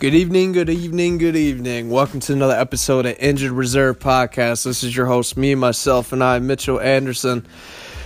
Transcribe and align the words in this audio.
Good 0.00 0.14
evening, 0.14 0.52
good 0.52 0.70
evening, 0.70 1.18
good 1.18 1.34
evening. 1.34 1.90
Welcome 1.90 2.20
to 2.20 2.32
another 2.32 2.54
episode 2.54 3.04
of 3.04 3.16
Injured 3.18 3.50
Reserve 3.50 3.98
Podcast. 3.98 4.62
This 4.64 4.84
is 4.84 4.96
your 4.96 5.06
host, 5.06 5.36
me, 5.36 5.56
myself, 5.56 6.12
and 6.12 6.22
I, 6.22 6.38
Mitchell 6.38 6.78
Anderson. 6.78 7.44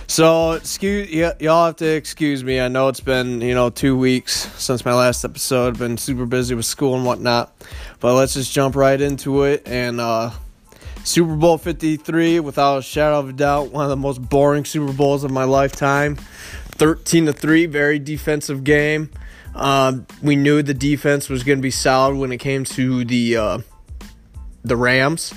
So, 0.07 0.53
excuse 0.53 1.07
y- 1.13 1.35
y'all 1.39 1.67
have 1.67 1.75
to 1.77 1.85
excuse 1.85 2.43
me. 2.43 2.59
I 2.59 2.67
know 2.67 2.87
it's 2.87 2.99
been 2.99 3.41
you 3.41 3.53
know 3.53 3.69
two 3.69 3.95
weeks 3.95 4.33
since 4.59 4.83
my 4.83 4.95
last 4.95 5.23
episode. 5.23 5.77
Been 5.77 5.99
super 5.99 6.25
busy 6.25 6.55
with 6.55 6.65
school 6.65 6.95
and 6.95 7.05
whatnot, 7.05 7.53
but 7.99 8.15
let's 8.15 8.33
just 8.33 8.51
jump 8.51 8.75
right 8.75 8.99
into 8.99 9.43
it. 9.43 9.67
And 9.67 10.01
uh, 10.01 10.31
Super 11.03 11.35
Bowl 11.35 11.59
Fifty 11.59 11.97
Three, 11.97 12.39
without 12.39 12.79
a 12.79 12.81
shadow 12.81 13.19
of 13.19 13.29
a 13.29 13.33
doubt, 13.33 13.71
one 13.71 13.83
of 13.83 13.91
the 13.91 13.97
most 13.97 14.19
boring 14.19 14.65
Super 14.65 14.93
Bowls 14.93 15.23
of 15.23 15.29
my 15.29 15.43
lifetime. 15.43 16.15
Thirteen 16.71 17.27
to 17.27 17.33
three, 17.33 17.67
very 17.67 17.99
defensive 17.99 18.63
game. 18.63 19.11
Um, 19.55 20.07
we 20.21 20.35
knew 20.35 20.63
the 20.63 20.73
defense 20.73 21.29
was 21.29 21.43
going 21.43 21.59
to 21.59 21.61
be 21.61 21.71
solid 21.71 22.17
when 22.17 22.31
it 22.31 22.37
came 22.37 22.63
to 22.65 23.05
the 23.05 23.37
uh, 23.37 23.57
the 24.63 24.75
Rams, 24.75 25.33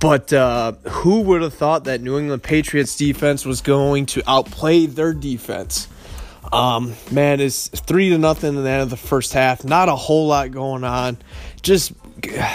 but 0.00 0.32
uh, 0.32 0.72
who 0.88 1.20
would 1.22 1.42
have 1.42 1.54
thought 1.54 1.84
that 1.84 2.00
New 2.00 2.18
England 2.18 2.42
Patriots 2.42 2.96
defense 2.96 3.44
was 3.44 3.60
going 3.60 4.06
to 4.06 4.22
outplay 4.26 4.86
their 4.86 5.12
defense? 5.12 5.88
Um, 6.52 6.94
man, 7.10 7.40
it's 7.40 7.68
three 7.68 8.10
to 8.10 8.18
nothing 8.18 8.56
in 8.56 8.62
the 8.62 8.70
end 8.70 8.82
of 8.82 8.90
the 8.90 8.96
first 8.96 9.32
half. 9.32 9.64
Not 9.64 9.88
a 9.88 9.96
whole 9.96 10.28
lot 10.28 10.50
going 10.50 10.84
on. 10.84 11.18
Just 11.62 11.92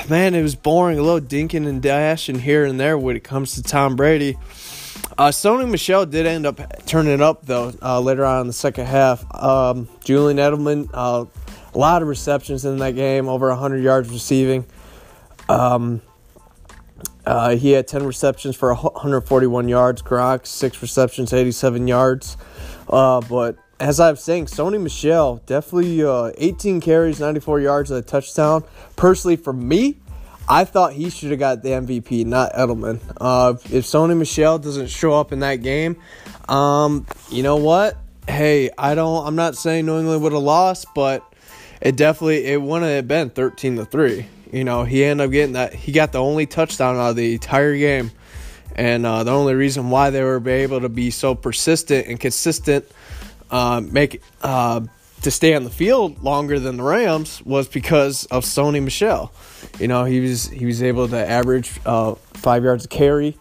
man, 0.10 0.35
it 0.35 0.41
was 0.41 0.55
boring. 0.55 0.98
A 0.98 1.02
little 1.02 1.21
dinking 1.21 1.68
and 1.68 1.82
dashing 1.82 2.40
here 2.40 2.66
and 2.66 2.80
there 2.80 2.98
when 2.98 3.16
it 3.16 3.23
comes 3.23 3.55
to 3.55 3.63
Tom 3.63 3.96
Brady. 3.96 4.37
Uh, 5.22 5.30
Sony 5.30 5.70
Michel 5.70 6.08
did 6.08 6.26
end 6.26 6.48
up 6.48 6.60
turning 6.88 7.14
it 7.14 7.22
up 7.22 7.46
though 7.46 7.72
uh, 7.84 8.00
later 8.00 8.26
on 8.26 8.41
in 8.41 8.48
the 8.48 8.54
second 8.54 8.88
half. 8.88 9.24
Um, 9.36 9.88
Julian 10.04 10.38
Edelman, 10.40 10.90
uh, 10.96 11.26
a 11.72 11.77
lot 11.77 12.02
of 12.02 12.08
receptions 12.08 12.66
in 12.66 12.80
that 12.80 12.96
game, 12.96 13.30
over 13.30 13.49
100 13.49 13.84
yards 13.84 14.10
receiving. 14.10 14.66
Um, 15.48 16.02
uh, 17.24 17.55
he 17.55 17.70
had 17.70 17.88
10 17.88 18.04
receptions 18.04 18.55
for 18.55 18.74
141 18.74 19.70
yards. 19.70 20.02
Gronk, 20.02 20.48
six 20.48 20.82
receptions, 20.82 21.34
87 21.34 21.88
yards. 21.88 22.36
Uh, 22.90 23.22
but 23.22 23.58
as 23.80 23.99
I 23.99 24.10
was 24.10 24.24
saying, 24.24 24.48
Sony 24.48 24.82
Michel, 24.82 25.40
definitely 25.46 26.04
uh, 26.04 26.32
18 26.40 26.82
carries, 26.82 27.20
94 27.20 27.60
yards, 27.60 27.92
and 27.92 27.99
a 27.99 28.02
touchdown. 28.02 28.64
Personally, 28.96 29.36
for 29.36 29.54
me, 29.54 29.98
I 30.52 30.66
thought 30.66 30.91
he 30.91 31.10
should 31.10 31.30
have 31.30 31.40
got 31.40 31.63
the 31.63 31.70
MVP, 31.70 32.26
not 32.26 32.52
Edelman. 32.52 32.99
Uh, 33.16 33.54
if 33.71 33.85
Sony 33.85 34.18
Michel 34.18 34.60
doesn't 34.60 34.88
show 34.88 35.13
up 35.13 35.32
in 35.32 35.40
that 35.40 35.63
game, 35.63 35.96
um, 36.49 37.08
you 37.30 37.41
know 37.41 37.55
what? 37.55 37.96
Hey, 38.27 38.70
I 38.77 38.93
don't. 38.93 39.26
I'm 39.26 39.38
not 39.38 39.55
saying 39.55 39.85
New 39.85 39.98
England 39.98 40.21
would 40.24 40.34
have 40.34 40.43
lost, 40.43 40.88
but 40.93 41.24
it 41.80 41.96
definitely 41.96 42.48
it 42.48 42.62
wouldn't 42.62 42.91
have 42.91 43.08
been 43.08 43.30
13 43.30 43.77
to 43.77 43.85
three. 43.85 44.26
You 44.52 44.66
know, 44.66 44.84
he 44.84 45.05
ended 45.05 45.27
up 45.27 45.32
getting 45.32 45.54
that. 45.54 45.74
He 45.74 45.93
got 45.93 46.12
the 46.12 46.20
only 46.20 46.48
touchdown 46.48 46.98
out 46.98 47.12
of 47.12 47.15
the 47.15 47.36
entire 47.36 47.77
game, 47.77 48.12
and 48.76 49.05
uh, 49.05 49.24
the 49.24 49.32
only 49.32 49.54
reason 49.54 49.90
why 49.90 50.10
they 50.10 50.21
were 50.21 50.46
able 50.49 50.82
to 50.82 50.90
be 50.90 51.12
so 51.12 51.34
persistent 51.34 52.08
and 52.08 52.20
consistent, 52.20 52.84
uh, 53.52 53.80
make 53.80 54.21
uh, 54.41 54.82
to 55.22 55.32
stay 55.32 55.54
on 55.54 55.64
the 55.64 55.70
field 55.70 56.22
longer 56.24 56.60
than 56.60 56.77
the 56.77 56.84
Rams 56.84 57.41
was 57.44 57.68
because 57.68 58.26
of 58.26 58.44
Sony 58.44 58.84
Michel. 58.84 59.32
You 59.80 59.88
know, 59.88 60.04
he 60.04 60.20
was 60.20 60.48
he 60.48 60.66
was 60.66 60.82
able 60.82 61.08
to 61.08 61.30
average 61.30 61.72
uh, 61.86 62.16
five 62.16 62.64
yards 62.64 62.86
of 62.86 62.90
carry. 62.90 63.38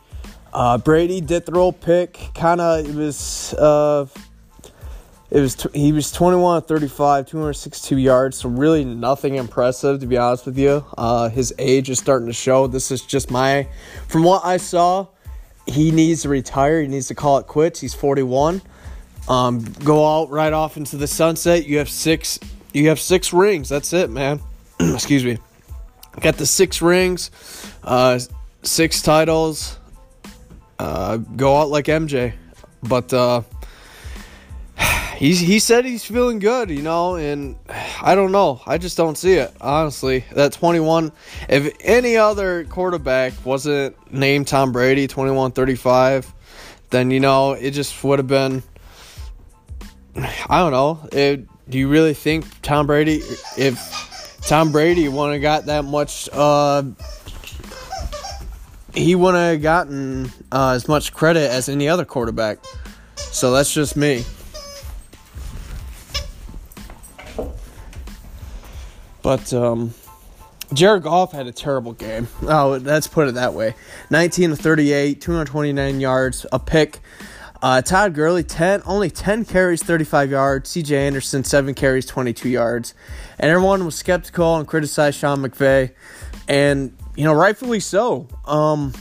Uh, 0.53 0.79
Brady 0.79 1.21
did 1.21 1.47
throw 1.47 1.69
a 1.69 1.73
pick. 1.73 2.19
Kind 2.35 2.61
of 2.61 2.89
it 2.89 2.95
was 2.95 3.55
uh, 3.55 4.07
it 5.31 5.41
was 5.41 5.55
t- 5.55 5.71
he 5.73 5.93
was 5.93 6.13
21 6.13 6.63
35, 6.63 7.27
262 7.27 7.99
yards. 7.99 8.39
So 8.39 8.49
really 8.49 8.85
nothing 8.85 9.37
impressive 9.37 10.01
to 10.01 10.07
be 10.07 10.19
honest 10.19 10.47
with 10.47 10.59
you. 10.59 10.85
Uh, 10.99 11.29
his 11.29 11.55
age 11.59 11.89
is 11.89 11.99
starting 11.99 12.27
to 12.27 12.35
show. 12.35 12.67
This 12.67 12.91
is 12.91 13.03
just 13.03 13.31
my 13.31 13.69
from 14.09 14.25
what 14.25 14.45
I 14.45 14.59
saw. 14.59 15.07
He 15.67 15.93
needs 15.93 16.23
to 16.23 16.29
retire. 16.29 16.83
He 16.83 16.89
needs 16.89 17.09
to 17.09 17.15
call 17.15 17.39
it 17.39 17.47
quits. 17.47 17.81
He's 17.81 17.95
41. 17.95 18.61
Um, 19.31 19.61
go 19.85 20.05
out 20.05 20.31
right 20.31 20.53
off 20.53 20.77
into 20.77 20.97
the 20.97 21.07
sunset. 21.07 21.65
You 21.65 21.79
have 21.79 21.89
six. 21.89 22.41
You 22.75 22.89
have 22.89 22.99
six 22.99 23.33
rings. 23.33 23.69
That's 23.69 23.93
it, 23.93 24.11
man. 24.11 24.41
Excuse 24.81 25.25
me. 25.25 25.39
Got 26.21 26.37
the 26.37 26.47
six 26.47 26.83
rings, 26.83 27.31
uh, 27.85 28.19
six 28.63 29.03
titles. 29.03 29.79
Uh, 30.81 31.19
go 31.19 31.59
out 31.59 31.69
like 31.69 31.85
MJ, 31.85 32.33
but 32.83 33.13
uh, 33.13 33.43
he's 35.17 35.39
he 35.39 35.61
said 35.61 35.85
he's 35.85 36.05
feeling 36.05 36.41
good, 36.41 36.69
you 36.69 36.83
know, 36.83 37.15
and 37.15 37.55
I 38.03 38.17
don't 38.17 38.33
know. 38.33 38.61
I 38.67 38.79
just 38.79 38.97
don't 38.97 39.17
see 39.17 39.35
it 39.35 39.55
honestly. 39.61 40.25
That 40.33 40.53
21. 40.53 41.13
If 41.49 41.73
any 41.81 42.17
other 42.17 42.65
quarterback 42.65 43.33
wasn't 43.47 44.13
named 44.13 44.49
Tom 44.49 44.73
Brady, 44.73 45.07
21-35, 45.07 46.27
then 46.91 47.13
you 47.13 47.21
know 47.21 47.53
it 47.53 47.71
just 47.71 48.03
would 48.03 48.19
have 48.19 48.29
been. 48.29 48.65
I 50.17 50.59
don't 50.59 50.73
know. 50.73 51.09
It, 51.13 51.47
do 51.69 51.79
you 51.79 51.89
really 51.89 52.15
think 52.15 52.47
Tom 52.63 52.87
Brady, 52.87 53.21
if 53.57 54.39
Tom 54.47 54.73
Brady 54.73 55.09
wouldn't 55.09 55.35
have 55.35 55.43
got 55.43 55.67
that 55.67 55.85
much, 55.85 56.29
uh, 56.33 56.83
he 58.95 59.15
wouldn't 59.15 59.43
have 59.43 59.63
gotten 59.63 60.33
uh, 60.51 60.71
as 60.71 60.89
much 60.89 61.13
credit 61.13 61.51
as 61.51 61.69
any 61.69 61.89
other 61.89 62.05
quarterback. 62.05 62.59
So 63.17 63.53
that's 63.53 63.73
just 63.73 63.97
me. 63.97 64.25
But 69.23 69.53
um, 69.53 69.95
Jared 70.73 71.03
Goff 71.03 71.33
had 71.33 71.47
a 71.47 71.53
terrible 71.53 71.93
game. 71.93 72.29
Oh, 72.43 72.81
let's 72.83 73.07
put 73.07 73.29
it 73.29 73.35
that 73.35 73.55
way. 73.55 73.75
19 74.11 74.51
to 74.51 74.57
38, 74.57 75.21
229 75.21 76.01
yards, 76.01 76.47
a 76.53 76.59
pick. 76.59 77.01
Uh, 77.63 77.83
Todd 77.83 78.15
Gurley, 78.15 78.43
10, 78.43 78.83
only 78.87 79.11
10 79.11 79.45
carries, 79.45 79.83
35 79.83 80.31
yards. 80.31 80.71
CJ 80.71 80.93
Anderson, 80.93 81.45
7 81.45 81.75
carries, 81.75 82.07
22 82.07 82.49
yards. 82.49 82.95
And 83.39 83.51
everyone 83.51 83.85
was 83.85 83.95
skeptical 83.95 84.57
and 84.57 84.67
criticized 84.67 85.19
Sean 85.19 85.41
McVay. 85.41 85.93
And, 86.49 86.97
you 87.17 87.25
know, 87.25 87.35
rightfully 87.35 87.81
so. 87.81 88.29
Um, 88.47 88.95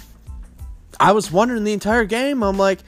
I 1.00 1.14
was 1.14 1.32
wondering 1.32 1.64
the 1.64 1.72
entire 1.72 2.04
game. 2.04 2.44
I'm 2.44 2.58
like, 2.58 2.80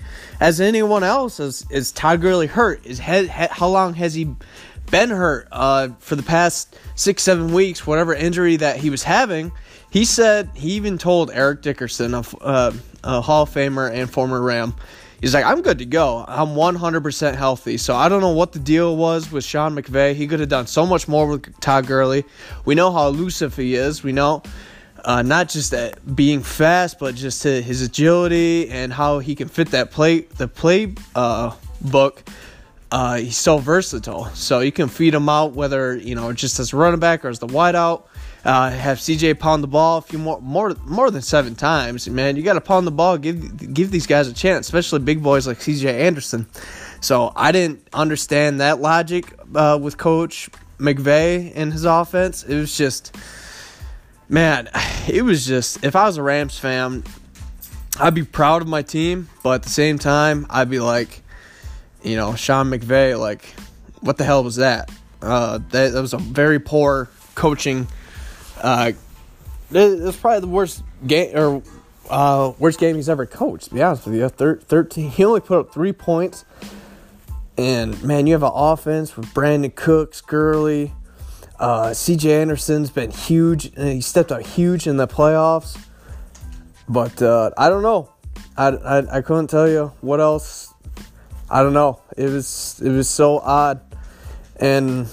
as 0.42 0.60
anyone 0.60 1.04
else, 1.04 1.40
is, 1.40 1.66
is 1.72 1.94
Todd 1.94 2.20
Gurley 2.20 2.48
hurt? 2.48 2.86
Is 2.86 3.00
he, 3.00 3.28
How 3.28 3.70
long 3.70 3.94
has 3.94 4.14
he 4.14 4.36
been 4.90 5.10
hurt 5.10 5.48
uh, 5.54 5.90
for 6.00 6.18
the 6.18 6.24
past 6.24 6.78
six, 6.96 7.24
seven 7.24 7.54
weeks, 7.54 7.88
whatever 7.88 8.14
injury 8.14 8.58
that 8.58 8.78
he 8.78 8.90
was 8.90 9.04
having? 9.04 9.54
He 9.90 10.04
said, 10.04 10.50
he 10.54 10.72
even 10.72 10.98
told 10.98 11.32
Eric 11.34 11.62
Dickerson, 11.62 12.14
a, 12.14 12.24
uh, 12.42 12.74
a 13.04 13.22
Hall 13.22 13.44
of 13.44 13.50
Famer 13.50 13.92
and 13.92 14.10
former 14.10 14.42
Ram, 14.42 14.74
He's 15.22 15.36
like, 15.36 15.46
I'm 15.46 15.62
good 15.62 15.78
to 15.78 15.86
go. 15.86 16.26
I'm 16.28 16.50
100% 16.50 17.36
healthy. 17.36 17.78
So 17.78 17.96
I 17.96 18.10
don't 18.10 18.22
know 18.22 18.32
what 18.32 18.54
the 18.54 18.60
deal 18.60 18.98
was 18.98 19.32
with 19.32 19.44
Sean 19.46 19.76
McVay. 19.76 20.16
He 20.16 20.28
could 20.28 20.40
have 20.40 20.50
done 20.50 20.66
so 20.66 20.84
much 20.84 21.08
more 21.08 21.28
with 21.28 21.60
Todd 21.60 21.86
Gurley. 21.86 22.26
We 22.66 22.74
know 22.74 22.92
how 22.92 23.08
elusive 23.08 23.56
he 23.56 23.76
is. 23.76 24.02
We 24.04 24.14
know 24.14 24.42
uh, 25.06 25.22
not 25.22 25.50
just 25.50 25.72
that 25.72 26.16
being 26.16 26.42
fast, 26.42 27.00
but 27.00 27.16
just 27.16 27.44
his 27.44 27.82
agility 27.84 28.70
and 28.70 28.92
how 28.92 29.20
he 29.20 29.36
can 29.36 29.48
fit 29.48 29.70
that 29.72 29.92
play 29.92 30.22
the 30.22 30.48
play 30.48 30.96
uh, 31.16 31.56
book. 31.82 32.24
Uh, 32.92 33.18
he's 33.18 33.38
so 33.38 33.58
versatile. 33.58 34.26
So 34.34 34.60
you 34.60 34.72
can 34.72 34.90
feed 34.90 35.14
him 35.14 35.30
out 35.30 35.54
whether 35.54 35.96
you 35.96 36.16
know 36.16 36.34
just 36.34 36.60
as 36.60 36.74
a 36.74 36.78
running 36.78 37.00
back 37.00 37.24
or 37.24 37.30
as 37.30 37.40
the 37.40 37.48
wideout. 37.48 38.04
Uh, 38.44 38.72
have 38.72 38.98
CJ 38.98 39.38
pound 39.40 39.62
the 39.62 39.68
ball 39.68 40.00
a 40.00 40.02
few 40.02 40.18
more, 40.18 40.42
more, 40.42 40.76
more 40.86 41.12
than 41.12 41.22
seven 41.22 41.54
times. 41.54 42.10
Man, 42.10 42.36
you 42.36 42.42
got 42.42 42.54
to 42.54 42.62
pound 42.62 42.88
the 42.88 42.92
ball. 42.92 43.20
Give, 43.20 43.74
give 43.74 43.92
these 43.92 44.08
guys 44.08 44.28
a 44.28 44.34
chance, 44.34 44.66
especially 44.68 45.00
big 45.00 45.22
boys 45.22 45.46
like 45.46 45.60
CJ 45.60 45.86
Anderson. 45.86 46.48
So 47.02 47.32
I 47.36 47.52
didn't 47.52 47.88
understand 47.94 48.60
that 48.60 48.82
logic 48.82 49.32
uh, 49.54 49.78
with 49.80 49.98
Coach 49.98 50.50
McVay 50.80 51.52
and 51.56 51.72
his 51.72 51.86
offense. 51.86 52.44
It 52.44 52.56
was 52.56 52.76
just, 52.76 53.16
man, 54.28 54.70
it 55.08 55.24
was 55.24 55.46
just. 55.46 55.84
If 55.84 55.96
I 55.96 56.06
was 56.06 56.18
a 56.18 56.24
Rams 56.24 56.58
fan, 56.58 57.04
I'd 58.00 58.16
be 58.16 58.24
proud 58.24 58.64
of 58.64 58.68
my 58.68 58.82
team, 58.82 59.30
but 59.44 59.52
at 59.52 59.64
the 59.64 59.70
same 59.70 60.00
time, 60.00 60.48
I'd 60.50 60.70
be 60.70 60.80
like, 60.80 61.22
you 62.02 62.16
know, 62.16 62.34
Sean 62.36 62.72
McVay, 62.72 63.20
like, 63.20 63.46
what 64.00 64.18
the 64.18 64.24
hell 64.24 64.44
was 64.44 64.56
that? 64.56 64.90
Uh, 65.22 65.60
that, 65.70 65.94
that 65.94 66.02
was 66.02 66.14
a 66.14 66.18
very 66.18 66.60
poor 66.60 67.10
coaching 67.36 67.88
uh, 68.62 68.92
it's 69.72 70.18
probably 70.18 70.42
the 70.42 70.48
worst 70.48 70.84
game 71.06 71.36
or 71.36 71.64
uh, 72.10 72.54
worst 72.60 72.80
game 72.80 72.96
he's 72.96 73.10
ever 73.10 73.26
coached. 73.26 73.70
To 73.70 73.74
be 73.76 73.82
honest 73.82 74.06
with 74.06 74.16
you, 74.16 74.30
Thir- 74.30 74.58
thirteen. 74.58 75.10
He 75.10 75.24
only 75.24 75.40
put 75.42 75.60
up 75.60 75.74
three 75.74 75.94
points, 75.94 76.46
and 77.58 78.02
man, 78.04 78.28
you 78.28 78.34
have 78.34 78.44
an 78.44 78.52
offense 78.54 79.16
with 79.16 79.28
Brandin 79.34 79.74
Cooks, 79.76 80.22
Gurley, 80.22 80.94
uh, 81.60 81.94
C.J. 81.94 82.42
Anderson's 82.42 82.90
been 82.90 83.12
huge. 83.12 83.72
And 83.78 83.90
he 83.90 84.02
stepped 84.02 84.32
out 84.32 84.42
huge 84.42 84.88
in 84.88 84.98
the 84.98 85.08
playoffs, 85.08 85.80
but 86.90 87.22
uh, 87.22 87.52
I 87.58 87.70
don't 87.70 87.84
know. 87.84 88.10
I, 88.58 88.68
I, 88.68 89.18
I 89.18 89.22
couldn't 89.22 89.48
tell 89.48 89.70
you 89.70 89.94
what 90.02 90.20
else. 90.20 90.74
I 91.50 91.64
don't 91.64 91.74
know. 91.74 92.02
It 92.18 92.30
was 92.30 92.82
it 92.84 92.90
was 92.90 93.10
so 93.10 93.40
odd, 93.40 93.82
and 94.58 95.08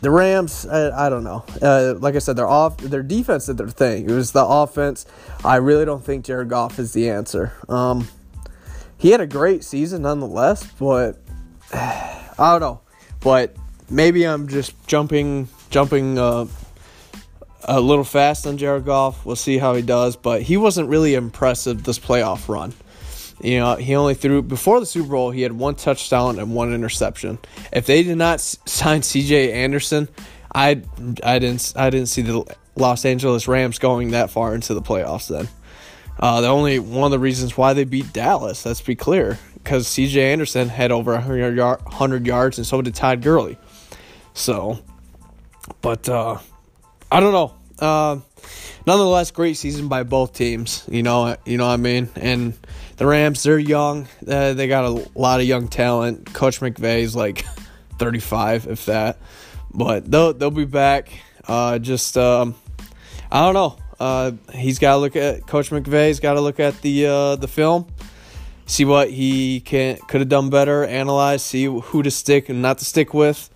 the 0.00 0.10
Rams, 0.10 0.66
I, 0.66 1.06
I 1.06 1.08
don't 1.10 1.24
know. 1.24 1.44
Uh, 1.60 1.94
like 1.98 2.14
I 2.14 2.18
said, 2.18 2.36
their 2.36 2.48
off 2.48 2.78
their 2.78 3.02
defense 3.02 3.46
did 3.46 3.58
their 3.58 3.68
thing. 3.68 4.08
It 4.08 4.12
was 4.12 4.32
the 4.32 4.44
offense. 4.44 5.06
I 5.44 5.56
really 5.56 5.84
don't 5.84 6.04
think 6.04 6.24
Jared 6.24 6.48
Goff 6.48 6.78
is 6.78 6.92
the 6.92 7.10
answer. 7.10 7.52
Um, 7.68 8.08
he 8.96 9.10
had 9.10 9.20
a 9.20 9.26
great 9.26 9.64
season 9.64 10.02
nonetheless, 10.02 10.66
but 10.78 11.18
I 11.72 12.28
don't 12.38 12.60
know. 12.60 12.80
But 13.20 13.56
maybe 13.90 14.24
I'm 14.26 14.48
just 14.48 14.86
jumping 14.86 15.48
jumping 15.68 16.18
uh, 16.18 16.46
a 17.64 17.80
little 17.80 18.04
fast 18.04 18.46
on 18.46 18.56
Jared 18.56 18.84
Goff. 18.84 19.26
We'll 19.26 19.36
see 19.36 19.58
how 19.58 19.74
he 19.74 19.82
does, 19.82 20.16
but 20.16 20.42
he 20.42 20.56
wasn't 20.56 20.88
really 20.88 21.14
impressive 21.14 21.84
this 21.84 21.98
playoff 21.98 22.48
run. 22.48 22.72
You 23.42 23.58
know, 23.60 23.76
he 23.76 23.94
only 23.94 24.14
threw 24.14 24.42
before 24.42 24.80
the 24.80 24.86
Super 24.86 25.08
Bowl. 25.08 25.30
He 25.30 25.42
had 25.42 25.52
one 25.52 25.74
touchdown 25.74 26.38
and 26.38 26.54
one 26.54 26.74
interception. 26.74 27.38
If 27.72 27.86
they 27.86 28.02
did 28.02 28.18
not 28.18 28.40
sign 28.66 29.02
C.J. 29.02 29.52
Anderson, 29.52 30.08
I 30.54 30.82
I 31.22 31.38
didn't 31.38 31.72
I 31.76 31.90
didn't 31.90 32.08
see 32.08 32.22
the 32.22 32.56
Los 32.76 33.04
Angeles 33.04 33.48
Rams 33.48 33.78
going 33.78 34.10
that 34.10 34.30
far 34.30 34.54
into 34.54 34.74
the 34.74 34.82
playoffs. 34.82 35.28
Then, 35.28 35.48
uh, 36.18 36.40
the 36.40 36.48
only 36.48 36.78
one 36.78 37.04
of 37.04 37.10
the 37.12 37.18
reasons 37.18 37.56
why 37.56 37.72
they 37.72 37.84
beat 37.84 38.12
Dallas. 38.12 38.66
Let's 38.66 38.82
be 38.82 38.94
clear, 38.94 39.38
because 39.54 39.86
C.J. 39.88 40.32
Anderson 40.32 40.68
had 40.68 40.92
over 40.92 41.12
100, 41.12 41.56
yard, 41.56 41.82
100 41.82 42.26
yards, 42.26 42.58
and 42.58 42.66
so 42.66 42.82
did 42.82 42.94
Todd 42.94 43.22
Gurley. 43.22 43.56
So, 44.34 44.78
but 45.80 46.08
uh, 46.08 46.38
I 47.10 47.20
don't 47.20 47.32
know. 47.32 47.54
Uh, 47.78 48.20
nonetheless, 48.86 49.30
great 49.30 49.56
season 49.56 49.88
by 49.88 50.02
both 50.02 50.34
teams. 50.34 50.84
You 50.90 51.02
know, 51.02 51.36
you 51.46 51.56
know 51.56 51.66
what 51.66 51.74
I 51.74 51.78
mean. 51.78 52.10
And 52.16 52.54
the 53.00 53.06
Rams, 53.06 53.42
they're 53.42 53.58
young. 53.58 54.06
Uh, 54.28 54.52
they 54.52 54.68
got 54.68 54.84
a 54.84 55.08
lot 55.18 55.40
of 55.40 55.46
young 55.46 55.68
talent. 55.68 56.34
Coach 56.34 56.60
McVay's 56.60 57.16
like 57.16 57.46
35, 57.98 58.66
if 58.66 58.84
that. 58.84 59.16
But 59.72 60.10
they'll 60.10 60.34
they'll 60.34 60.50
be 60.50 60.66
back. 60.66 61.10
Uh, 61.48 61.78
just 61.78 62.18
um, 62.18 62.54
I 63.32 63.40
don't 63.40 63.54
know. 63.54 63.78
Uh, 63.98 64.32
he's 64.52 64.78
got 64.78 64.96
to 64.96 64.98
look 64.98 65.16
at 65.16 65.46
Coach 65.46 65.70
McVay's 65.70 66.20
got 66.20 66.34
to 66.34 66.42
look 66.42 66.60
at 66.60 66.78
the 66.82 67.06
uh, 67.06 67.36
the 67.36 67.48
film, 67.48 67.86
see 68.66 68.84
what 68.84 69.08
he 69.08 69.60
can 69.60 69.96
could 70.06 70.20
have 70.20 70.28
done 70.28 70.50
better, 70.50 70.84
analyze, 70.84 71.42
see 71.42 71.64
who 71.64 72.02
to 72.02 72.10
stick 72.10 72.50
and 72.50 72.60
not 72.60 72.80
to 72.80 72.84
stick 72.84 73.14
with. 73.14 73.48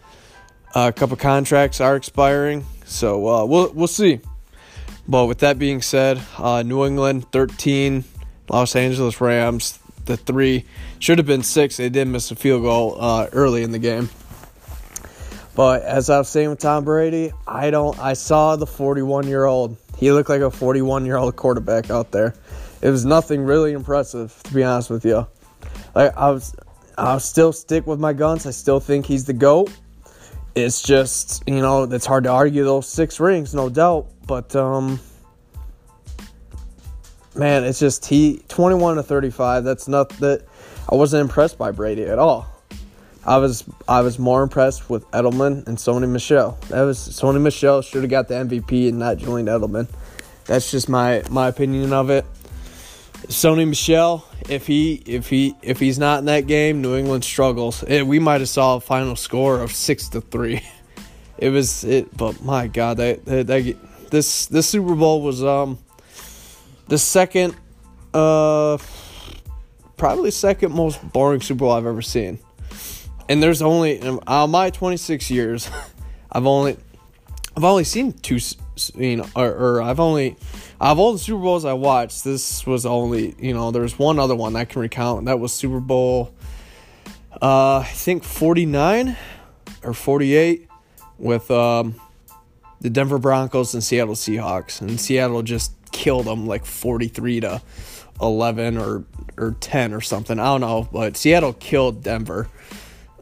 Uh, 0.74 0.90
a 0.94 0.98
couple 0.98 1.18
contracts 1.18 1.82
are 1.82 1.96
expiring, 1.96 2.64
so 2.86 3.28
uh, 3.28 3.44
we'll 3.44 3.70
we'll 3.74 3.88
see. 3.88 4.20
But 5.06 5.26
with 5.26 5.40
that 5.40 5.58
being 5.58 5.82
said, 5.82 6.18
New 6.40 6.86
England 6.86 7.30
13, 7.30 8.04
Los 8.48 8.76
Angeles 8.76 9.20
Rams 9.20 9.78
the 10.06 10.16
three 10.16 10.64
should 10.98 11.18
have 11.18 11.26
been 11.26 11.42
six. 11.42 11.76
They 11.76 11.88
did 11.88 12.08
miss 12.08 12.30
a 12.30 12.36
field 12.36 12.62
goal 12.62 12.96
uh, 12.98 13.28
early 13.32 13.62
in 13.62 13.72
the 13.72 13.78
game. 13.78 14.08
But 15.54 15.82
as 15.82 16.10
I 16.10 16.18
was 16.18 16.28
saying 16.28 16.50
with 16.50 16.58
Tom 16.58 16.84
Brady, 16.84 17.32
I 17.46 17.70
don't. 17.70 17.98
I 17.98 18.14
saw 18.14 18.56
the 18.56 18.66
41 18.66 19.28
year 19.28 19.44
old. 19.44 19.76
He 19.96 20.10
looked 20.10 20.28
like 20.28 20.40
a 20.40 20.50
41 20.50 21.06
year 21.06 21.16
old 21.16 21.36
quarterback 21.36 21.90
out 21.90 22.10
there. 22.10 22.34
It 22.82 22.90
was 22.90 23.04
nothing 23.04 23.42
really 23.42 23.72
impressive, 23.72 24.38
to 24.44 24.54
be 24.54 24.64
honest 24.64 24.90
with 24.90 25.04
you. 25.04 25.26
Like 25.94 26.16
I 26.16 26.30
was, 26.30 26.54
I'll 26.98 27.20
still 27.20 27.52
stick 27.52 27.86
with 27.86 28.00
my 28.00 28.12
guns. 28.12 28.46
I 28.46 28.50
still 28.50 28.80
think 28.80 29.06
he's 29.06 29.24
the 29.24 29.32
goat. 29.32 29.70
It's 30.54 30.82
just 30.82 31.42
you 31.46 31.60
know 31.60 31.84
it's 31.84 32.06
hard 32.06 32.24
to 32.24 32.30
argue 32.30 32.64
those 32.64 32.88
six 32.88 33.20
rings, 33.20 33.54
no 33.54 33.68
doubt. 33.68 34.06
But 34.26 34.54
um, 34.56 34.98
man, 37.34 37.64
it's 37.64 37.78
just 37.78 38.06
he 38.06 38.42
21 38.48 38.96
to 38.96 39.02
35. 39.02 39.64
That's 39.64 39.88
not 39.88 40.08
that. 40.20 40.44
I 40.90 40.94
wasn't 40.94 41.22
impressed 41.22 41.58
by 41.58 41.70
Brady 41.70 42.04
at 42.04 42.18
all. 42.18 42.46
I 43.26 43.38
was 43.38 43.64
I 43.88 44.02
was 44.02 44.18
more 44.18 44.42
impressed 44.42 44.90
with 44.90 45.10
Edelman 45.12 45.66
and 45.66 45.78
Sony 45.78 46.08
Michel. 46.08 46.58
That 46.68 46.82
was 46.82 46.98
Sony 46.98 47.40
Michel 47.40 47.80
should 47.80 48.02
have 48.02 48.10
got 48.10 48.28
the 48.28 48.34
MVP 48.34 48.88
and 48.88 48.98
not 48.98 49.16
Julian 49.16 49.46
Edelman. 49.46 49.88
That's 50.44 50.70
just 50.70 50.88
my 50.88 51.22
my 51.30 51.48
opinion 51.48 51.92
of 51.92 52.10
it. 52.10 52.26
Sony 53.28 53.66
Michel, 53.66 54.26
if 54.50 54.66
he 54.66 55.02
if 55.06 55.30
he 55.30 55.54
if 55.62 55.80
he's 55.80 55.98
not 55.98 56.18
in 56.18 56.26
that 56.26 56.46
game, 56.46 56.82
New 56.82 56.96
England 56.96 57.24
struggles. 57.24 57.82
It, 57.84 58.06
we 58.06 58.18
might 58.18 58.42
have 58.42 58.50
saw 58.50 58.76
a 58.76 58.80
final 58.80 59.16
score 59.16 59.60
of 59.60 59.72
six 59.72 60.08
to 60.10 60.20
three. 60.20 60.62
It 61.36 61.50
was 61.50 61.82
it, 61.82 62.16
but 62.16 62.44
my 62.44 62.68
God, 62.68 62.98
that, 62.98 63.24
that, 63.24 63.48
that 63.48 63.76
this 64.10 64.46
this 64.46 64.68
Super 64.68 64.94
Bowl 64.94 65.20
was 65.20 65.42
um 65.42 65.78
the 66.88 66.98
second 66.98 67.56
uh 68.12 68.78
probably 69.96 70.30
second 70.30 70.72
most 70.72 71.00
boring 71.12 71.40
Super 71.40 71.60
Bowl 71.60 71.72
I've 71.72 71.86
ever 71.86 72.02
seen. 72.02 72.38
And 73.28 73.42
there's 73.42 73.62
only 73.62 74.00
uh, 74.26 74.46
my 74.46 74.70
26 74.70 75.30
years, 75.30 75.70
I've 76.32 76.46
only 76.46 76.76
I've 77.56 77.64
only 77.64 77.84
seen 77.84 78.12
two, 78.12 78.38
you 78.96 79.16
know, 79.16 79.26
or, 79.36 79.46
or, 79.46 79.82
I've 79.82 80.00
only 80.00 80.36
of 80.80 80.98
all 80.98 81.12
the 81.12 81.18
Super 81.18 81.40
Bowls 81.40 81.64
I 81.64 81.72
watched, 81.72 82.24
this 82.24 82.66
was 82.66 82.84
only 82.84 83.34
you 83.38 83.54
know 83.54 83.70
there's 83.70 83.98
one 83.98 84.18
other 84.18 84.34
one 84.34 84.56
I 84.56 84.64
can 84.64 84.82
recount, 84.82 85.26
that 85.26 85.38
was 85.38 85.52
Super 85.52 85.80
Bowl, 85.80 86.34
uh, 87.40 87.78
I 87.78 87.84
think 87.84 88.24
49 88.24 89.16
or 89.84 89.94
48 89.94 90.68
with 91.18 91.50
um, 91.50 91.94
the 92.80 92.90
Denver 92.90 93.18
Broncos 93.18 93.72
and 93.72 93.82
Seattle 93.82 94.14
Seahawks, 94.14 94.80
and 94.80 95.00
Seattle 95.00 95.42
just 95.42 95.72
killed 95.94 96.26
them 96.26 96.46
like 96.46 96.66
43 96.66 97.40
to 97.40 97.62
11 98.20 98.76
or 98.76 99.04
or 99.36 99.56
10 99.60 99.94
or 99.94 100.00
something. 100.00 100.38
I 100.38 100.44
don't 100.44 100.60
know, 100.60 100.88
but 100.92 101.16
Seattle 101.16 101.54
killed 101.54 102.02
Denver. 102.02 102.48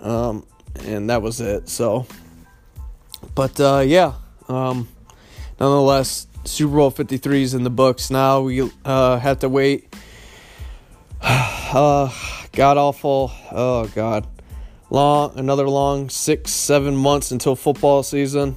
Um, 0.01 0.45
and 0.85 1.09
that 1.11 1.23
was 1.23 1.41
it. 1.41 1.69
So, 1.69 2.07
but 3.35 3.61
uh, 3.61 3.85
yeah, 3.87 4.15
um, 4.49 4.89
nonetheless, 5.61 6.27
Super 6.45 6.77
Bowl 6.77 6.91
53 6.91 7.43
is 7.43 7.55
in 7.55 7.63
the 7.63 7.71
books 7.71 8.11
now. 8.11 8.41
We 8.41 8.69
uh, 8.85 9.19
have 9.19 9.41
to 9.41 9.49
wait. 9.49 9.95
uh, 11.23 12.13
God 12.53 12.77
awful. 12.77 13.31
Oh, 13.51 13.87
God. 13.95 14.27
Long, 14.91 15.39
another 15.39 15.69
long 15.69 16.11
six, 16.11 16.51
seven 16.51 16.97
months 16.97 17.31
until 17.31 17.55
football 17.55 18.03
season. 18.03 18.57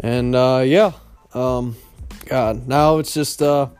And 0.00 0.34
uh, 0.34 0.62
yeah, 0.64 0.92
um, 1.34 1.76
God, 2.26 2.68
now 2.68 2.98
it's 2.98 3.14
just 3.14 3.40
a 3.40 3.70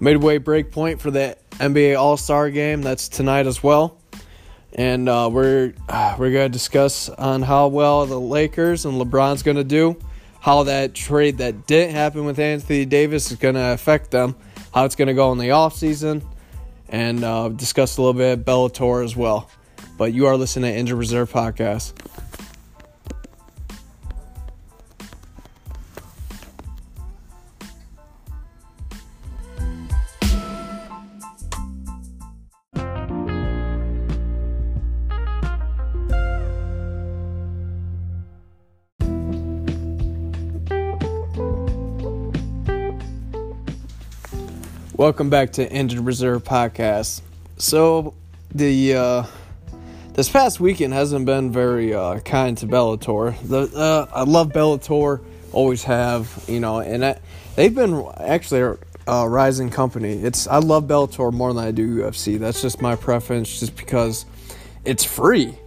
midway 0.00 0.38
break 0.38 0.72
point 0.72 1.00
for 1.00 1.10
the 1.10 1.36
NBA 1.52 1.98
All 1.98 2.16
Star 2.16 2.50
game. 2.50 2.82
That's 2.82 3.08
tonight 3.08 3.46
as 3.46 3.62
well 3.62 3.98
and 4.76 5.08
uh, 5.08 5.28
we're 5.32 5.72
uh, 5.88 6.14
we're 6.18 6.30
gonna 6.30 6.48
discuss 6.50 7.08
on 7.08 7.42
how 7.42 7.68
well 7.68 8.06
the 8.06 8.20
Lakers 8.20 8.84
and 8.84 9.00
LeBron's 9.00 9.42
gonna 9.42 9.64
do, 9.64 9.96
how 10.38 10.64
that 10.64 10.94
trade 10.94 11.38
that 11.38 11.66
didn't 11.66 11.94
happen 11.94 12.24
with 12.26 12.38
Anthony 12.38 12.84
Davis 12.84 13.32
is 13.32 13.38
gonna 13.38 13.72
affect 13.72 14.10
them, 14.10 14.36
how 14.72 14.84
it's 14.84 14.94
gonna 14.94 15.14
go 15.14 15.32
in 15.32 15.38
the 15.38 15.50
off 15.50 15.74
season, 15.74 16.22
and 16.90 17.24
uh, 17.24 17.48
discuss 17.48 17.96
a 17.96 18.02
little 18.02 18.14
bit 18.14 18.38
of 18.38 18.44
Bellator 18.44 19.02
as 19.02 19.16
well. 19.16 19.50
But 19.96 20.12
you 20.12 20.26
are 20.26 20.36
listening 20.36 20.72
to 20.72 20.78
Injured 20.78 20.98
Reserve 20.98 21.32
podcast. 21.32 21.94
Welcome 44.96 45.28
back 45.28 45.52
to 45.52 45.70
Injured 45.70 46.00
Reserve 46.00 46.42
Podcast. 46.42 47.20
So, 47.58 48.14
the 48.54 48.94
uh, 48.94 49.26
this 50.14 50.30
past 50.30 50.58
weekend 50.58 50.94
hasn't 50.94 51.26
been 51.26 51.52
very 51.52 51.92
uh, 51.92 52.20
kind 52.20 52.56
to 52.56 52.66
Bellator. 52.66 53.38
The 53.46 53.70
uh, 53.76 54.06
I 54.10 54.22
love 54.22 54.52
Bellator, 54.52 55.22
always 55.52 55.84
have, 55.84 56.42
you 56.48 56.60
know, 56.60 56.80
and 56.80 57.04
I, 57.04 57.20
they've 57.56 57.74
been 57.74 58.06
actually 58.16 58.78
a 59.06 59.28
rising 59.28 59.68
company. 59.68 60.12
It's 60.14 60.46
I 60.46 60.60
love 60.60 60.84
Bellator 60.84 61.30
more 61.30 61.52
than 61.52 61.62
I 61.62 61.72
do 61.72 61.98
UFC. 61.98 62.38
That's 62.38 62.62
just 62.62 62.80
my 62.80 62.96
preference, 62.96 63.60
just 63.60 63.76
because 63.76 64.24
it's 64.86 65.04
free. 65.04 65.58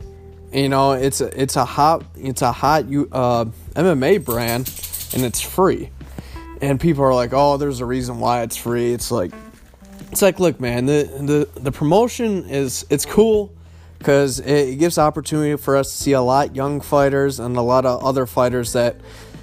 You 0.51 0.69
know, 0.69 0.93
it's 0.93 1.21
a 1.21 1.39
it's 1.39 1.55
a 1.55 1.65
hot 1.65 2.03
it's 2.15 2.41
a 2.41 2.51
hot 2.51 2.85
uh, 2.85 3.45
MMA 3.75 4.25
brand, 4.25 4.73
and 5.13 5.23
it's 5.23 5.39
free 5.39 5.91
and 6.61 6.79
people 6.79 7.03
are 7.03 7.13
like, 7.13 7.31
"Oh, 7.33 7.57
there's 7.57 7.79
a 7.79 7.85
reason 7.85 8.19
why 8.19 8.43
it's 8.43 8.57
free." 8.57 8.93
It's 8.93 9.11
like, 9.11 9.31
it's 10.11 10.21
like, 10.21 10.39
look, 10.39 10.59
man, 10.59 10.85
the 10.85 11.47
the 11.53 11.59
the 11.59 11.71
promotion 11.71 12.45
is 12.49 12.85
it's 12.89 13.05
cool 13.05 13.53
because 13.97 14.39
it 14.39 14.79
gives 14.79 14.97
opportunity 14.97 15.57
for 15.57 15.75
us 15.75 15.91
to 15.91 15.97
see 15.97 16.13
a 16.13 16.21
lot 16.21 16.55
young 16.55 16.81
fighters 16.81 17.39
and 17.39 17.55
a 17.57 17.61
lot 17.61 17.85
of 17.85 18.03
other 18.03 18.25
fighters 18.25 18.73
that, 18.73 18.95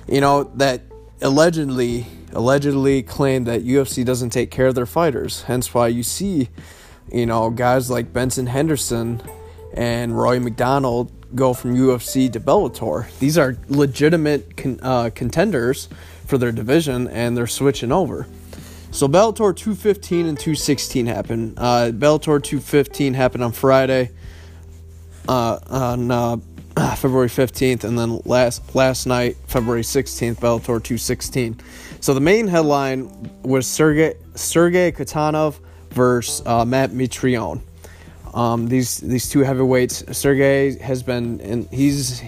you 0.09 0.21
know, 0.21 0.45
that 0.55 0.81
allegedly 1.21 2.07
allegedly 2.33 3.03
claim 3.03 3.45
that 3.45 3.65
UFC 3.65 4.05
doesn't 4.05 4.31
take 4.31 4.51
care 4.51 4.67
of 4.67 4.75
their 4.75 4.87
fighters. 4.87 5.43
Hence 5.43 5.73
why 5.73 5.89
you 5.89 6.03
see, 6.03 6.49
you 7.13 7.27
know, 7.27 7.51
guys 7.51 7.91
like 7.91 8.13
Benson 8.13 8.47
Henderson 8.47 9.23
and 9.75 10.17
Rory 10.17 10.39
MacDonald 10.39 11.13
go 11.35 11.53
from 11.53 11.77
UFC 11.77 12.33
to 12.33 12.41
Bellator. 12.41 13.07
These 13.19 13.37
are 13.37 13.57
legitimate 13.69 14.57
con- 14.57 14.81
uh, 14.83 15.11
contenders 15.15 15.89
for 16.27 16.39
their 16.39 16.53
division, 16.53 17.09
and 17.09 17.37
they're 17.37 17.47
switching 17.47 17.93
over. 17.93 18.27
So 18.91 19.09
Bellator 19.09 19.55
215 19.55 20.27
and 20.27 20.39
216 20.39 21.07
happened. 21.07 21.55
Uh, 21.57 21.91
Bellator 21.93 22.43
215 22.43 23.15
happened 23.15 23.45
on 23.45 23.53
Friday, 23.53 24.11
uh, 25.29 25.59
on 25.69 26.11
uh, 26.11 26.37
February 26.97 27.29
15th, 27.29 27.85
and 27.85 27.99
then 27.99 28.21
last 28.25 28.75
last 28.75 29.07
night, 29.07 29.37
February 29.47 29.83
16th, 29.83 30.37
Bellator 30.37 30.83
216. 30.83 31.61
So 32.01 32.15
the 32.15 32.21
main 32.21 32.47
headline 32.49 33.31
was 33.43 33.67
Sergey 33.67 34.15
Sergey 34.35 34.93
Kharitonov 34.93 35.59
versus 35.91 36.47
uh, 36.47 36.65
Matt 36.65 36.91
Mitrione. 36.91 37.61
Um, 38.35 38.69
these 38.69 38.99
these 38.99 39.29
two 39.29 39.41
heavyweights. 39.41 40.05
Sergey 40.17 40.79
has 40.79 41.03
been 41.03 41.41
and 41.41 41.67
he's 41.71 42.23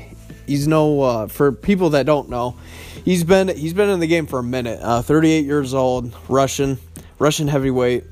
he's 0.49 0.67
no 0.67 1.01
uh, 1.03 1.27
for 1.29 1.53
people 1.53 1.91
that 1.91 2.07
don't 2.07 2.29
know, 2.29 2.57
he's 3.05 3.25
been 3.25 3.49
he's 3.49 3.75
been 3.75 3.89
in 3.89 4.01
the 4.01 4.07
game 4.07 4.27
for 4.27 4.39
a 4.39 4.43
minute. 4.43 4.81
Uh, 4.83 5.03
38 5.03 5.45
years 5.45 5.75
old, 5.75 6.15
Russian 6.29 6.79
Russian 7.19 7.49
heavyweight. 7.49 8.05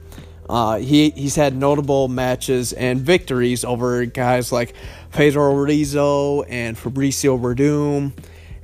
Uh, 0.49 0.79
he 0.79 1.11
he's 1.11 1.35
had 1.35 1.57
notable 1.57 2.07
matches 2.07 2.73
and 2.73 3.01
victories 3.01 3.65
over 3.65 4.05
guys 4.05 4.53
like 4.53 4.75
Pedro 5.11 5.53
Rizzo 5.55 6.43
and 6.43 6.77
Fabricio 6.77 7.39
Werdum 7.41 8.13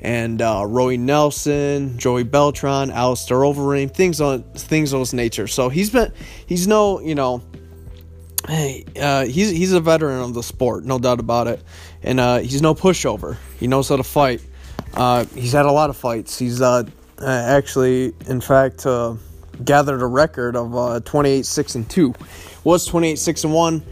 and 0.01 0.43
uh, 0.43 0.65
Roy 0.67 0.97
Nelson, 0.97 1.99
Joey 1.99 2.25
Beltran, 2.25 2.91
Alistair 2.91 3.39
Overeem, 3.39 3.93
things 3.93 4.21
on 4.21 4.43
things 4.55 4.93
of 4.93 5.01
those 5.01 5.13
nature. 5.13 5.49
So 5.49 5.69
he's 5.69 5.91
been 5.91 6.13
he's 6.47 6.69
no 6.69 7.01
you 7.01 7.17
know 7.17 7.43
hey, 8.47 8.85
uh, 9.01 9.25
he's 9.25 9.51
he's 9.51 9.73
a 9.73 9.81
veteran 9.81 10.23
of 10.23 10.35
the 10.35 10.43
sport, 10.43 10.85
no 10.85 10.99
doubt 10.99 11.21
about 11.21 11.47
it, 11.47 11.63
and 12.03 12.21
uh, 12.21 12.39
he's 12.39 12.63
no 12.63 12.75
pushover. 12.75 13.37
He 13.59 13.67
knows 13.67 13.89
how 13.89 13.97
to 13.97 14.03
fight. 14.03 14.43
Uh, 14.95 15.25
he's 15.35 15.53
had 15.53 15.67
a 15.67 15.73
lot 15.73 15.91
of 15.91 15.97
fights. 15.97 16.39
He's 16.39 16.61
uh, 16.61 16.85
actually, 17.21 18.15
in 18.27 18.41
fact, 18.41 18.87
uh, 18.87 19.15
gathered 19.65 20.03
a 20.03 20.07
record 20.07 20.57
of 20.57 20.77
uh, 20.77 21.01
28 21.01 21.47
6 21.47 21.75
and 21.75 21.91
2. 21.91 22.15
Was 22.65 22.87
28 22.87 23.19
6 23.19 23.45
and 23.45 23.55
1 23.55 23.83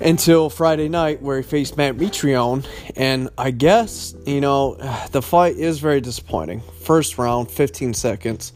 until 0.00 0.50
Friday 0.50 0.88
night, 0.88 1.22
where 1.22 1.38
he 1.38 1.42
faced 1.42 1.76
Matt 1.76 1.96
Mitrione. 1.96 2.66
And 2.96 3.30
I 3.38 3.50
guess, 3.50 4.14
you 4.26 4.40
know, 4.40 4.74
the 5.10 5.22
fight 5.22 5.56
is 5.56 5.78
very 5.78 6.00
disappointing. 6.00 6.62
First 6.82 7.18
round, 7.18 7.50
15 7.50 7.94
seconds. 7.94 8.52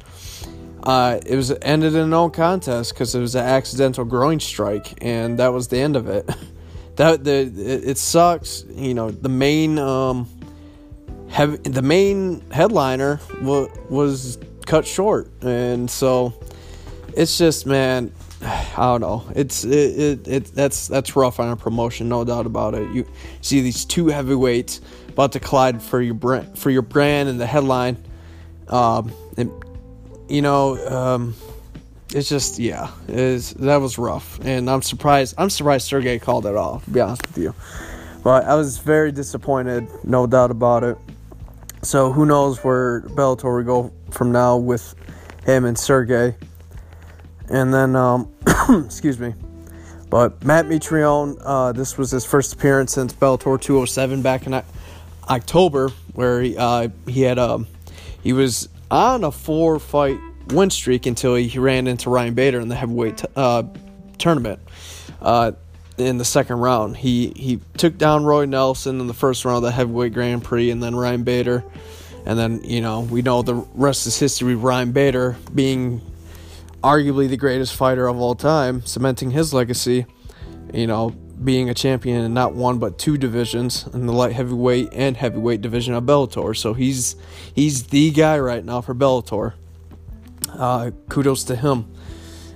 Uh, 0.83 1.21
it 1.27 1.37
was 1.37 1.53
ended 1.63 1.95
in 1.95 2.09
no 2.09 2.31
contest 2.31 2.95
because 2.95 3.15
it 3.15 3.21
was 3.21 3.35
an 3.35 3.45
accidental 3.45 4.05
groin 4.05 4.41
strike, 4.41 4.95
and 5.05 5.39
that 5.39 5.53
was 5.53 5.69
the 5.69 5.79
end 5.79 5.97
of 5.97 6.09
it. 6.09 6.29
that 7.01 7.25
the 7.25 7.89
it, 7.89 7.97
sucks. 7.97 8.65
You 8.69 8.93
know, 8.93 9.11
the 9.11 9.31
main 9.31 9.79
um, 9.79 10.29
have 11.31 11.63
the 11.63 11.81
main 11.81 12.43
headliner 12.51 13.21
w- 13.39 13.71
was 13.89 14.39
cut 14.67 14.87
short, 14.87 15.31
and 15.43 15.91
so 15.91 16.35
it's 17.17 17.39
just 17.39 17.67
man. 17.67 18.13
I 18.43 18.85
don't 18.85 19.01
know. 19.01 19.25
It's 19.35 19.65
it, 19.65 19.73
it, 19.73 20.29
it 20.29 20.45
that's 20.55 20.89
that's 20.89 21.17
rough 21.17 21.41
on 21.41 21.51
a 21.51 21.57
promotion, 21.57 22.11
no 22.11 22.23
doubt 22.23 22.45
about 22.45 22.75
it. 22.75 22.91
You 22.91 23.07
see 23.41 23.63
these 23.63 23.87
two 23.87 24.09
heavyweights 24.09 24.83
about 25.09 25.33
to 25.33 25.41
collide 25.41 25.83
for 25.83 26.03
your 26.03 26.15
brand 26.15 26.59
for 26.59 26.69
your 26.69 26.83
brand 26.83 27.31
and 27.31 27.41
the 27.41 27.47
headline. 27.47 27.97
Um, 28.69 29.11
and 29.39 29.51
you 30.29 30.43
know, 30.43 30.77
um, 30.87 31.35
it's 32.13 32.29
just 32.29 32.59
yeah, 32.59 32.91
it's, 33.09 33.53
that 33.55 33.77
was 33.77 33.99
rough, 33.99 34.41
and 34.43 34.69
I'm 34.69 34.83
surprised. 34.83 35.35
I'm 35.39 35.51
surprised 35.51 35.87
Sergey 35.87 36.19
called 36.19 36.47
it 36.47 36.57
off. 36.57 36.85
To 36.85 36.91
be 36.91 37.01
honest 37.01 37.27
with 37.27 37.39
you, 37.39 37.55
but 38.23 38.45
I 38.45 38.55
was 38.55 38.79
very 38.79 39.13
disappointed, 39.13 39.89
no 40.05 40.27
doubt 40.27 40.51
about 40.51 40.85
it. 40.85 40.99
So 41.83 42.13
who 42.13 42.27
knows 42.27 42.63
where 42.65 43.03
Bellator 43.03 43.57
will 43.57 43.63
go 43.63 43.93
from 44.11 44.33
now 44.33 44.57
with 44.57 44.95
him 45.47 45.65
and 45.65 45.79
Sergey, 45.79 46.35
and 47.49 47.73
then 47.73 47.95
um, 47.97 48.33
excuse 48.85 49.19
me. 49.19 49.35
But 50.11 50.45
Matt 50.45 50.67
Mitrione, 50.67 51.41
uh, 51.45 51.71
this 51.71 51.97
was 51.97 52.11
his 52.11 52.25
first 52.25 52.53
appearance 52.55 52.93
since 52.93 53.13
Bellator 53.13 53.61
207 53.61 54.23
back 54.23 54.47
in 54.47 54.61
October, 55.29 55.91
where 56.15 56.43
he 56.43 56.57
uh, 56.57 56.89
he 57.07 57.23
had 57.23 57.39
um, 57.39 57.69
he 58.21 58.33
was 58.33 58.69
on 58.91 59.23
a 59.23 59.31
four 59.31 59.79
fight 59.79 60.19
win 60.53 60.71
streak 60.71 61.07
until 61.07 61.35
he 61.35 61.59
ran 61.59 61.87
into 61.87 62.11
Ryan 62.11 62.35
Bader 62.35 62.61
in 62.61 62.69
the 62.69 62.75
heavyweight 62.75 63.19
t- 63.19 63.29
uh, 63.37 63.65
tournament. 64.19 64.61
Uh, 65.21 65.53
in 65.99 66.19
the 66.19 66.25
second 66.25 66.59
round, 66.61 66.97
he 66.97 67.33
he 67.37 67.61
took 67.77 67.99
down 67.99 68.25
Roy 68.25 68.47
Nelson 68.47 69.01
in 69.01 69.07
the 69.07 69.15
first 69.15 69.45
round 69.45 69.59
of 69.59 69.63
the 69.65 69.71
heavyweight 69.71 70.15
Grand 70.15 70.43
Prix, 70.43 70.71
and 70.71 70.83
then 70.83 70.97
Ryan 70.97 71.25
Bader, 71.25 71.65
and 72.25 72.39
then 72.39 72.63
you 72.65 72.81
know 72.81 73.01
we 73.01 73.23
know 73.23 73.43
the 73.43 73.55
rest 73.75 74.07
is 74.07 74.19
history. 74.19 74.55
Ryan 74.55 74.93
Bader 74.93 75.37
being 75.55 76.01
arguably 76.83 77.29
the 77.29 77.37
greatest 77.37 77.75
fighter 77.75 78.07
of 78.07 78.19
all 78.19 78.35
time, 78.35 78.83
cementing 78.87 79.31
his 79.31 79.53
legacy. 79.53 80.07
You 80.73 80.87
know, 80.87 81.11
being 81.11 81.69
a 81.69 81.75
champion 81.75 82.23
in 82.23 82.35
not 82.35 82.55
one 82.55 82.79
but 82.79 82.99
two 82.99 83.19
divisions 83.19 83.87
in 83.93 84.07
the 84.07 84.13
light 84.13 84.33
heavyweight 84.33 84.91
and 84.93 85.17
heavyweight 85.17 85.61
division 85.61 85.95
of 85.95 86.05
Bellator. 86.05 86.57
So 86.57 86.75
he's 86.75 87.17
he's 87.55 87.85
the 87.85 88.11
guy 88.11 88.39
right 88.39 88.65
now 88.65 88.81
for 88.81 88.95
Bellator. 88.95 89.55
Uh, 90.55 90.91
kudos 91.09 91.45
to 91.45 91.57
him. 91.57 91.91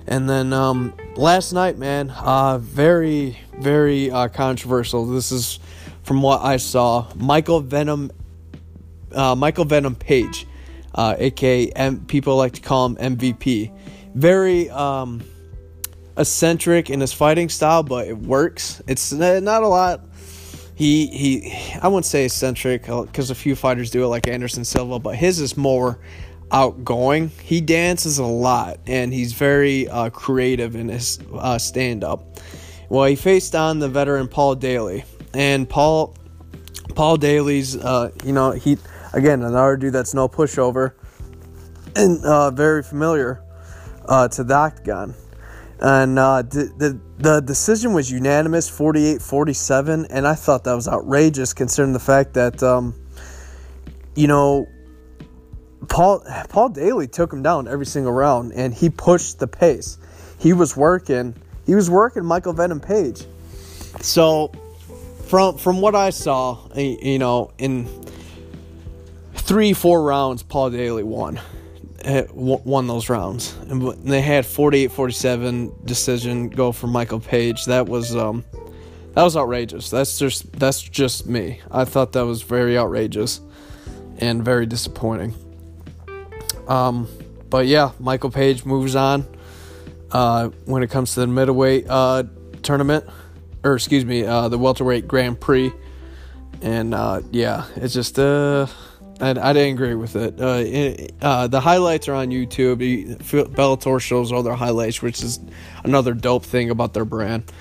And 0.07 0.29
then 0.29 0.53
um, 0.53 0.93
last 1.15 1.53
night, 1.53 1.77
man, 1.77 2.11
uh, 2.11 2.59
very 2.59 3.37
very 3.59 4.11
uh, 4.11 4.27
controversial. 4.27 5.05
This 5.05 5.31
is 5.31 5.59
from 6.03 6.21
what 6.21 6.41
I 6.41 6.57
saw. 6.57 7.07
Michael 7.15 7.61
Venom, 7.61 8.11
uh, 9.11 9.35
Michael 9.35 9.65
Venom 9.65 9.95
Page, 9.95 10.45
aka 10.97 11.71
uh, 11.71 11.73
M- 11.75 12.05
people 12.05 12.35
like 12.35 12.53
to 12.53 12.61
call 12.61 12.85
him 12.87 13.17
MVP. 13.17 13.71
Very 14.13 14.69
um, 14.69 15.23
eccentric 16.17 16.89
in 16.89 17.01
his 17.01 17.11
fighting 17.13 17.49
style, 17.49 17.83
but 17.83 18.07
it 18.07 18.17
works. 18.17 18.81
It's 18.87 19.11
not 19.11 19.63
a 19.63 19.67
lot. 19.67 20.01
He 20.75 21.07
he, 21.07 21.77
I 21.81 21.87
wouldn't 21.87 22.05
say 22.05 22.25
eccentric 22.25 22.83
because 22.83 23.29
a 23.29 23.35
few 23.35 23.55
fighters 23.55 23.89
do 23.89 24.03
it, 24.03 24.07
like 24.07 24.27
Anderson 24.27 24.65
Silva, 24.65 24.99
but 24.99 25.15
his 25.15 25.39
is 25.39 25.55
more 25.55 25.99
outgoing. 26.55 27.29
He 27.43 27.59
dances 27.59 28.17
a 28.17 28.25
lot, 28.25 28.79
and 28.87 29.13
he's 29.13 29.33
very 29.33 29.89
uh, 29.89 30.09
creative 30.09 30.75
in 30.75 30.87
his 30.87 31.19
uh, 31.33 31.57
stand 31.57 32.03
up. 32.03 32.39
Well, 32.87 33.05
he 33.05 33.15
faced 33.17 33.55
on 33.55 33.79
the 33.79 33.89
veteran 33.89 34.29
Paul 34.29 34.55
Daley, 34.55 35.03
and 35.33 35.69
Paul 35.69 36.15
Paul 36.95 37.17
Daley's, 37.17 37.75
uh, 37.75 38.11
you 38.23 38.31
know, 38.31 38.51
he 38.51 38.77
again 39.13 39.43
another 39.43 39.75
dude 39.75 39.93
that's 39.93 40.13
no 40.13 40.29
pushover, 40.29 40.93
and 41.93 42.23
uh, 42.23 42.51
very 42.51 42.81
familiar 42.81 43.43
uh, 44.07 44.29
to 44.29 44.43
the 44.45 44.53
octagon 44.53 45.13
and 45.81 46.17
uh, 46.17 46.41
the, 46.41 46.71
the 46.77 46.99
the 47.17 47.41
decision 47.41 47.91
was 47.91 48.09
unanimous 48.09 48.69
48-47 48.69 50.07
and 50.09 50.25
i 50.25 50.33
thought 50.33 50.63
that 50.63 50.73
was 50.73 50.87
outrageous 50.87 51.53
considering 51.53 51.91
the 51.91 51.99
fact 51.99 52.33
that 52.33 52.63
um, 52.63 52.95
you 54.15 54.27
know 54.27 54.65
paul 55.85 56.23
paul 56.49 56.69
daley 56.69 57.07
took 57.07 57.31
him 57.31 57.43
down 57.43 57.67
every 57.67 57.85
single 57.85 58.11
round 58.11 58.51
and 58.53 58.73
he 58.73 58.89
pushed 58.89 59.39
the 59.39 59.47
pace 59.47 59.97
he 60.37 60.53
was 60.53 60.75
working 60.75 61.35
he 61.65 61.75
was 61.75 61.89
working 61.89 62.23
michael 62.23 62.53
venom 62.53 62.79
page 62.79 63.25
so 64.01 64.51
from 65.27 65.57
from 65.57 65.81
what 65.81 65.95
i 65.95 66.09
saw 66.09 66.57
you 66.75 67.19
know 67.19 67.51
in 67.57 67.87
three 69.33 69.73
four 69.73 70.03
rounds 70.03 70.43
paul 70.43 70.69
daley 70.69 71.03
won 71.03 71.39
won 72.33 72.87
those 72.87 73.09
rounds. 73.09 73.55
And 73.67 73.81
they 74.03 74.21
had 74.21 74.45
48-47 74.45 75.85
decision 75.85 76.49
go 76.49 76.71
for 76.71 76.87
Michael 76.87 77.19
Page. 77.19 77.65
That 77.65 77.87
was 77.87 78.15
um, 78.15 78.43
that 79.13 79.23
was 79.23 79.35
outrageous. 79.35 79.89
That's 79.89 80.19
just 80.19 80.51
that's 80.53 80.81
just 80.81 81.27
me. 81.27 81.61
I 81.71 81.85
thought 81.85 82.11
that 82.13 82.25
was 82.25 82.41
very 82.41 82.77
outrageous 82.77 83.41
and 84.17 84.43
very 84.43 84.65
disappointing. 84.65 85.33
Um, 86.67 87.07
but 87.49 87.67
yeah, 87.67 87.91
Michael 87.99 88.31
Page 88.31 88.65
moves 88.65 88.95
on 88.95 89.25
uh, 90.11 90.49
when 90.65 90.83
it 90.83 90.89
comes 90.89 91.13
to 91.13 91.21
the 91.21 91.27
middleweight 91.27 91.87
uh, 91.89 92.23
tournament, 92.63 93.05
or 93.63 93.75
excuse 93.75 94.05
me, 94.05 94.23
uh, 94.23 94.49
the 94.49 94.57
welterweight 94.57 95.07
Grand 95.07 95.39
Prix. 95.39 95.71
And 96.61 96.93
uh, 96.93 97.21
yeah, 97.31 97.65
it's 97.75 97.93
just 97.93 98.17
uh 98.17 98.67
I, 99.19 99.29
I 99.29 99.53
didn't 99.53 99.73
agree 99.73 99.95
with 99.95 100.15
it. 100.15 100.39
It 100.39 101.19
the 101.19 101.59
highlights 101.61 102.07
are 102.07 102.15
on 102.15 102.29
YouTube. 102.29 103.17
Bellator 103.19 103.99
shows 104.01 104.31
all 104.31 104.43
their 104.43 104.55
highlights, 104.55 105.01
which 105.01 105.21
is 105.23 105.39
another 105.83 106.13
dope 106.13 106.45
thing 106.45 106.69
about 106.69 106.93
their 106.93 107.05
brand. 107.05 107.51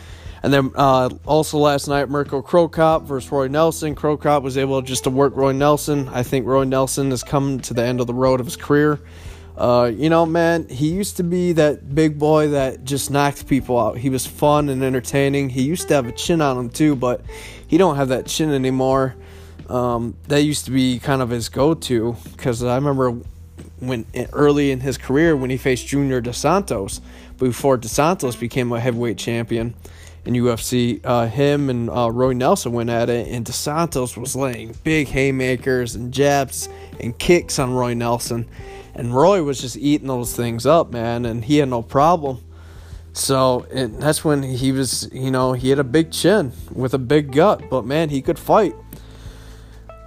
And 0.44 0.52
then 0.52 0.72
uh, 0.74 1.08
also 1.24 1.56
last 1.56 1.88
night, 1.88 2.10
Mirko 2.10 2.42
Cro 2.42 2.68
Cop 2.68 3.04
versus 3.04 3.32
Roy 3.32 3.48
Nelson. 3.48 3.94
Cro 3.94 4.18
Cop 4.18 4.42
was 4.42 4.58
able 4.58 4.82
just 4.82 5.04
to 5.04 5.10
work 5.10 5.34
Roy 5.34 5.52
Nelson. 5.52 6.06
I 6.10 6.22
think 6.22 6.44
Roy 6.44 6.64
Nelson 6.64 7.08
has 7.12 7.22
come 7.22 7.60
to 7.60 7.72
the 7.72 7.82
end 7.82 7.98
of 7.98 8.06
the 8.06 8.12
road 8.12 8.40
of 8.40 8.46
his 8.46 8.54
career. 8.54 9.00
Uh, 9.56 9.90
you 9.94 10.10
know, 10.10 10.26
man, 10.26 10.68
he 10.68 10.88
used 10.88 11.16
to 11.16 11.22
be 11.22 11.52
that 11.52 11.94
big 11.94 12.18
boy 12.18 12.48
that 12.48 12.84
just 12.84 13.10
knocked 13.10 13.48
people 13.48 13.78
out. 13.78 13.96
He 13.96 14.10
was 14.10 14.26
fun 14.26 14.68
and 14.68 14.84
entertaining. 14.84 15.48
He 15.48 15.62
used 15.62 15.88
to 15.88 15.94
have 15.94 16.06
a 16.06 16.12
chin 16.12 16.42
on 16.42 16.58
him 16.58 16.68
too, 16.68 16.94
but 16.94 17.22
he 17.66 17.78
don't 17.78 17.96
have 17.96 18.08
that 18.08 18.26
chin 18.26 18.50
anymore. 18.50 19.16
Um, 19.70 20.14
that 20.28 20.42
used 20.42 20.66
to 20.66 20.72
be 20.72 20.98
kind 20.98 21.22
of 21.22 21.30
his 21.30 21.48
go-to 21.48 22.16
because 22.32 22.62
I 22.62 22.74
remember 22.74 23.12
when 23.80 24.04
early 24.34 24.72
in 24.72 24.80
his 24.80 24.98
career 24.98 25.34
when 25.34 25.48
he 25.48 25.56
faced 25.56 25.86
Junior 25.86 26.20
Dos 26.20 26.36
Santos 26.36 27.00
before 27.38 27.78
Dos 27.78 27.92
Santos 27.92 28.36
became 28.36 28.70
a 28.72 28.80
heavyweight 28.80 29.16
champion 29.16 29.74
in 30.24 30.34
UFC. 30.34 31.00
Uh, 31.04 31.26
him 31.26 31.70
and 31.70 31.90
uh, 31.90 32.10
Roy 32.10 32.32
Nelson 32.32 32.72
went 32.72 32.90
at 32.90 33.08
it, 33.08 33.28
and 33.28 33.44
Dos 33.44 33.56
Santos 33.56 34.16
was 34.16 34.34
laying 34.34 34.74
big 34.84 35.08
haymakers 35.08 35.94
and 35.94 36.12
jabs 36.12 36.68
and 37.00 37.18
kicks 37.18 37.58
on 37.58 37.72
Roy 37.72 37.94
Nelson, 37.94 38.48
and 38.94 39.14
Roy 39.14 39.42
was 39.42 39.60
just 39.60 39.76
eating 39.76 40.08
those 40.08 40.34
things 40.34 40.66
up, 40.66 40.92
man, 40.92 41.24
and 41.24 41.44
he 41.44 41.58
had 41.58 41.68
no 41.68 41.82
problem. 41.82 42.42
So 43.12 43.66
that's 43.70 44.24
when 44.24 44.42
he 44.42 44.72
was, 44.72 45.08
you 45.12 45.30
know, 45.30 45.52
he 45.52 45.70
had 45.70 45.78
a 45.78 45.84
big 45.84 46.10
chin 46.10 46.52
with 46.72 46.94
a 46.94 46.98
big 46.98 47.30
gut, 47.32 47.70
but 47.70 47.84
man, 47.84 48.08
he 48.08 48.20
could 48.20 48.38
fight. 48.38 48.74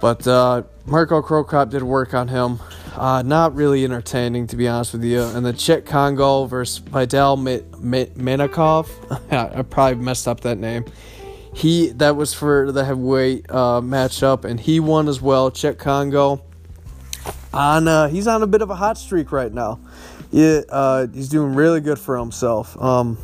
But 0.00 0.26
uh, 0.28 0.62
Mirko 0.84 1.22
Cro 1.22 1.64
did 1.64 1.82
work 1.82 2.12
on 2.12 2.28
him. 2.28 2.60
Uh, 2.98 3.22
not 3.22 3.54
really 3.54 3.84
entertaining, 3.84 4.48
to 4.48 4.56
be 4.56 4.66
honest 4.66 4.92
with 4.92 5.04
you. 5.04 5.22
And 5.22 5.46
the 5.46 5.52
Cheick 5.52 5.86
Kongo 5.86 6.46
versus 6.46 6.78
Vidal 6.78 7.36
Minakov. 7.36 8.88
I 9.32 9.62
probably 9.62 10.02
messed 10.02 10.26
up 10.26 10.40
that 10.40 10.58
name. 10.58 10.84
He 11.54 11.90
that 11.90 12.16
was 12.16 12.34
for 12.34 12.72
the 12.72 12.84
heavyweight 12.84 13.46
uh, 13.50 13.80
matchup, 13.80 14.44
and 14.44 14.58
he 14.58 14.80
won 14.80 15.08
as 15.08 15.22
well. 15.22 15.50
Cheick 15.50 15.78
Kongo. 15.78 16.42
On 17.52 17.86
uh, 17.86 18.08
he's 18.08 18.26
on 18.26 18.42
a 18.42 18.46
bit 18.48 18.62
of 18.62 18.70
a 18.70 18.74
hot 18.74 18.98
streak 18.98 19.30
right 19.30 19.52
now. 19.52 19.78
Yeah, 20.32 20.62
uh, 20.68 21.06
he's 21.06 21.28
doing 21.28 21.54
really 21.54 21.80
good 21.80 22.00
for 22.00 22.18
himself. 22.18 22.80
Um, 22.82 23.16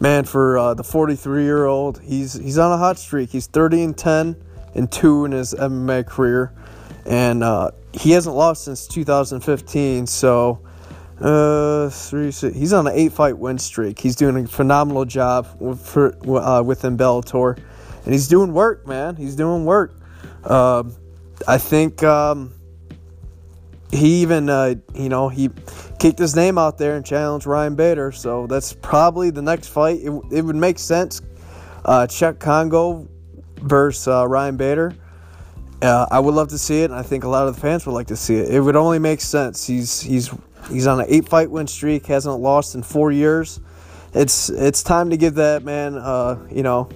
man, 0.00 0.24
for 0.24 0.58
uh, 0.58 0.74
the 0.74 0.84
43 0.84 1.42
year 1.42 1.64
old, 1.66 2.00
he's 2.00 2.34
he's 2.34 2.56
on 2.56 2.72
a 2.72 2.78
hot 2.78 2.98
streak. 2.98 3.30
He's 3.30 3.48
30 3.48 3.82
and 3.82 3.98
10 3.98 4.36
and 4.74 4.90
two 4.90 5.24
in 5.24 5.32
his 5.32 5.54
MMA 5.54 6.06
career, 6.06 6.52
and 7.06 7.42
uh, 7.42 7.70
he 7.92 8.10
hasn't 8.10 8.34
lost 8.34 8.64
since 8.64 8.86
2015. 8.86 10.06
So, 10.06 10.60
uh, 11.20 11.88
three, 11.90 12.30
he's 12.30 12.72
on 12.72 12.86
an 12.86 12.92
eight-fight 12.94 13.38
win 13.38 13.58
streak. 13.58 13.98
He's 13.98 14.16
doing 14.16 14.44
a 14.44 14.46
phenomenal 14.46 15.04
job 15.04 15.46
for, 15.78 16.16
uh, 16.38 16.62
within 16.62 16.96
Bellator, 16.96 17.56
and 18.04 18.12
he's 18.12 18.28
doing 18.28 18.52
work, 18.52 18.86
man. 18.86 19.16
He's 19.16 19.36
doing 19.36 19.64
work. 19.64 19.94
Uh, 20.44 20.84
I 21.46 21.58
think 21.58 22.02
um, 22.02 22.52
he 23.92 24.22
even, 24.22 24.48
uh, 24.48 24.74
you 24.94 25.08
know, 25.08 25.28
he 25.28 25.50
kicked 25.98 26.18
his 26.18 26.34
name 26.34 26.58
out 26.58 26.78
there 26.78 26.96
and 26.96 27.04
challenged 27.04 27.46
Ryan 27.46 27.74
Bader. 27.74 28.10
So 28.10 28.46
that's 28.46 28.72
probably 28.72 29.30
the 29.30 29.42
next 29.42 29.68
fight. 29.68 30.00
It, 30.00 30.10
it 30.32 30.42
would 30.42 30.56
make 30.56 30.78
sense. 30.78 31.20
Uh, 31.84 32.06
Cheick 32.08 32.38
Kongo 32.38 33.08
versus 33.56 34.08
uh, 34.08 34.26
Ryan 34.26 34.56
Bader. 34.56 34.94
Uh, 35.82 36.06
I 36.12 36.20
would 36.20 36.34
love 36.34 36.48
to 36.48 36.58
see 36.58 36.82
it, 36.82 36.90
and 36.90 36.94
I 36.94 37.02
think 37.02 37.24
a 37.24 37.28
lot 37.28 37.48
of 37.48 37.56
the 37.56 37.60
fans 37.60 37.84
would 37.86 37.92
like 37.92 38.06
to 38.06 38.16
see 38.16 38.36
it. 38.36 38.54
It 38.54 38.60
would 38.60 38.76
only 38.76 39.00
make 39.00 39.20
sense. 39.20 39.66
He's 39.66 40.00
he's 40.00 40.30
he's 40.70 40.86
on 40.86 41.00
an 41.00 41.06
eight 41.08 41.28
fight 41.28 41.50
win 41.50 41.66
streak, 41.66 42.06
hasn't 42.06 42.38
lost 42.38 42.76
in 42.76 42.84
four 42.84 43.10
years. 43.10 43.60
It's 44.14 44.48
it's 44.48 44.84
time 44.84 45.10
to 45.10 45.16
give 45.16 45.34
that 45.34 45.64
man, 45.64 45.96
uh, 45.96 46.38
you 46.52 46.62
know, 46.62 46.88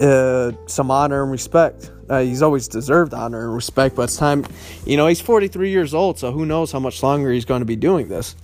uh, 0.00 0.52
some 0.66 0.90
honor 0.90 1.22
and 1.22 1.30
respect. 1.30 1.90
Uh, 2.08 2.22
he's 2.22 2.40
always 2.40 2.66
deserved 2.66 3.12
honor 3.12 3.44
and 3.44 3.54
respect, 3.54 3.96
but 3.96 4.04
it's 4.04 4.16
time. 4.16 4.46
You 4.86 4.96
know, 4.96 5.06
he's 5.06 5.20
43 5.20 5.68
years 5.68 5.92
old, 5.92 6.18
so 6.18 6.32
who 6.32 6.46
knows 6.46 6.72
how 6.72 6.80
much 6.80 7.02
longer 7.02 7.30
he's 7.30 7.44
going 7.44 7.60
to 7.60 7.66
be 7.66 7.76
doing 7.76 8.08
this. 8.08 8.36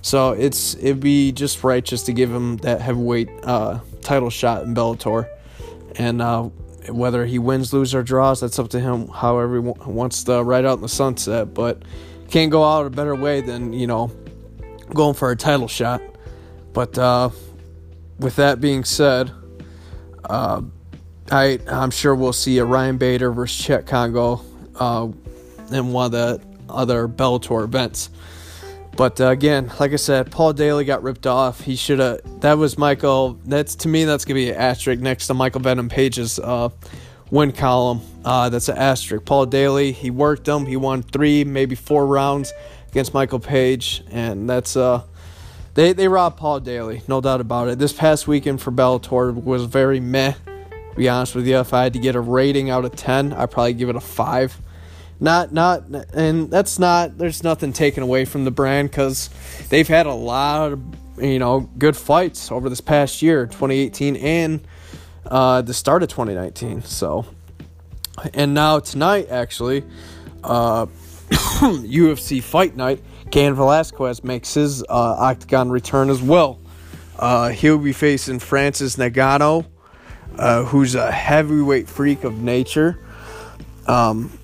So 0.00 0.30
it's 0.30 0.76
it'd 0.76 1.00
be 1.00 1.32
just 1.32 1.64
right 1.64 1.84
just 1.84 2.06
to 2.06 2.12
give 2.12 2.30
him 2.30 2.58
that 2.58 2.80
heavyweight 2.80 3.30
uh, 3.42 3.80
title 4.00 4.30
shot 4.30 4.62
in 4.62 4.76
Bellator, 4.76 5.28
and 5.96 6.22
uh, 6.22 6.50
whether 6.90 7.26
he 7.26 7.38
wins, 7.38 7.72
loses, 7.72 7.94
or 7.94 8.02
draws, 8.02 8.40
that's 8.40 8.58
up 8.58 8.68
to 8.70 8.80
him. 8.80 9.08
However, 9.08 9.54
he 9.56 9.90
wants 9.90 10.24
to 10.24 10.42
ride 10.42 10.64
out 10.64 10.78
in 10.78 10.82
the 10.82 10.88
sunset, 10.88 11.54
but 11.54 11.82
can't 12.28 12.50
go 12.50 12.64
out 12.64 12.86
a 12.86 12.90
better 12.90 13.14
way 13.14 13.40
than 13.40 13.72
you 13.72 13.86
know 13.86 14.10
going 14.94 15.14
for 15.14 15.30
a 15.30 15.36
title 15.36 15.68
shot. 15.68 16.02
But 16.72 16.98
uh, 16.98 17.30
with 18.18 18.36
that 18.36 18.60
being 18.60 18.84
said, 18.84 19.32
uh, 20.24 20.62
I 21.30 21.58
I'm 21.66 21.90
sure 21.90 22.14
we'll 22.14 22.32
see 22.32 22.58
a 22.58 22.64
Ryan 22.64 22.98
Bader 22.98 23.32
versus 23.32 23.66
Cheick 23.66 23.86
Kongo 23.86 24.42
uh, 24.76 25.08
in 25.70 25.92
one 25.92 26.06
of 26.06 26.12
the 26.12 26.40
other 26.68 27.08
Bellator 27.08 27.64
events. 27.64 28.10
But 28.98 29.20
uh, 29.20 29.28
again, 29.28 29.70
like 29.78 29.92
I 29.92 29.96
said, 29.96 30.32
Paul 30.32 30.52
Daley 30.54 30.84
got 30.84 31.04
ripped 31.04 31.28
off. 31.28 31.60
He 31.60 31.76
should 31.76 32.00
have. 32.00 32.40
That 32.40 32.58
was 32.58 32.76
Michael. 32.76 33.38
That's 33.44 33.76
to 33.76 33.88
me. 33.88 34.04
That's 34.04 34.24
gonna 34.24 34.34
be 34.34 34.50
an 34.50 34.56
asterisk 34.56 35.00
next 35.00 35.28
to 35.28 35.34
Michael 35.34 35.60
Venom 35.60 35.88
Page's 35.88 36.40
uh, 36.40 36.70
win 37.30 37.52
column. 37.52 38.00
Uh, 38.24 38.48
that's 38.48 38.68
an 38.68 38.76
asterisk. 38.76 39.24
Paul 39.24 39.46
Daley. 39.46 39.92
He 39.92 40.10
worked 40.10 40.48
him. 40.48 40.66
He 40.66 40.76
won 40.76 41.04
three, 41.04 41.44
maybe 41.44 41.76
four 41.76 42.08
rounds 42.08 42.52
against 42.90 43.14
Michael 43.14 43.38
Page, 43.38 44.02
and 44.10 44.50
that's 44.50 44.76
uh. 44.76 45.04
They, 45.74 45.92
they 45.92 46.08
robbed 46.08 46.36
Paul 46.36 46.58
Daley, 46.58 47.02
no 47.06 47.20
doubt 47.20 47.40
about 47.40 47.68
it. 47.68 47.78
This 47.78 47.92
past 47.92 48.26
weekend 48.26 48.60
for 48.60 48.72
Bellator 48.72 49.32
was 49.32 49.64
very 49.66 50.00
meh. 50.00 50.32
To 50.32 50.96
be 50.96 51.08
honest 51.08 51.36
with 51.36 51.46
you, 51.46 51.58
if 51.58 51.72
I 51.72 51.84
had 51.84 51.92
to 51.92 52.00
get 52.00 52.16
a 52.16 52.20
rating 52.20 52.68
out 52.68 52.84
of 52.84 52.96
ten, 52.96 53.32
I'd 53.32 53.52
probably 53.52 53.74
give 53.74 53.90
it 53.90 53.94
a 53.94 54.00
five 54.00 54.60
not 55.20 55.52
not 55.52 55.82
and 56.14 56.50
that's 56.50 56.78
not 56.78 57.18
there's 57.18 57.42
nothing 57.42 57.72
taken 57.72 58.02
away 58.02 58.24
from 58.24 58.44
the 58.44 58.50
brand 58.50 58.90
because 58.90 59.30
they've 59.68 59.88
had 59.88 60.06
a 60.06 60.14
lot 60.14 60.72
of 60.72 60.80
you 61.18 61.38
know 61.38 61.60
good 61.78 61.96
fights 61.96 62.52
over 62.52 62.68
this 62.68 62.80
past 62.80 63.22
year 63.22 63.46
2018 63.46 64.16
and 64.16 64.60
uh, 65.26 65.60
the 65.62 65.74
start 65.74 66.02
of 66.02 66.08
2019 66.08 66.82
so. 66.82 67.26
And 68.34 68.52
now 68.54 68.80
tonight 68.80 69.28
actually 69.30 69.84
uh, 70.42 70.86
UFC 71.30 72.42
fight 72.42 72.76
night 72.76 73.02
Cain 73.30 73.54
Velasquez 73.54 74.24
makes 74.24 74.54
his 74.54 74.82
uh, 74.82 74.86
octagon 74.88 75.70
return 75.70 76.10
as 76.10 76.22
well. 76.22 76.58
Uh, 77.18 77.50
he'll 77.50 77.78
be 77.78 77.92
facing 77.92 78.38
Francis 78.38 78.96
Ngannou 78.96 79.66
uh, 80.38 80.64
who's 80.64 80.94
a 80.94 81.10
heavyweight 81.10 81.88
freak 81.88 82.24
of 82.24 82.38
nature. 82.38 82.98
Um, 83.86 84.37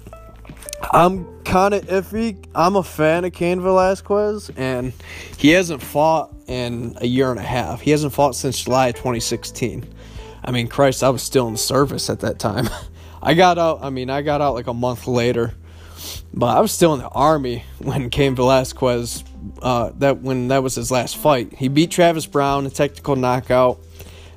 I'm 0.93 1.43
kind 1.45 1.75
of 1.75 1.87
iffy. 1.87 2.45
I'm 2.55 2.77
a 2.77 2.83
fan 2.83 3.25
of 3.25 3.33
Cain 3.33 3.61
Velasquez, 3.61 4.51
and 4.57 4.93
he 5.37 5.51
hasn't 5.51 5.83
fought 5.83 6.35
in 6.47 6.97
a 7.01 7.07
year 7.07 7.31
and 7.31 7.39
a 7.39 7.45
half. 7.45 7.81
He 7.81 7.91
hasn't 7.91 8.13
fought 8.13 8.35
since 8.35 8.63
July 8.63 8.93
2016. 8.93 9.87
I 10.45 10.51
mean, 10.51 10.69
Christ, 10.69 11.03
I 11.03 11.09
was 11.11 11.23
still 11.23 11.47
in 11.47 11.55
the 11.55 11.59
service 11.59 12.11
at 12.11 12.21
that 12.21 12.39
time. 12.39 12.69
I 13.23 13.35
got 13.35 13.57
out, 13.59 13.81
I 13.83 13.91
mean, 13.91 14.11
I 14.11 14.23
got 14.23 14.43
out 14.43 14.55
like 14.55 14.67
a 14.67 14.75
month 14.75 15.07
later, 15.07 15.55
but 16.35 16.57
I 16.57 16.61
was 16.61 16.73
still 16.73 16.93
in 16.93 17.01
the 17.01 17.09
army 17.09 17.65
when 17.79 18.11
Cain 18.11 18.35
Velasquez, 18.35 19.25
uh, 19.63 19.93
that 19.99 20.21
when 20.21 20.49
that 20.49 20.63
was 20.63 20.75
his 20.75 20.91
last 20.91 21.17
fight. 21.17 21.55
He 21.55 21.69
beat 21.69 21.91
Travis 21.91 22.27
Browne, 22.27 22.67
a 22.67 22.71
technical 22.71 23.17
knockout 23.17 23.79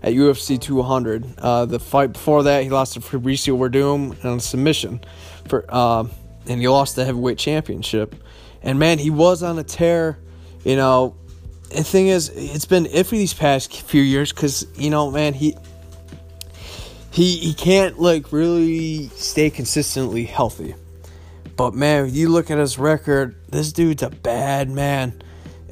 at 0.01 0.13
UFC 0.13 0.59
200. 0.59 1.37
Uh, 1.37 1.65
the 1.65 1.79
fight 1.79 2.13
before 2.13 2.43
that, 2.43 2.63
he 2.63 2.69
lost 2.69 2.93
to 2.93 3.01
Fabricio 3.01 3.57
Werdum 3.57 4.23
on 4.23 4.39
submission. 4.39 5.01
For 5.49 5.65
uh, 5.67 6.05
and 6.47 6.61
he 6.61 6.67
lost 6.67 6.95
the 6.95 7.05
heavyweight 7.05 7.37
championship. 7.37 8.15
And 8.61 8.79
man, 8.79 8.99
he 8.99 9.09
was 9.09 9.43
on 9.43 9.59
a 9.59 9.63
tear. 9.63 10.17
You 10.63 10.75
know, 10.75 11.15
the 11.69 11.83
thing 11.83 12.07
is, 12.07 12.29
it's 12.29 12.65
been 12.65 12.85
iffy 12.85 13.11
these 13.11 13.33
past 13.33 13.81
few 13.81 14.01
years 14.01 14.31
because 14.31 14.67
you 14.75 14.89
know, 14.89 15.11
man, 15.11 15.33
he 15.33 15.55
he 17.11 17.37
he 17.37 17.53
can't 17.53 17.99
like 17.99 18.31
really 18.31 19.09
stay 19.09 19.49
consistently 19.49 20.25
healthy. 20.25 20.75
But 21.55 21.73
man, 21.73 22.13
you 22.13 22.29
look 22.29 22.51
at 22.51 22.59
his 22.59 22.77
record, 22.77 23.35
this 23.49 23.73
dude's 23.73 24.03
a 24.03 24.09
bad 24.09 24.69
man. 24.69 25.21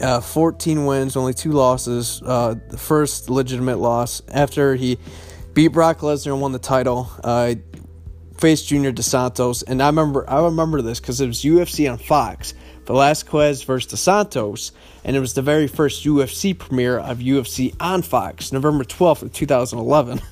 Uh, 0.01 0.19
14 0.19 0.85
wins, 0.85 1.15
only 1.15 1.33
two 1.33 1.51
losses. 1.51 2.21
Uh, 2.25 2.55
the 2.69 2.77
first 2.77 3.29
legitimate 3.29 3.77
loss 3.77 4.21
after 4.27 4.75
he 4.75 4.97
beat 5.53 5.69
Brock 5.69 5.99
Lesnar 5.99 6.33
and 6.33 6.41
won 6.41 6.51
the 6.51 6.59
title. 6.59 7.09
Uh, 7.23 7.55
faced 8.37 8.67
Junior 8.67 8.91
Dos 8.91 9.05
Santos, 9.05 9.63
and 9.63 9.81
I 9.81 9.87
remember 9.87 10.29
I 10.29 10.43
remember 10.43 10.81
this 10.81 10.99
because 10.99 11.21
it 11.21 11.27
was 11.27 11.41
UFC 11.41 11.91
on 11.91 11.97
Fox, 11.97 12.53
Velasquez 12.85 13.63
versus 13.63 13.91
Dos 13.91 13.99
Santos, 14.01 14.71
and 15.03 15.15
it 15.15 15.19
was 15.19 15.33
the 15.33 15.41
very 15.41 15.67
first 15.67 16.05
UFC 16.05 16.57
premiere 16.57 16.99
of 16.99 17.19
UFC 17.19 17.75
on 17.79 18.01
Fox, 18.01 18.51
November 18.51 18.83
twelfth 18.83 19.23
of 19.23 19.33
two 19.33 19.45
thousand 19.45 19.79
eleven. 19.79 20.21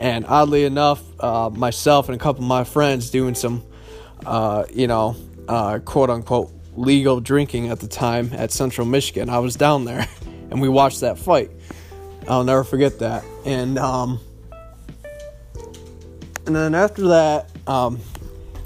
And 0.00 0.24
oddly 0.26 0.64
enough, 0.64 1.02
uh, 1.22 1.50
myself 1.50 2.08
and 2.08 2.16
a 2.16 2.18
couple 2.18 2.42
of 2.42 2.48
my 2.48 2.64
friends 2.64 3.10
doing 3.10 3.34
some, 3.34 3.62
uh, 4.24 4.64
you 4.72 4.86
know, 4.86 5.14
uh, 5.46 5.78
quote 5.80 6.08
unquote 6.08 6.50
legal 6.74 7.20
drinking 7.20 7.68
at 7.68 7.80
the 7.80 7.86
time 7.86 8.30
at 8.32 8.50
Central 8.50 8.86
Michigan. 8.86 9.28
I 9.28 9.40
was 9.40 9.56
down 9.56 9.84
there, 9.84 10.08
and 10.50 10.62
we 10.62 10.70
watched 10.70 11.00
that 11.00 11.18
fight. 11.18 11.50
I'll 12.26 12.44
never 12.44 12.64
forget 12.64 13.00
that. 13.00 13.24
And 13.44 13.78
um, 13.78 14.20
and 16.56 16.56
then 16.56 16.74
after 16.74 17.08
that, 17.08 17.48
um, 17.68 18.00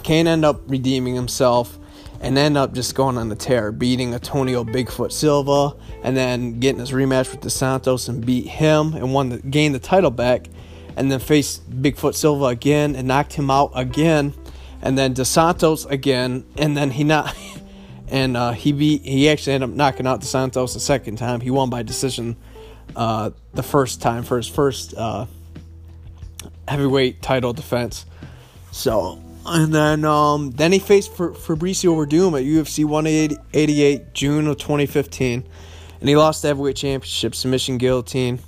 Cain 0.02 0.26
ended 0.26 0.46
up 0.46 0.62
redeeming 0.66 1.14
himself, 1.14 1.78
and 2.22 2.38
end 2.38 2.56
up 2.56 2.72
just 2.72 2.94
going 2.94 3.18
on 3.18 3.28
the 3.28 3.36
tear, 3.36 3.72
beating 3.72 4.14
Antonio 4.14 4.64
Bigfoot 4.64 5.12
Silva, 5.12 5.76
and 6.02 6.16
then 6.16 6.60
getting 6.60 6.80
his 6.80 6.92
rematch 6.92 7.30
with 7.30 7.42
Dos 7.42 7.52
Santos 7.52 8.08
and 8.08 8.24
beat 8.24 8.46
him 8.46 8.94
and 8.94 9.12
won 9.12 9.28
the 9.28 9.38
gained 9.38 9.74
the 9.74 9.78
title 9.78 10.10
back, 10.10 10.48
and 10.96 11.12
then 11.12 11.20
faced 11.20 11.70
Bigfoot 11.70 12.14
Silva 12.14 12.46
again 12.46 12.96
and 12.96 13.06
knocked 13.06 13.34
him 13.34 13.50
out 13.50 13.70
again, 13.74 14.32
and 14.80 14.96
then 14.96 15.12
Dos 15.12 15.28
Santos 15.28 15.84
again, 15.84 16.46
and 16.56 16.76
then 16.76 16.90
he 16.90 17.04
not. 17.04 17.36
And 18.06 18.36
uh, 18.36 18.52
he 18.52 18.72
beat. 18.72 19.02
He 19.02 19.30
actually 19.30 19.54
ended 19.54 19.70
up 19.70 19.74
knocking 19.74 20.06
out 20.06 20.20
Dos 20.20 20.28
Santos 20.28 20.74
the 20.74 20.78
second 20.78 21.16
time. 21.16 21.40
He 21.40 21.50
won 21.50 21.70
by 21.70 21.82
decision 21.82 22.36
uh, 22.94 23.30
the 23.54 23.62
first 23.62 24.02
time 24.02 24.22
for 24.22 24.36
his 24.36 24.46
first 24.46 24.94
uh, 24.94 25.24
heavyweight 26.68 27.22
title 27.22 27.52
defense. 27.52 28.06
So 28.72 29.20
and 29.46 29.74
then 29.74 30.04
um, 30.04 30.52
then 30.52 30.72
he 30.72 30.78
faced 30.78 31.12
Fabricio 31.12 31.94
Werdum 31.94 32.38
at 32.38 32.44
UFC 32.44 32.84
188 32.84 34.14
June 34.14 34.46
of 34.46 34.56
2015, 34.56 35.46
and 36.00 36.08
he 36.08 36.16
lost 36.16 36.42
the 36.42 36.48
heavyweight 36.48 36.76
championship 36.76 37.34
submission 37.34 37.78
guillotine. 37.78 38.38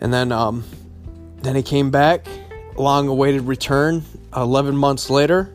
And 0.00 0.12
then 0.12 0.32
um, 0.32 0.64
then 1.42 1.54
he 1.54 1.62
came 1.62 1.90
back, 1.90 2.26
long 2.76 3.06
awaited 3.06 3.42
return, 3.42 4.02
11 4.36 4.76
months 4.76 5.10
later, 5.10 5.54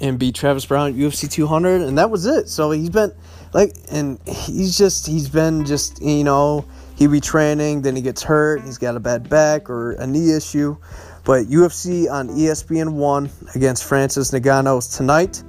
and 0.00 0.18
beat 0.18 0.34
Travis 0.34 0.66
Browne 0.66 0.90
at 0.90 0.96
UFC 0.96 1.30
200, 1.30 1.80
and 1.80 1.96
that 1.96 2.10
was 2.10 2.26
it. 2.26 2.48
So 2.48 2.70
he's 2.72 2.90
been 2.90 3.12
like, 3.54 3.74
and 3.90 4.20
he's 4.26 4.76
just 4.76 5.06
he's 5.06 5.28
been 5.28 5.64
just 5.64 6.02
you 6.02 6.24
know 6.24 6.66
he 7.00 7.06
be 7.06 7.18
training, 7.18 7.80
then 7.80 7.96
he 7.96 8.02
gets 8.02 8.22
hurt, 8.22 8.62
he's 8.62 8.76
got 8.76 8.94
a 8.94 9.00
bad 9.00 9.28
back 9.30 9.70
or 9.70 9.92
a 9.92 10.06
knee 10.06 10.32
issue. 10.32 10.76
But 11.24 11.46
UFC 11.46 12.10
on 12.10 12.28
ESPN 12.28 12.92
one 12.92 13.30
against 13.54 13.84
Francis 13.84 14.30
Ngannou 14.32 14.96
tonight. 14.96 15.42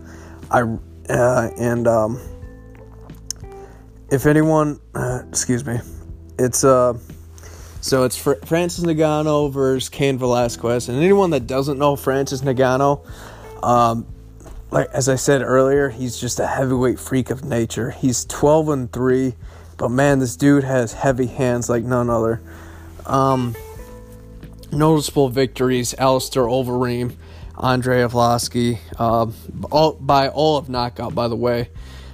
I 0.50 0.62
uh, 1.10 1.50
and 1.58 1.88
um, 1.88 2.22
if 4.10 4.26
anyone, 4.26 4.80
uh, 4.96 5.24
excuse 5.28 5.66
me, 5.66 5.80
it's 6.40 6.64
uh, 6.64 6.98
so 7.82 8.06
it's 8.06 8.16
Fr- 8.16 8.46
Francis 8.46 8.86
Ngannou 8.86 9.52
versus 9.52 9.90
Cain 9.90 10.18
Velasquez, 10.18 10.88
and 10.88 10.98
anyone 10.98 11.32
that 11.32 11.48
doesn't 11.48 11.78
know 11.78 11.98
Francis 11.98 12.42
Ngannou, 12.42 13.06
um, 13.62 14.08
like 14.72 14.88
as 14.94 15.10
I 15.10 15.16
said 15.16 15.42
earlier, 15.42 15.90
he's 15.90 16.18
just 16.18 16.40
a 16.40 16.48
heavyweight 16.48 16.98
freak 16.98 17.30
of 17.30 17.44
nature. 17.44 17.92
He's 17.92 18.24
12 18.24 18.70
and 18.70 18.92
three, 18.94 19.36
but 19.82 19.90
man, 19.90 20.20
this 20.20 20.36
dude 20.36 20.64
has 20.64 20.94
heavy 20.94 21.26
hands 21.26 21.68
like 21.68 21.84
none 21.84 22.08
other. 22.08 22.40
Um, 23.08 23.56
noticeable 24.72 25.30
victories: 25.30 25.96
Alistair 25.98 26.44
Overeem, 26.44 27.16
Andrei 27.58 28.04
Arlovski, 28.04 28.78
uh, 29.00 29.26
all, 29.72 29.94
by 29.94 30.28
all 30.28 30.58
of 30.58 30.70
knockout. 30.70 31.16
By 31.16 31.28
the 31.28 31.36
way, 31.36 31.72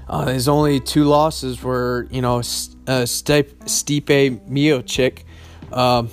uh, 0.07 0.27
his 0.27 0.47
only 0.47 0.79
two 0.79 1.03
losses 1.03 1.61
were, 1.61 2.07
you 2.09 2.21
know, 2.21 2.37
uh, 2.37 3.03
Stipe, 3.03 3.51
Stipe 3.65 4.47
Miocic, 4.47 5.23
uh, 5.73 6.03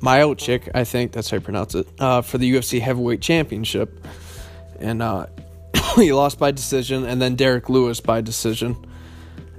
Miocic, 0.00 0.68
I 0.74 0.84
think 0.84 1.12
that's 1.12 1.30
how 1.30 1.38
you 1.38 1.40
pronounce 1.40 1.74
it, 1.74 1.88
uh, 1.98 2.20
for 2.20 2.36
the 2.36 2.52
UFC 2.52 2.82
Heavyweight 2.82 3.22
Championship, 3.22 3.98
and 4.78 5.00
uh, 5.00 5.24
he 5.96 6.12
lost 6.12 6.38
by 6.38 6.50
decision, 6.50 7.06
and 7.06 7.22
then 7.22 7.34
Derrick 7.34 7.70
Lewis 7.70 8.00
by 8.00 8.20
decision. 8.20 8.76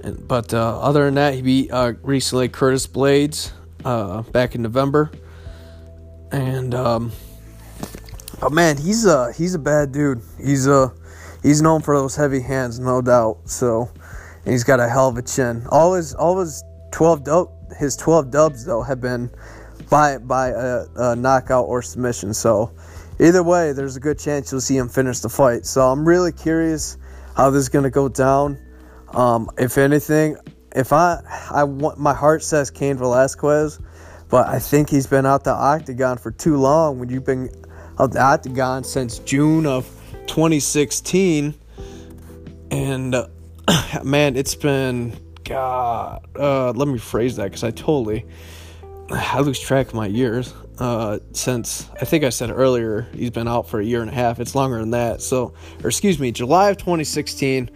But 0.02 0.54
uh, 0.54 0.80
other 0.80 1.04
than 1.04 1.14
that, 1.14 1.34
he 1.34 1.42
beat 1.42 1.70
uh, 1.70 1.94
recently 2.02 2.48
Curtis 2.48 2.86
Blaydes 2.86 3.50
uh, 3.84 4.22
back 4.22 4.54
in 4.54 4.62
November 4.62 5.10
and 6.32 6.74
um, 6.74 7.12
but 8.40 8.52
man, 8.52 8.76
he's 8.76 9.06
a 9.06 9.32
he's 9.32 9.54
a 9.54 9.58
bad 9.58 9.92
dude. 9.92 10.20
He's 10.38 10.66
a 10.66 10.92
he's 11.42 11.62
known 11.62 11.82
for 11.82 11.96
those 11.96 12.16
heavy 12.16 12.40
hands, 12.40 12.78
no 12.78 13.00
doubt. 13.00 13.38
So, 13.46 13.90
and 14.44 14.52
he's 14.52 14.64
got 14.64 14.80
a 14.80 14.88
hell 14.88 15.08
of 15.08 15.16
a 15.16 15.22
chin. 15.22 15.66
All 15.70 15.94
his 15.94 16.14
all 16.14 16.38
his 16.38 16.62
twelve 16.90 17.24
dub, 17.24 17.48
his 17.78 17.96
twelve 17.96 18.30
dubs 18.30 18.64
though 18.64 18.82
have 18.82 19.00
been 19.00 19.30
by 19.90 20.18
by 20.18 20.48
a, 20.48 20.84
a 20.96 21.16
knockout 21.16 21.66
or 21.66 21.82
submission. 21.82 22.34
So, 22.34 22.72
either 23.20 23.42
way, 23.42 23.72
there's 23.72 23.96
a 23.96 24.00
good 24.00 24.18
chance 24.18 24.52
you'll 24.52 24.60
see 24.60 24.76
him 24.76 24.88
finish 24.88 25.20
the 25.20 25.28
fight. 25.28 25.66
So 25.66 25.82
I'm 25.82 26.06
really 26.06 26.32
curious 26.32 26.98
how 27.36 27.50
this 27.50 27.62
is 27.62 27.68
gonna 27.68 27.90
go 27.90 28.08
down. 28.08 28.58
Um, 29.12 29.50
if 29.58 29.78
anything, 29.78 30.36
if 30.74 30.92
I 30.92 31.20
I 31.50 31.64
want 31.64 31.98
my 31.98 32.14
heart 32.14 32.42
says 32.42 32.70
Cain 32.70 32.96
Velasquez 32.96 33.78
but 34.28 34.46
I 34.46 34.58
think 34.58 34.90
he's 34.90 35.06
been 35.06 35.26
out 35.26 35.44
the 35.44 35.52
octagon 35.52 36.18
for 36.18 36.30
too 36.30 36.56
long. 36.56 36.98
When 36.98 37.08
you've 37.08 37.24
been 37.24 37.50
out 37.98 38.12
the 38.12 38.20
octagon 38.20 38.84
since 38.84 39.18
June 39.20 39.66
of 39.66 39.86
2016, 40.26 41.54
and 42.70 43.14
uh, 43.14 43.28
man, 44.04 44.36
it's 44.36 44.54
been 44.54 45.18
God. 45.44 46.26
Uh, 46.38 46.72
let 46.72 46.88
me 46.88 46.98
phrase 46.98 47.36
that 47.36 47.44
because 47.44 47.64
I 47.64 47.70
totally 47.70 48.26
I 49.10 49.40
lose 49.40 49.58
track 49.58 49.88
of 49.88 49.94
my 49.94 50.06
years. 50.06 50.52
Uh, 50.78 51.18
since 51.32 51.88
I 52.00 52.04
think 52.04 52.22
I 52.22 52.28
said 52.28 52.50
earlier, 52.50 53.08
he's 53.14 53.30
been 53.30 53.48
out 53.48 53.68
for 53.68 53.80
a 53.80 53.84
year 53.84 54.02
and 54.02 54.10
a 54.10 54.14
half. 54.14 54.38
It's 54.38 54.54
longer 54.54 54.78
than 54.78 54.90
that. 54.90 55.22
So, 55.22 55.54
or 55.82 55.88
excuse 55.88 56.20
me, 56.20 56.30
July 56.30 56.70
of 56.70 56.76
2016, 56.76 57.70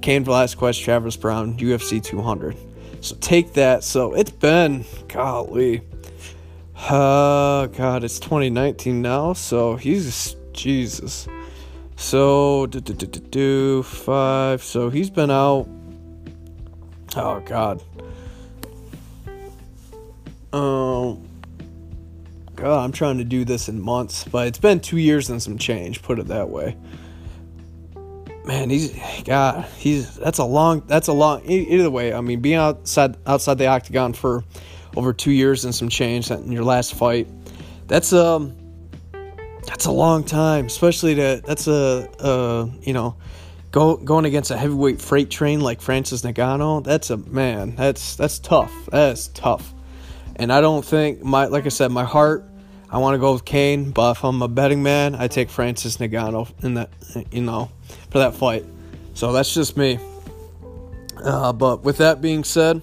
Cain 0.00 0.24
Velasquez, 0.24 0.78
Travis 0.78 1.16
Browne, 1.16 1.56
UFC 1.58 2.02
200. 2.02 2.56
So 3.00 3.16
take 3.16 3.54
that. 3.54 3.84
So 3.84 4.14
it's 4.14 4.30
been, 4.30 4.84
golly, 5.08 5.82
uh, 6.76 7.66
God, 7.66 8.04
it's 8.04 8.18
2019 8.18 9.02
now, 9.02 9.32
so 9.32 9.76
he's 9.76 10.36
Jesus. 10.52 11.28
So 11.96 12.66
do, 12.66 12.80
do, 12.80 12.94
do, 12.94 13.06
do, 13.06 13.20
do 13.20 13.82
five. 13.82 14.62
So 14.62 14.88
he's 14.88 15.10
been 15.10 15.30
out. 15.30 15.68
Oh 17.16 17.40
God. 17.40 17.82
Um. 20.52 21.28
God, 22.58 22.84
I'm 22.84 22.90
trying 22.90 23.18
to 23.18 23.24
do 23.24 23.44
this 23.44 23.68
in 23.68 23.80
months, 23.80 24.24
but 24.24 24.48
it's 24.48 24.58
been 24.58 24.80
two 24.80 24.96
years 24.98 25.30
and 25.30 25.40
some 25.40 25.58
change. 25.58 26.02
Put 26.02 26.18
it 26.18 26.26
that 26.26 26.48
way. 26.48 26.76
Man, 28.48 28.70
he's 28.70 28.98
God. 29.24 29.66
He's 29.76 30.16
that's 30.16 30.38
a 30.38 30.44
long. 30.44 30.82
That's 30.86 31.08
a 31.08 31.12
long. 31.12 31.44
Either 31.44 31.90
way, 31.90 32.14
I 32.14 32.22
mean, 32.22 32.40
being 32.40 32.56
outside 32.56 33.18
outside 33.26 33.58
the 33.58 33.66
octagon 33.66 34.14
for 34.14 34.42
over 34.96 35.12
two 35.12 35.32
years 35.32 35.66
and 35.66 35.74
some 35.74 35.90
change 35.90 36.30
in 36.30 36.50
your 36.50 36.64
last 36.64 36.94
fight. 36.94 37.28
That's 37.88 38.14
um 38.14 38.56
that's 39.66 39.84
a 39.84 39.90
long 39.90 40.24
time, 40.24 40.64
especially 40.64 41.16
to 41.16 41.42
that's 41.44 41.68
a 41.68 42.08
uh 42.20 42.70
you 42.80 42.94
know 42.94 43.16
go 43.70 43.98
going 43.98 44.24
against 44.24 44.50
a 44.50 44.56
heavyweight 44.56 45.02
freight 45.02 45.28
train 45.28 45.60
like 45.60 45.82
Francis 45.82 46.22
Ngannou. 46.22 46.84
That's 46.84 47.10
a 47.10 47.18
man. 47.18 47.76
That's 47.76 48.16
that's 48.16 48.38
tough. 48.38 48.72
That's 48.90 49.28
tough. 49.28 49.74
And 50.36 50.50
I 50.50 50.62
don't 50.62 50.86
think 50.86 51.22
my 51.22 51.44
like 51.44 51.66
I 51.66 51.68
said, 51.68 51.92
my 51.92 52.04
heart. 52.04 52.46
I 52.90 52.96
want 52.96 53.12
to 53.12 53.18
go 53.18 53.34
with 53.34 53.44
Cain, 53.44 53.90
but 53.90 54.12
if 54.12 54.24
I'm 54.24 54.40
a 54.40 54.48
betting 54.48 54.82
man, 54.82 55.14
I 55.14 55.28
take 55.28 55.50
Francis 55.50 55.98
Ngannou 55.98 56.64
in 56.64 56.72
that 56.72 56.88
you 57.30 57.42
know 57.42 57.70
for 58.10 58.18
that 58.18 58.34
fight. 58.34 58.64
So 59.14 59.32
that's 59.32 59.52
just 59.52 59.76
me. 59.76 59.98
Uh, 61.22 61.52
but 61.52 61.82
with 61.82 61.98
that 61.98 62.20
being 62.20 62.44
said, 62.44 62.80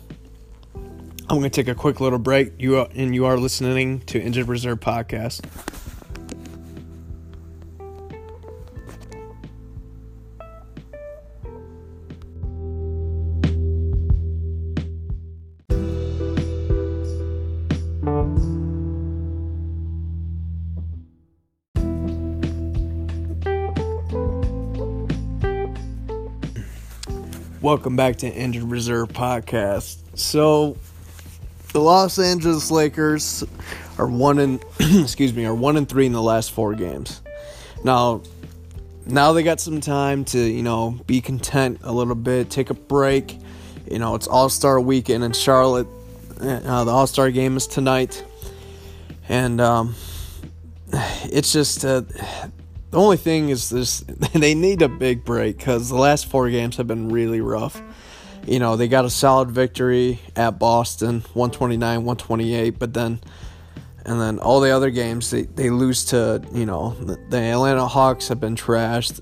I'm 0.74 1.40
going 1.40 1.44
to 1.44 1.50
take 1.50 1.68
a 1.68 1.76
quick 1.76 2.00
little 2.00 2.20
break. 2.20 2.54
You 2.60 2.78
are, 2.78 2.88
and 2.94 3.16
you 3.16 3.26
are 3.26 3.38
listening 3.38 4.02
to 4.02 4.22
Injured 4.22 4.48
Reserve 4.48 4.80
podcast. 4.80 5.44
Welcome 27.66 27.96
back 27.96 28.18
to 28.18 28.32
Injured 28.32 28.70
Reserve 28.70 29.10
podcast. 29.10 29.98
So, 30.14 30.78
the 31.74 31.80
Los 31.80 32.20
Angeles 32.20 32.70
Lakers 32.70 33.44
are 33.98 34.06
one 34.06 34.38
in 34.38 34.60
excuse 35.02 35.34
me 35.34 35.46
are 35.46 35.56
one 35.56 35.76
and 35.76 35.90
three 35.90 36.06
in 36.06 36.12
the 36.12 36.22
last 36.22 36.52
four 36.52 36.76
games. 36.76 37.24
Now, 37.84 38.22
now 39.08 39.34
they 39.34 39.42
got 39.42 39.60
some 39.60 39.82
time 39.82 40.26
to 40.26 40.38
you 40.38 40.62
know 40.62 41.00
be 41.08 41.22
content 41.22 41.80
a 41.82 41.92
little 41.92 42.14
bit, 42.14 42.52
take 42.52 42.70
a 42.70 42.76
break. 42.76 43.36
You 43.90 43.98
know 43.98 44.14
it's 44.14 44.28
All 44.28 44.50
Star 44.50 44.80
weekend 44.80 45.24
in 45.24 45.34
Charlotte. 45.34 45.88
Uh, 46.40 46.84
the 46.84 46.92
All 46.92 47.08
Star 47.08 47.32
game 47.32 47.58
is 47.58 47.66
tonight, 47.66 48.24
and 49.28 49.60
um, 49.60 49.96
it's 50.94 51.52
just 51.52 51.84
uh, 51.84 52.04
the 52.96 53.02
only 53.02 53.18
thing 53.18 53.50
is 53.50 53.70
this: 53.70 54.00
they 54.34 54.56
need 54.56 54.82
a 54.82 54.90
big 54.90 55.26
break 55.26 55.58
because 55.58 55.90
the 55.90 55.96
last 55.96 56.28
four 56.28 56.50
games 56.50 56.78
have 56.78 56.88
been 56.88 57.10
really 57.10 57.42
rough 57.42 57.82
you 58.48 58.60
know, 58.60 58.76
they 58.76 58.88
got 58.88 59.06
a 59.06 59.10
solid 59.10 59.50
victory 59.50 60.20
at 60.36 60.60
Boston, 60.60 61.22
129, 61.34 61.80
128, 62.06 62.78
but 62.78 62.94
then 62.94 63.20
and 64.06 64.22
then 64.22 64.38
all 64.38 64.60
the 64.60 64.70
other 64.70 64.92
games 64.92 65.32
they, 65.32 65.44
they 65.44 65.72
lose 65.72 66.06
to, 66.06 66.44
you 66.54 66.66
know, 66.66 66.92
the 67.30 67.38
Atlanta 67.38 67.88
Hawks 67.88 68.28
have 68.28 68.40
been 68.40 68.56
trashed. 68.56 69.20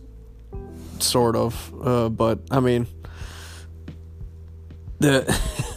sort 0.99 1.37
of. 1.37 1.73
Uh, 1.81 2.09
but 2.09 2.39
I 2.51 2.59
mean, 2.59 2.85
the 4.99 5.23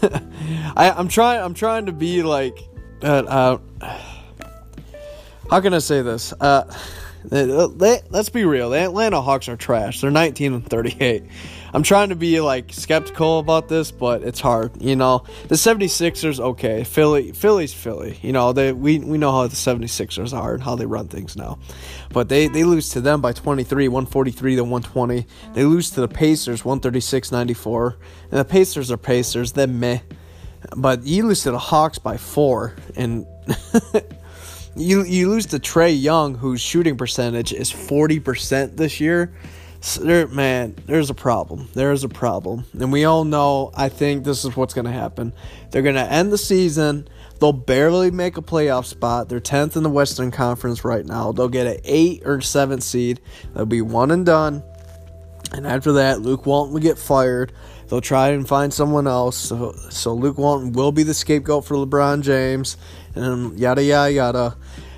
I, 0.77 0.91
I'm 0.91 1.07
trying. 1.07 1.41
I'm 1.41 1.55
trying 1.55 1.87
to 1.87 1.93
be 1.93 2.23
like. 2.23 2.59
Uh, 3.03 3.59
uh, 3.81 3.91
how 5.51 5.61
can 5.61 5.73
I 5.73 5.79
say 5.79 6.03
this? 6.03 6.33
Uh, 6.33 6.65
let's 7.31 8.29
be 8.29 8.45
real. 8.45 8.71
The 8.71 8.79
Atlanta 8.79 9.21
Hawks 9.21 9.49
are 9.49 9.57
trash. 9.57 10.01
They're 10.01 10.11
19 10.11 10.55
and 10.55 10.67
38. 10.67 11.25
I'm 11.73 11.83
trying 11.83 12.09
to 12.09 12.17
be 12.17 12.41
like 12.41 12.73
skeptical 12.73 13.39
about 13.39 13.69
this, 13.69 13.91
but 13.91 14.23
it's 14.23 14.41
hard. 14.41 14.81
You 14.81 14.97
know, 14.97 15.25
the 15.49 15.57
76ers 15.57 16.41
okay. 16.41 16.85
Philly 16.85 17.33
Philly's 17.33 17.75
Philly. 17.75 18.19
You 18.23 18.33
know, 18.33 18.53
they 18.53 18.73
we, 18.73 18.99
we 18.99 19.19
know 19.19 19.33
how 19.33 19.47
the 19.47 19.57
76ers 19.57 20.33
are 20.33 20.55
and 20.55 20.63
how 20.63 20.77
they 20.77 20.87
run 20.87 21.09
things 21.09 21.37
now. 21.37 21.59
But 22.13 22.29
they, 22.29 22.49
they 22.49 22.65
lose 22.65 22.91
to 22.91 23.01
them 23.01 23.21
by 23.21 23.33
23, 23.33 23.89
143 23.89 24.57
to 24.57 24.63
120. 24.63 25.27
They 25.53 25.65
lose 25.65 25.91
to 25.91 26.01
the 26.01 26.09
Pacers 26.09 26.63
136-94. 26.63 27.97
And 28.31 28.41
the 28.41 28.45
Pacers 28.45 28.91
are 28.91 28.97
Pacers, 28.97 29.53
they're 29.53 29.67
meh. 29.67 30.01
But 30.77 31.05
you 31.05 31.27
lose 31.27 31.43
to 31.43 31.51
the 31.51 31.59
Hawks 31.59 31.99
by 31.99 32.17
4 32.17 32.75
and 32.97 33.27
you 34.77 35.05
you 35.05 35.29
lose 35.29 35.47
to 35.47 35.59
Trae 35.59 36.01
Young, 36.01 36.35
whose 36.35 36.61
shooting 36.61 36.97
percentage 36.97 37.53
is 37.53 37.71
forty 37.71 38.21
percent 38.21 38.77
this 38.77 39.01
year. 39.01 39.35
So 39.81 40.03
there, 40.03 40.27
man, 40.27 40.75
there's 40.87 41.11
a 41.11 41.15
problem. 41.15 41.69
There's 41.75 42.03
a 42.03 42.09
problem, 42.09 42.65
and 42.73 42.91
we 42.93 43.05
all 43.05 43.25
know. 43.25 43.71
I 43.75 43.89
think 43.89 44.25
this 44.25 44.45
is 44.45 44.57
what's 44.57 44.75
going 44.75 44.87
to 44.87 44.93
happen. 44.93 45.33
They're 45.71 45.83
going 45.83 45.95
to 45.95 46.11
end 46.11 46.33
the 46.33 46.39
season. 46.39 47.09
They'll 47.39 47.53
barely 47.53 48.11
make 48.11 48.37
a 48.39 48.43
playoff 48.43 48.87
spot. 48.87 49.29
They're 49.29 49.41
tenth 49.41 49.77
in 49.77 49.83
the 49.83 49.91
Western 49.91 50.31
Conference 50.31 50.85
right 50.85 51.05
now. 51.05 51.33
They'll 51.33 51.49
get 51.49 51.67
an 51.67 51.79
eight 51.85 52.23
or 52.25 52.41
seventh 52.41 52.83
seed. 52.83 53.21
They'll 53.55 53.67
be 53.67 53.83
one 53.83 54.11
and 54.11 54.25
done. 54.25 54.63
And 55.53 55.67
after 55.67 55.93
that, 55.93 56.21
Luke 56.21 56.47
Walton 56.47 56.73
will 56.73 56.81
get 56.81 56.99
fired. 56.99 57.53
They'll 57.89 58.01
try 58.01 58.31
and 58.31 58.47
find 58.47 58.73
someone 58.73 59.07
else. 59.07 59.37
So, 59.37 59.73
so 59.91 60.13
Luke 60.13 60.39
Walton 60.39 60.73
will 60.73 60.93
be 60.93 61.03
the 61.03 61.15
scapegoat 61.15 61.65
for 61.65 61.77
LeBron 61.77 62.23
James, 62.23 62.77
and 63.15 63.59
yada 63.59 63.83
yada 63.83 64.13
yada. 64.13 64.57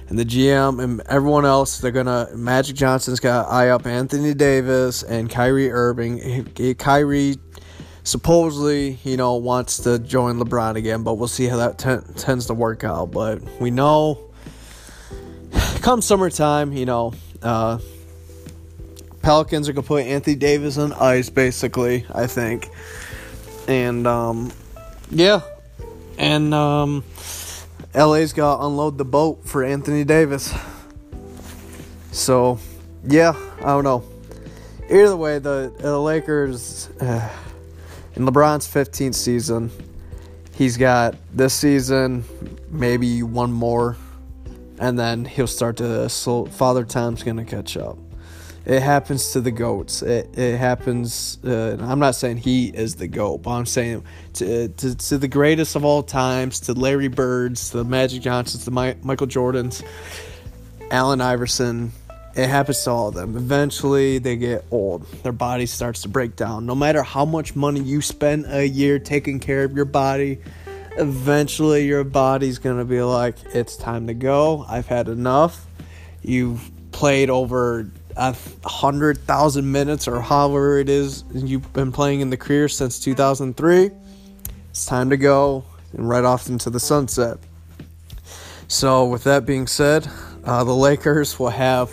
And 0.08 0.18
the 0.18 0.24
GM 0.24 0.82
and 0.82 1.02
everyone 1.02 1.44
else, 1.44 1.78
they're 1.78 1.90
gonna. 1.90 2.28
Magic 2.34 2.76
Johnson's 2.76 3.20
got 3.20 3.48
eye 3.50 3.68
up 3.68 3.86
Anthony 3.86 4.32
Davis 4.32 5.02
and 5.02 5.28
Kyrie 5.28 5.70
Irving. 5.70 6.46
Kyrie 6.76 7.36
supposedly, 8.04 8.98
you 9.04 9.18
know, 9.18 9.34
wants 9.34 9.78
to 9.80 9.98
join 9.98 10.38
LeBron 10.38 10.76
again, 10.76 11.02
but 11.02 11.14
we'll 11.14 11.28
see 11.28 11.46
how 11.46 11.58
that 11.58 11.78
tends 12.16 12.46
to 12.46 12.54
work 12.54 12.84
out. 12.84 13.10
But 13.10 13.42
we 13.60 13.70
know, 13.70 14.30
come 15.82 16.00
summertime, 16.00 16.72
you 16.72 16.86
know, 16.86 17.12
uh, 17.42 17.78
Pelicans 19.28 19.68
are 19.68 19.74
gonna 19.74 19.86
put 19.86 20.06
Anthony 20.06 20.36
Davis 20.36 20.78
on 20.78 20.94
ice, 20.94 21.28
basically. 21.28 22.06
I 22.14 22.26
think, 22.26 22.70
and 23.68 24.06
um, 24.06 24.50
yeah, 25.10 25.42
and 26.16 26.54
um, 26.54 27.04
LA's 27.94 28.32
got 28.32 28.56
to 28.56 28.64
unload 28.64 28.96
the 28.96 29.04
boat 29.04 29.46
for 29.46 29.62
Anthony 29.62 30.02
Davis. 30.04 30.54
So, 32.10 32.58
yeah, 33.06 33.34
I 33.58 33.66
don't 33.66 33.84
know. 33.84 34.02
Either 34.88 35.14
way, 35.14 35.38
the, 35.38 35.74
the 35.76 36.00
Lakers 36.00 36.88
uh, 36.98 37.28
in 38.14 38.24
LeBron's 38.24 38.66
15th 38.66 39.14
season, 39.14 39.70
he's 40.54 40.78
got 40.78 41.16
this 41.34 41.52
season, 41.52 42.24
maybe 42.70 43.22
one 43.22 43.52
more, 43.52 43.94
and 44.78 44.98
then 44.98 45.26
he'll 45.26 45.46
start 45.46 45.76
to. 45.76 46.08
So 46.08 46.46
Father 46.46 46.86
Time's 46.86 47.22
gonna 47.22 47.44
catch 47.44 47.76
up. 47.76 47.98
It 48.68 48.82
happens 48.82 49.32
to 49.32 49.40
the 49.40 49.50
goats. 49.50 50.02
It, 50.02 50.38
it 50.38 50.58
happens. 50.58 51.38
Uh, 51.42 51.78
I'm 51.80 51.98
not 51.98 52.16
saying 52.16 52.36
he 52.36 52.66
is 52.66 52.96
the 52.96 53.08
goat, 53.08 53.38
but 53.38 53.52
I'm 53.52 53.64
saying 53.64 54.04
to, 54.34 54.68
to, 54.68 54.94
to 54.94 55.16
the 55.16 55.26
greatest 55.26 55.74
of 55.74 55.86
all 55.86 56.02
times, 56.02 56.60
to 56.60 56.74
Larry 56.74 57.08
Birds, 57.08 57.70
to 57.70 57.78
the 57.78 57.84
Magic 57.84 58.20
Johnsons, 58.20 58.66
to 58.66 58.70
My, 58.70 58.94
Michael 59.02 59.26
Jordans, 59.26 59.82
Allen 60.90 61.22
Iverson. 61.22 61.92
It 62.36 62.48
happens 62.48 62.84
to 62.84 62.90
all 62.90 63.08
of 63.08 63.14
them. 63.14 63.38
Eventually, 63.38 64.18
they 64.18 64.36
get 64.36 64.66
old. 64.70 65.10
Their 65.22 65.32
body 65.32 65.64
starts 65.64 66.02
to 66.02 66.08
break 66.08 66.36
down. 66.36 66.66
No 66.66 66.74
matter 66.74 67.02
how 67.02 67.24
much 67.24 67.56
money 67.56 67.80
you 67.80 68.02
spend 68.02 68.44
a 68.48 68.68
year 68.68 68.98
taking 68.98 69.40
care 69.40 69.64
of 69.64 69.74
your 69.74 69.86
body, 69.86 70.40
eventually 70.98 71.86
your 71.86 72.04
body's 72.04 72.58
to 72.58 72.84
be 72.84 73.00
like, 73.00 73.36
it's 73.54 73.78
time 73.78 74.08
to 74.08 74.14
go. 74.14 74.66
I've 74.68 74.86
had 74.86 75.08
enough. 75.08 75.64
You've 76.20 76.70
played 76.92 77.30
over 77.30 77.90
a 78.18 78.34
hundred 78.64 79.18
thousand 79.18 79.70
minutes 79.70 80.08
or 80.08 80.20
however 80.20 80.78
it 80.78 80.88
is 80.88 81.24
you've 81.32 81.72
been 81.72 81.92
playing 81.92 82.20
in 82.20 82.30
the 82.30 82.36
career 82.36 82.68
since 82.68 82.98
2003 82.98 83.90
it's 84.70 84.86
time 84.86 85.10
to 85.10 85.16
go 85.16 85.64
and 85.92 86.08
right 86.08 86.24
off 86.24 86.48
into 86.48 86.68
the 86.68 86.80
sunset. 86.80 87.38
So 88.66 89.06
with 89.06 89.24
that 89.24 89.46
being 89.46 89.66
said 89.66 90.08
uh, 90.44 90.64
the 90.64 90.74
lakers 90.74 91.38
will 91.38 91.50
have 91.50 91.92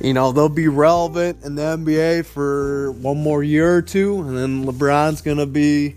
you 0.00 0.14
know 0.14 0.32
they'll 0.32 0.48
be 0.48 0.68
relevant 0.68 1.44
in 1.44 1.54
the 1.54 1.62
nba 1.62 2.24
for 2.24 2.92
one 2.92 3.16
more 3.18 3.42
year 3.42 3.76
or 3.76 3.82
two 3.82 4.20
and 4.20 4.36
then 4.36 4.64
lebron's 4.64 5.20
gonna 5.20 5.46
be 5.46 5.94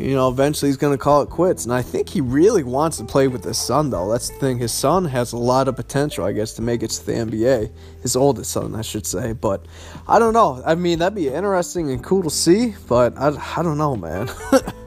you 0.00 0.14
know, 0.14 0.28
eventually 0.28 0.70
he's 0.70 0.76
going 0.76 0.96
to 0.96 1.02
call 1.02 1.22
it 1.22 1.28
quits. 1.28 1.64
And 1.64 1.74
I 1.74 1.82
think 1.82 2.08
he 2.08 2.20
really 2.20 2.62
wants 2.62 2.96
to 2.98 3.04
play 3.04 3.28
with 3.28 3.44
his 3.44 3.58
son, 3.58 3.90
though. 3.90 4.10
That's 4.10 4.30
the 4.30 4.36
thing. 4.36 4.58
His 4.58 4.72
son 4.72 5.04
has 5.04 5.32
a 5.32 5.36
lot 5.36 5.68
of 5.68 5.76
potential, 5.76 6.24
I 6.24 6.32
guess, 6.32 6.54
to 6.54 6.62
make 6.62 6.82
it 6.82 6.90
to 6.90 7.06
the 7.06 7.12
NBA. 7.12 7.70
His 8.02 8.16
oldest 8.16 8.50
son, 8.50 8.74
I 8.74 8.82
should 8.82 9.06
say. 9.06 9.34
But 9.34 9.66
I 10.08 10.18
don't 10.18 10.32
know. 10.32 10.62
I 10.64 10.74
mean, 10.74 11.00
that'd 11.00 11.14
be 11.14 11.28
interesting 11.28 11.90
and 11.90 12.02
cool 12.02 12.22
to 12.22 12.30
see, 12.30 12.74
but 12.88 13.16
I, 13.18 13.36
I 13.56 13.62
don't 13.62 13.78
know, 13.78 13.94
man. 13.94 14.30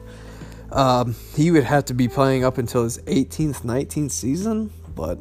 um, 0.72 1.16
he 1.36 1.52
would 1.52 1.66
have 1.66 1.86
to 1.86 1.94
be 1.94 2.08
playing 2.08 2.44
up 2.44 2.58
until 2.58 2.84
his 2.84 2.98
18th, 3.00 3.62
19th 3.62 4.12
season. 4.12 4.72
But, 4.96 5.20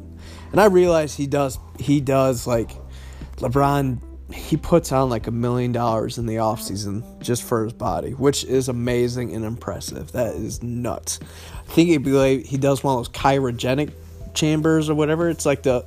and 0.51 0.59
I 0.59 0.65
realize 0.65 1.15
he 1.15 1.27
does, 1.27 1.59
he 1.79 2.01
does, 2.01 2.47
like, 2.47 2.71
LeBron 3.37 3.99
he 4.31 4.57
puts 4.57 4.91
on 4.91 5.09
like 5.09 5.27
a 5.27 5.31
million 5.31 5.71
dollars 5.71 6.17
in 6.17 6.25
the 6.25 6.39
off 6.39 6.61
season 6.61 7.03
just 7.19 7.43
for 7.43 7.63
his 7.63 7.73
body, 7.73 8.11
which 8.11 8.43
is 8.43 8.69
amazing 8.69 9.33
and 9.33 9.43
impressive. 9.43 10.11
That 10.13 10.35
is 10.35 10.63
nuts. 10.63 11.19
I 11.67 11.71
think 11.71 11.89
he'd 11.89 12.03
be 12.03 12.11
like 12.11 12.45
he 12.45 12.57
does 12.57 12.83
one 12.83 12.97
of 12.97 13.05
those 13.05 13.13
cryogenic 13.13 13.91
chambers 14.33 14.89
or 14.89 14.95
whatever. 14.95 15.29
It's 15.29 15.45
like 15.45 15.63
the 15.63 15.85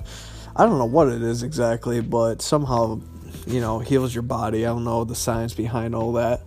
I 0.55 0.65
don't 0.65 0.79
know 0.79 0.85
what 0.85 1.09
it 1.09 1.23
is 1.23 1.43
exactly, 1.43 2.01
but 2.01 2.43
somehow 2.43 3.01
you 3.47 3.61
know 3.61 3.79
heals 3.79 4.15
your 4.15 4.23
body. 4.23 4.67
I 4.67 4.69
don't 4.69 4.85
know 4.85 5.05
the 5.05 5.15
science 5.15 5.55
behind 5.55 5.95
all 5.95 6.13
that. 6.15 6.43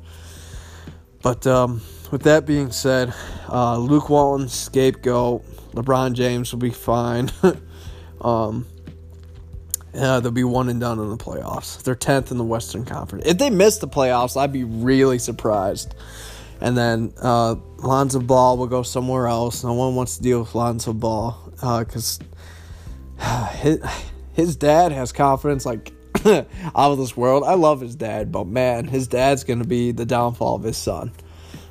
But 1.22 1.46
um, 1.48 1.82
with 2.12 2.24
that 2.24 2.46
being 2.46 2.72
said, 2.72 3.14
uh, 3.50 3.78
Luke 3.78 4.10
Walton 4.10 4.48
scapegoat. 4.48 5.44
LeBron 5.74 6.14
James 6.14 6.52
will 6.52 6.60
be 6.60 6.72
fine. 6.72 7.30
um, 8.22 8.66
uh, 9.94 10.20
they'll 10.20 10.32
be 10.32 10.44
one 10.44 10.70
and 10.70 10.80
done 10.80 11.00
in 11.00 11.10
the 11.10 11.18
playoffs. 11.18 11.82
They're 11.82 11.96
tenth 11.96 12.32
in 12.32 12.38
the 12.38 12.44
Western 12.44 12.86
Conference. 12.86 13.26
If 13.26 13.38
they 13.38 13.50
miss 13.50 13.78
the 13.78 13.88
playoffs, 13.88 14.40
I'd 14.40 14.54
be 14.54 14.64
really 14.64 15.20
surprised. 15.20 15.96
And 16.62 16.78
then 16.78 17.14
uh, 17.22 17.56
Lonzo 17.78 18.20
Ball 18.20 18.58
will 18.58 18.68
go 18.68 18.84
somewhere 18.84 19.28
else. 19.28 19.64
No 19.64 19.74
one 19.74 19.96
wants 19.96 20.18
to 20.18 20.24
deal 20.24 20.42
with 20.42 20.54
Lonzo 20.56 20.94
Ball 20.94 21.38
because 21.56 22.20
uh, 23.20 23.48
his, 23.50 23.82
his 24.34 24.56
dad 24.56 24.92
has 24.92 25.12
confidence 25.12 25.66
like 25.66 25.94
out 26.26 26.48
of 26.76 26.98
this 26.98 27.16
world. 27.16 27.44
I 27.46 27.54
love 27.54 27.82
his 27.82 27.96
dad, 27.96 28.32
but 28.32 28.46
man, 28.46 28.86
his 28.86 29.08
dad's 29.08 29.44
gonna 29.44 29.64
be 29.64 29.92
the 29.92 30.06
downfall 30.06 30.56
of 30.56 30.64
his 30.64 30.78
son. 30.78 31.12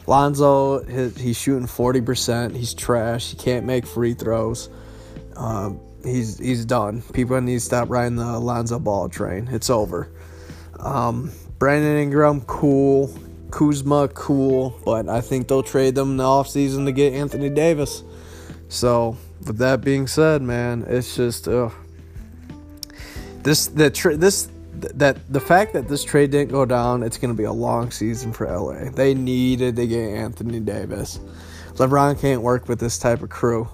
Lonzo, 0.06 0.82
his, 0.84 1.18
he's 1.18 1.38
shooting 1.38 1.66
forty 1.66 2.00
percent. 2.00 2.56
He's 2.56 2.72
trash. 2.72 3.30
He 3.30 3.36
can't 3.36 3.66
make 3.66 3.86
free 3.86 4.14
throws. 4.14 4.70
Um, 5.36 5.80
he's 6.08 6.38
he's 6.38 6.64
done. 6.64 7.02
People 7.12 7.40
need 7.40 7.54
to 7.54 7.60
stop 7.60 7.90
riding 7.90 8.16
the 8.16 8.24
Alonzo 8.24 8.78
Ball 8.78 9.08
train. 9.08 9.48
It's 9.50 9.70
over. 9.70 10.10
Um, 10.80 11.32
Brandon 11.58 11.96
Ingram, 11.96 12.42
cool. 12.42 13.12
Kuzma, 13.50 14.08
cool. 14.08 14.78
But 14.84 15.08
I 15.08 15.20
think 15.20 15.48
they'll 15.48 15.62
trade 15.62 15.94
them 15.94 16.12
in 16.12 16.16
the 16.18 16.24
offseason 16.24 16.84
to 16.86 16.92
get 16.92 17.12
Anthony 17.12 17.50
Davis. 17.50 18.02
So, 18.68 19.16
with 19.46 19.58
that 19.58 19.80
being 19.80 20.06
said, 20.06 20.42
man, 20.42 20.84
it's 20.86 21.16
just 21.16 21.48
uh, 21.48 21.70
this 23.42 23.68
the 23.68 23.90
tra- 23.90 24.16
this 24.16 24.48
that 24.80 25.18
the 25.32 25.40
fact 25.40 25.72
that 25.72 25.88
this 25.88 26.04
trade 26.04 26.30
didn't 26.30 26.50
go 26.50 26.64
down, 26.64 27.02
it's 27.02 27.18
going 27.18 27.34
to 27.34 27.36
be 27.36 27.44
a 27.44 27.52
long 27.52 27.90
season 27.90 28.32
for 28.32 28.46
LA. 28.46 28.90
They 28.90 29.14
needed 29.14 29.76
to 29.76 29.86
get 29.86 30.10
Anthony 30.10 30.60
Davis. 30.60 31.18
LeBron 31.74 32.20
can't 32.20 32.42
work 32.42 32.68
with 32.68 32.78
this 32.80 32.98
type 32.98 33.22
of 33.22 33.30
crew 33.30 33.68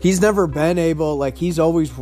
he's 0.00 0.20
never 0.20 0.46
been 0.46 0.78
able 0.78 1.16
like 1.16 1.36
he's 1.36 1.58
always 1.58 1.92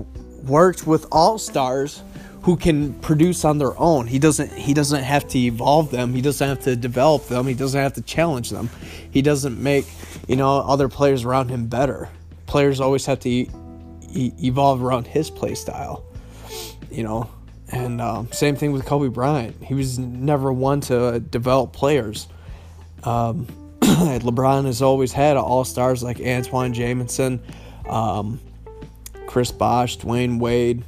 worked 0.45 0.87
with 0.87 1.07
all 1.11 1.39
stars 1.39 2.03
who 2.43 2.57
can 2.57 2.93
produce 3.01 3.45
on 3.45 3.57
their 3.57 3.79
own. 3.79 4.07
He 4.07 4.19
doesn't 4.19 4.53
he 4.53 4.75
doesn't 4.75 5.03
have 5.03 5.27
to 5.29 5.39
evolve 5.39 5.91
them. 5.91 6.13
He 6.13 6.21
doesn't 6.21 6.47
have 6.47 6.61
to 6.65 6.77
develop 6.77 7.27
them. 7.29 7.47
He 7.47 7.55
doesn't 7.55 7.81
have 7.81 7.95
to 7.95 8.03
challenge 8.03 8.51
them. 8.51 8.69
He 9.11 9.23
doesn't 9.23 9.63
make, 9.63 9.87
you 10.29 10.37
know, 10.37 10.59
other 10.59 10.89
players 10.89 11.25
around 11.25 11.49
him 11.49 11.67
better. 11.67 12.11
Players 12.47 12.81
always 12.81 13.07
have 13.07 13.21
to 13.21 13.31
e- 13.31 13.49
evolve 14.13 14.83
around 14.83 15.07
his 15.07 15.31
play 15.31 15.55
style. 15.55 16.05
You 16.91 17.03
know, 17.03 17.31
And 17.71 18.01
um, 18.01 18.31
same 18.31 18.57
thing 18.57 18.73
with 18.73 18.85
Kobe 18.85 19.09
Bryant. 19.09 19.63
He 19.65 19.75
was 19.75 19.99
never 19.99 20.53
one 20.53 20.81
to 20.83 21.19
develop 21.21 21.73
players. 21.73 22.29
Um, 23.05 23.47
LeBron 23.81 24.67
has 24.67 24.83
always 24.83 25.13
had 25.13 25.37
all 25.37 25.65
stars 25.65 26.03
like 26.03 26.21
Antawn 26.21 26.73
Jamison, 26.73 27.41
um, 27.89 28.41
Chris 29.27 29.51
Bosh, 29.51 29.99
Dwyane 29.99 30.39
Wade, 30.39 30.85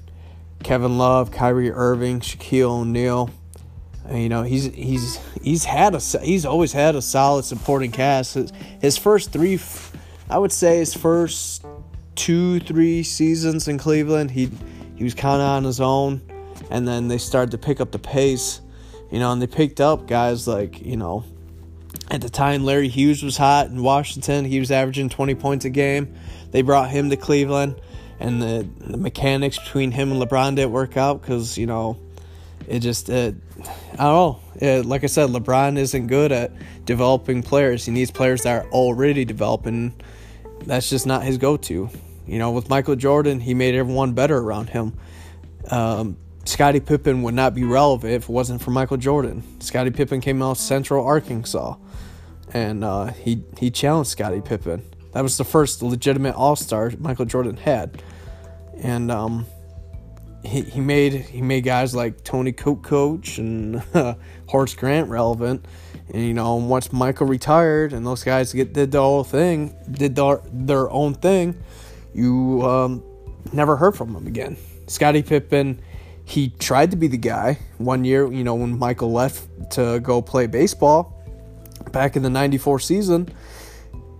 Kevin 0.63 0.99
Love, 0.99 1.31
Kyrie 1.31 1.71
Irving, 1.71 2.21
Shaquille 2.21 2.71
O'Neal. 2.71 3.31
You 4.11 4.29
know 4.29 4.45
he's 4.45 4.67
he's 4.67 5.19
he's 5.43 5.65
had 5.65 5.95
a 5.95 5.99
he's 6.21 6.47
always 6.47 6.73
had 6.73 6.95
a 6.95 7.03
solid 7.03 7.45
supporting 7.45 7.91
cast. 7.91 8.35
His, 8.35 8.53
his 8.81 8.97
first 8.97 9.33
three, 9.33 9.59
I 10.31 10.39
would 10.39 10.53
say, 10.53 10.79
his 10.79 10.95
first 10.95 11.65
two 12.15 12.61
three 12.61 13.03
seasons 13.03 13.67
in 13.67 13.79
Cleveland, 13.79 14.31
he 14.31 14.51
he 14.95 15.03
was 15.03 15.15
kind 15.15 15.43
of 15.43 15.49
on 15.49 15.65
his 15.65 15.81
own, 15.81 16.21
and 16.71 16.87
then 16.87 17.09
they 17.09 17.19
started 17.19 17.51
to 17.51 17.59
pick 17.59 17.81
up 17.81 17.91
the 17.91 17.99
pace. 17.99 18.61
You 19.11 19.19
know, 19.19 19.33
and 19.33 19.43
they 19.43 19.47
picked 19.47 19.81
up 19.81 20.07
guys 20.07 20.47
like 20.47 20.81
you 20.85 20.97
know 20.97 21.25
at 22.11 22.21
the 22.21 22.29
time, 22.29 22.65
Larry 22.65 22.89
Hughes 22.89 23.23
was 23.23 23.37
hot 23.37 23.67
in 23.67 23.83
Washington. 23.83 24.45
He 24.45 24.61
was 24.61 24.71
averaging 24.71 25.09
20 25.09 25.35
points 25.35 25.65
a 25.65 25.71
game. 25.71 26.15
They 26.51 26.63
brought 26.63 26.91
him 26.91 27.11
to 27.11 27.17
Cleveland, 27.17 27.81
and 28.19 28.41
the, 28.41 28.69
the 28.79 28.97
mechanics 28.97 29.59
between 29.59 29.91
him 29.91 30.13
and 30.13 30.21
LeBron 30.23 30.57
didn't 30.57 30.73
work 30.73 30.97
out 30.97 31.21
because, 31.21 31.59
you 31.59 31.67
know, 31.67 31.99
it 32.67 32.81
just, 32.81 33.09
it, 33.09 33.35
I 33.93 33.97
don't 33.97 33.99
know. 33.99 34.41
It, 34.57 34.87
like 34.87 35.05
I 35.05 35.07
said, 35.07 35.31
LeBron 35.31 35.77
isn't 35.77 36.07
good 36.07 36.33
at 36.33 36.53
developing 36.85 37.43
players. 37.43 37.85
He 37.85 37.93
needs 37.93 38.11
players 38.11 38.43
that 38.43 38.65
are 38.65 38.71
already 38.71 39.25
developing. 39.25 39.95
That's 40.65 40.89
just 40.89 41.07
not 41.07 41.23
his 41.23 41.39
go 41.39 41.57
to. 41.57 41.91
You 42.27 42.39
know, 42.39 42.51
with 42.51 42.69
Michael 42.69 42.97
Jordan, 42.97 43.39
he 43.41 43.55
made 43.55 43.75
everyone 43.75 44.15
better 44.15 44.37
around 44.37 44.71
him. 44.71 44.95
Um, 45.71 46.17
Scottie 46.45 46.81
Pippen 46.81 47.23
would 47.23 47.35
not 47.35 47.55
be 47.55 47.65
relevant 47.65 48.13
if 48.13 48.25
it 48.25 48.29
wasn't 48.29 48.63
for 48.63 48.71
Michael 48.71 48.97
Jordan. 48.97 49.43
Scottie 49.61 49.91
Pippen 49.91 50.21
came 50.21 50.43
out 50.43 50.53
of 50.53 50.59
Central 50.59 51.05
Arkansas 51.05 51.77
and 52.53 52.85
uh, 52.85 53.07
he 53.07 53.43
he 53.59 53.71
challenged 53.71 54.11
Scottie 54.11 54.41
Pippen. 54.41 54.83
That 55.17 55.23
was 55.23 55.39
the 55.39 55.45
first 55.45 55.83
legitimate 55.83 56.35
All 56.35 56.57
Star 56.57 56.93
Michael 56.99 57.25
Jordan 57.25 57.57
had, 57.57 58.03
and 58.77 59.11
um, 59.11 59.47
he 60.45 60.61
he 60.61 60.79
made 60.79 61.15
he 61.15 61.41
made 61.41 61.65
guys 61.65 61.95
like 61.95 62.23
Toni 62.23 62.53
Kukoc 62.53 63.39
and 63.39 63.83
uh, 63.95 64.17
Horace 64.47 64.75
Grant 64.75 65.09
relevant. 65.09 65.65
And 66.13 66.23
you 66.23 66.35
know, 66.35 66.57
once 66.57 66.93
Michael 66.93 67.29
retired 67.29 67.95
and 67.95 68.07
those 68.07 68.25
guys 68.25 68.53
get 68.53 68.75
did 68.75 68.93
the 68.93 69.01
whole 69.01 69.25
thing, 69.25 69.75
did 69.91 70.17
their 70.17 70.43
their 70.53 70.91
own 70.91 71.15
thing, 71.15 71.63
you 72.13 72.61
um, 72.67 73.03
never 73.55 73.75
heard 73.75 73.97
from 73.97 74.13
them 74.13 74.27
again. 74.27 74.59
Scottie 74.87 75.23
Pippen, 75.23 75.81
he 76.27 76.51
tried 76.59 76.91
to 76.91 76.99
be 76.99 77.07
the 77.07 77.17
guy 77.17 77.59
one 77.79 78.05
year. 78.05 78.31
You 78.31 78.45
know, 78.45 78.57
when 78.57 78.79
Michael 78.79 79.13
left 79.13 79.49
to 79.71 79.99
go 80.01 80.21
play 80.21 80.47
baseball 80.47 81.19
back 81.91 82.17
in 82.17 82.23
the 82.23 82.29
94 82.29 82.81
season, 82.81 83.31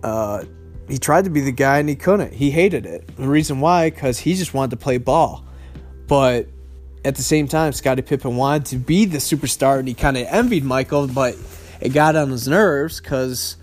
uh, 0.01 0.43
he 0.87 0.97
tried 0.97 1.25
to 1.25 1.29
be 1.29 1.41
the 1.41 1.51
guy 1.51 1.79
and 1.79 1.89
he 1.89 1.95
couldn't. 1.95 2.33
He 2.33 2.51
hated 2.51 2.85
it. 2.85 3.15
The 3.15 3.27
reason 3.27 3.59
why, 3.59 3.89
because 3.89 4.19
he 4.19 4.35
just 4.35 4.53
wanted 4.53 4.71
to 4.71 4.77
play 4.77 4.97
ball. 4.97 5.43
But 6.07 6.47
at 7.03 7.15
the 7.15 7.23
same 7.23 7.47
time, 7.47 7.73
Scottie 7.73 8.01
Pippen 8.01 8.35
wanted 8.35 8.65
to 8.67 8.77
be 8.77 9.05
the 9.05 9.17
superstar 9.17 9.79
and 9.79 9.87
he 9.87 9.93
kind 9.93 10.17
of 10.17 10.27
envied 10.27 10.63
Michael, 10.63 11.07
but 11.07 11.35
it 11.81 11.89
got 11.89 12.15
on 12.15 12.29
his 12.29 12.47
nerves 12.47 13.01
because, 13.01 13.57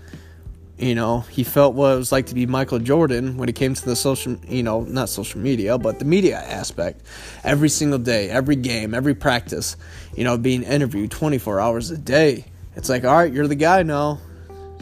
you 0.77 0.95
know, 0.95 1.21
he 1.21 1.43
felt 1.43 1.73
what 1.73 1.93
it 1.93 1.97
was 1.97 2.11
like 2.11 2.27
to 2.27 2.35
be 2.35 2.45
Michael 2.45 2.79
Jordan 2.79 3.37
when 3.37 3.49
it 3.49 3.55
came 3.55 3.73
to 3.73 3.85
the 3.85 3.95
social, 3.95 4.37
you 4.47 4.63
know, 4.63 4.81
not 4.81 5.09
social 5.09 5.41
media, 5.41 5.77
but 5.77 5.99
the 5.99 6.05
media 6.05 6.37
aspect. 6.37 7.01
Every 7.43 7.69
single 7.69 7.99
day, 7.99 8.29
every 8.29 8.55
game, 8.55 8.93
every 8.93 9.15
practice, 9.15 9.75
you 10.15 10.23
know, 10.23 10.37
being 10.37 10.63
interviewed 10.63 11.11
24 11.11 11.59
hours 11.59 11.91
a 11.91 11.97
day 11.97 12.45
it's 12.75 12.89
like, 12.89 13.05
all 13.05 13.15
right, 13.15 13.31
you're 13.31 13.47
the 13.47 13.55
guy 13.55 13.83
now. 13.83 14.19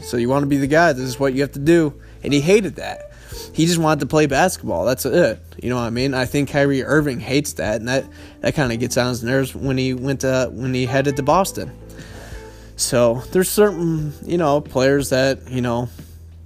So 0.02 0.16
you 0.16 0.28
want 0.28 0.42
to 0.42 0.46
be 0.46 0.56
the 0.56 0.66
guy. 0.66 0.92
This 0.92 1.04
is 1.04 1.18
what 1.18 1.34
you 1.34 1.42
have 1.42 1.52
to 1.52 1.60
do. 1.60 1.94
And 2.24 2.32
he 2.32 2.40
hated 2.40 2.76
that. 2.76 3.12
He 3.52 3.66
just 3.66 3.78
wanted 3.78 4.00
to 4.00 4.06
play 4.06 4.26
basketball. 4.26 4.84
That's 4.84 5.04
it. 5.06 5.40
You 5.62 5.70
know 5.70 5.76
what 5.76 5.82
I 5.82 5.90
mean? 5.90 6.14
I 6.14 6.24
think 6.24 6.50
Kyrie 6.50 6.82
Irving 6.82 7.20
hates 7.20 7.54
that, 7.54 7.76
and 7.76 7.88
that, 7.88 8.04
that 8.40 8.54
kind 8.54 8.72
of 8.72 8.80
gets 8.80 8.96
on 8.96 9.08
his 9.08 9.22
nerves 9.22 9.54
when 9.54 9.78
he 9.78 9.94
went 9.94 10.22
to 10.22 10.50
when 10.52 10.74
he 10.74 10.86
headed 10.86 11.16
to 11.16 11.22
Boston. 11.22 11.70
So 12.76 13.22
there's 13.30 13.48
certain 13.48 14.12
you 14.24 14.38
know 14.38 14.60
players 14.60 15.10
that 15.10 15.48
you 15.50 15.60
know 15.60 15.88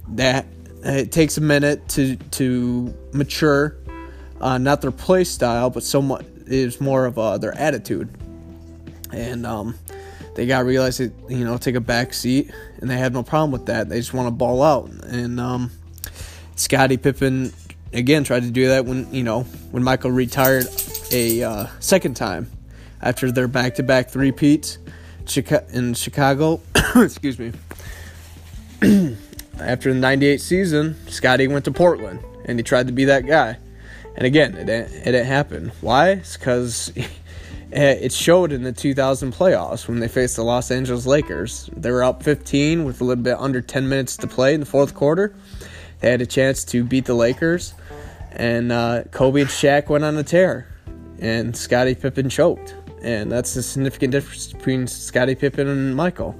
that 0.09 0.45
it 0.83 1.11
takes 1.11 1.37
a 1.37 1.41
minute 1.41 1.87
to 1.89 2.15
to 2.15 2.93
mature, 3.13 3.75
uh, 4.39 4.57
not 4.57 4.81
their 4.81 4.91
play 4.91 5.23
style, 5.23 5.69
but 5.69 5.83
somewhat 5.83 6.25
is 6.45 6.79
more 6.79 7.05
of 7.05 7.17
uh, 7.17 7.37
their 7.37 7.57
attitude. 7.57 8.09
And 9.11 9.45
um, 9.45 9.75
they 10.39 10.45
got 10.45 10.63
realized 10.63 10.99
to 10.99 11.11
you 11.27 11.43
know 11.43 11.57
take 11.57 11.75
a 11.75 11.81
back 11.81 12.13
seat, 12.13 12.49
and 12.77 12.89
they 12.89 12.97
have 12.97 13.11
no 13.11 13.23
problem 13.23 13.51
with 13.51 13.65
that. 13.65 13.89
They 13.89 13.97
just 13.97 14.13
want 14.13 14.27
to 14.27 14.31
ball 14.31 14.63
out. 14.63 14.89
And 15.03 15.37
um, 15.37 15.69
Scottie 16.55 16.95
Pippen 16.95 17.51
again 17.91 18.23
tried 18.23 18.43
to 18.43 18.51
do 18.51 18.69
that 18.69 18.85
when 18.85 19.13
you 19.13 19.21
know 19.21 19.41
when 19.71 19.83
Michael 19.83 20.11
retired 20.11 20.65
a 21.11 21.43
uh, 21.43 21.67
second 21.81 22.15
time 22.15 22.49
after 23.01 23.33
their 23.33 23.49
back-to-back 23.49 24.11
three-peats 24.11 24.77
in 25.73 25.93
Chicago. 25.93 26.61
excuse 26.95 27.37
me. 27.37 27.51
after 29.59 29.93
the 29.93 29.99
98 29.99 30.39
season, 30.39 30.95
Scottie 31.09 31.49
went 31.49 31.65
to 31.65 31.71
Portland 31.71 32.21
and 32.45 32.57
he 32.57 32.63
tried 32.63 32.87
to 32.87 32.93
be 32.93 33.03
that 33.05 33.25
guy. 33.25 33.57
And 34.15 34.25
again, 34.25 34.55
it 34.55 34.65
didn't, 34.65 34.93
it 34.93 35.05
didn't 35.05 35.27
happen. 35.27 35.71
Why? 35.81 36.11
It's 36.11 36.37
because 36.37 36.93
it 37.71 38.11
showed 38.11 38.51
in 38.51 38.63
the 38.63 38.71
2000 38.71 39.33
playoffs 39.33 39.87
when 39.87 39.99
they 39.99 40.07
faced 40.07 40.35
the 40.35 40.43
Los 40.43 40.71
Angeles 40.71 41.05
Lakers. 41.05 41.69
They 41.75 41.91
were 41.91 42.03
up 42.03 42.23
15 42.23 42.85
with 42.85 43.01
a 43.01 43.03
little 43.03 43.23
bit 43.23 43.37
under 43.37 43.61
10 43.61 43.87
minutes 43.87 44.17
to 44.17 44.27
play 44.27 44.53
in 44.53 44.59
the 44.59 44.65
fourth 44.65 44.95
quarter. 44.95 45.35
They 45.99 46.09
had 46.09 46.21
a 46.21 46.25
chance 46.25 46.63
to 46.65 46.83
beat 46.83 47.05
the 47.05 47.13
Lakers, 47.13 47.73
and 48.31 48.71
uh, 48.71 49.03
Kobe 49.11 49.41
and 49.41 49.49
Shaq 49.49 49.89
went 49.89 50.03
on 50.03 50.17
a 50.17 50.23
tear, 50.23 50.67
and 51.19 51.55
Scottie 51.55 51.95
Pippen 51.95 52.29
choked. 52.29 52.75
And 53.01 53.31
that's 53.31 53.53
the 53.53 53.63
significant 53.63 54.11
difference 54.11 54.51
between 54.51 54.87
Scottie 54.87 55.35
Pippen 55.35 55.67
and 55.67 55.95
Michael. 55.95 56.35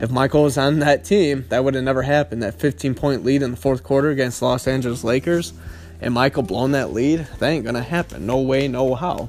If 0.00 0.10
Michael 0.10 0.42
was 0.42 0.58
on 0.58 0.80
that 0.80 1.04
team, 1.04 1.46
that 1.48 1.62
would 1.62 1.74
have 1.74 1.84
never 1.84 2.02
happened. 2.02 2.42
That 2.42 2.54
15 2.54 2.94
point 2.94 3.24
lead 3.24 3.42
in 3.42 3.52
the 3.52 3.56
fourth 3.56 3.84
quarter 3.84 4.10
against 4.10 4.42
Los 4.42 4.66
Angeles 4.66 5.04
Lakers, 5.04 5.52
and 6.00 6.12
Michael 6.12 6.42
blown 6.42 6.72
that 6.72 6.92
lead, 6.92 7.20
that 7.38 7.48
ain't 7.48 7.64
gonna 7.64 7.82
happen. 7.82 8.26
No 8.26 8.40
way, 8.40 8.66
no 8.66 8.94
how. 8.94 9.28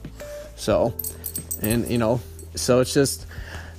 So, 0.56 0.94
and, 1.64 1.90
you 1.90 1.98
know, 1.98 2.22
so 2.56 2.80
it's 2.80 2.94
just 2.94 3.26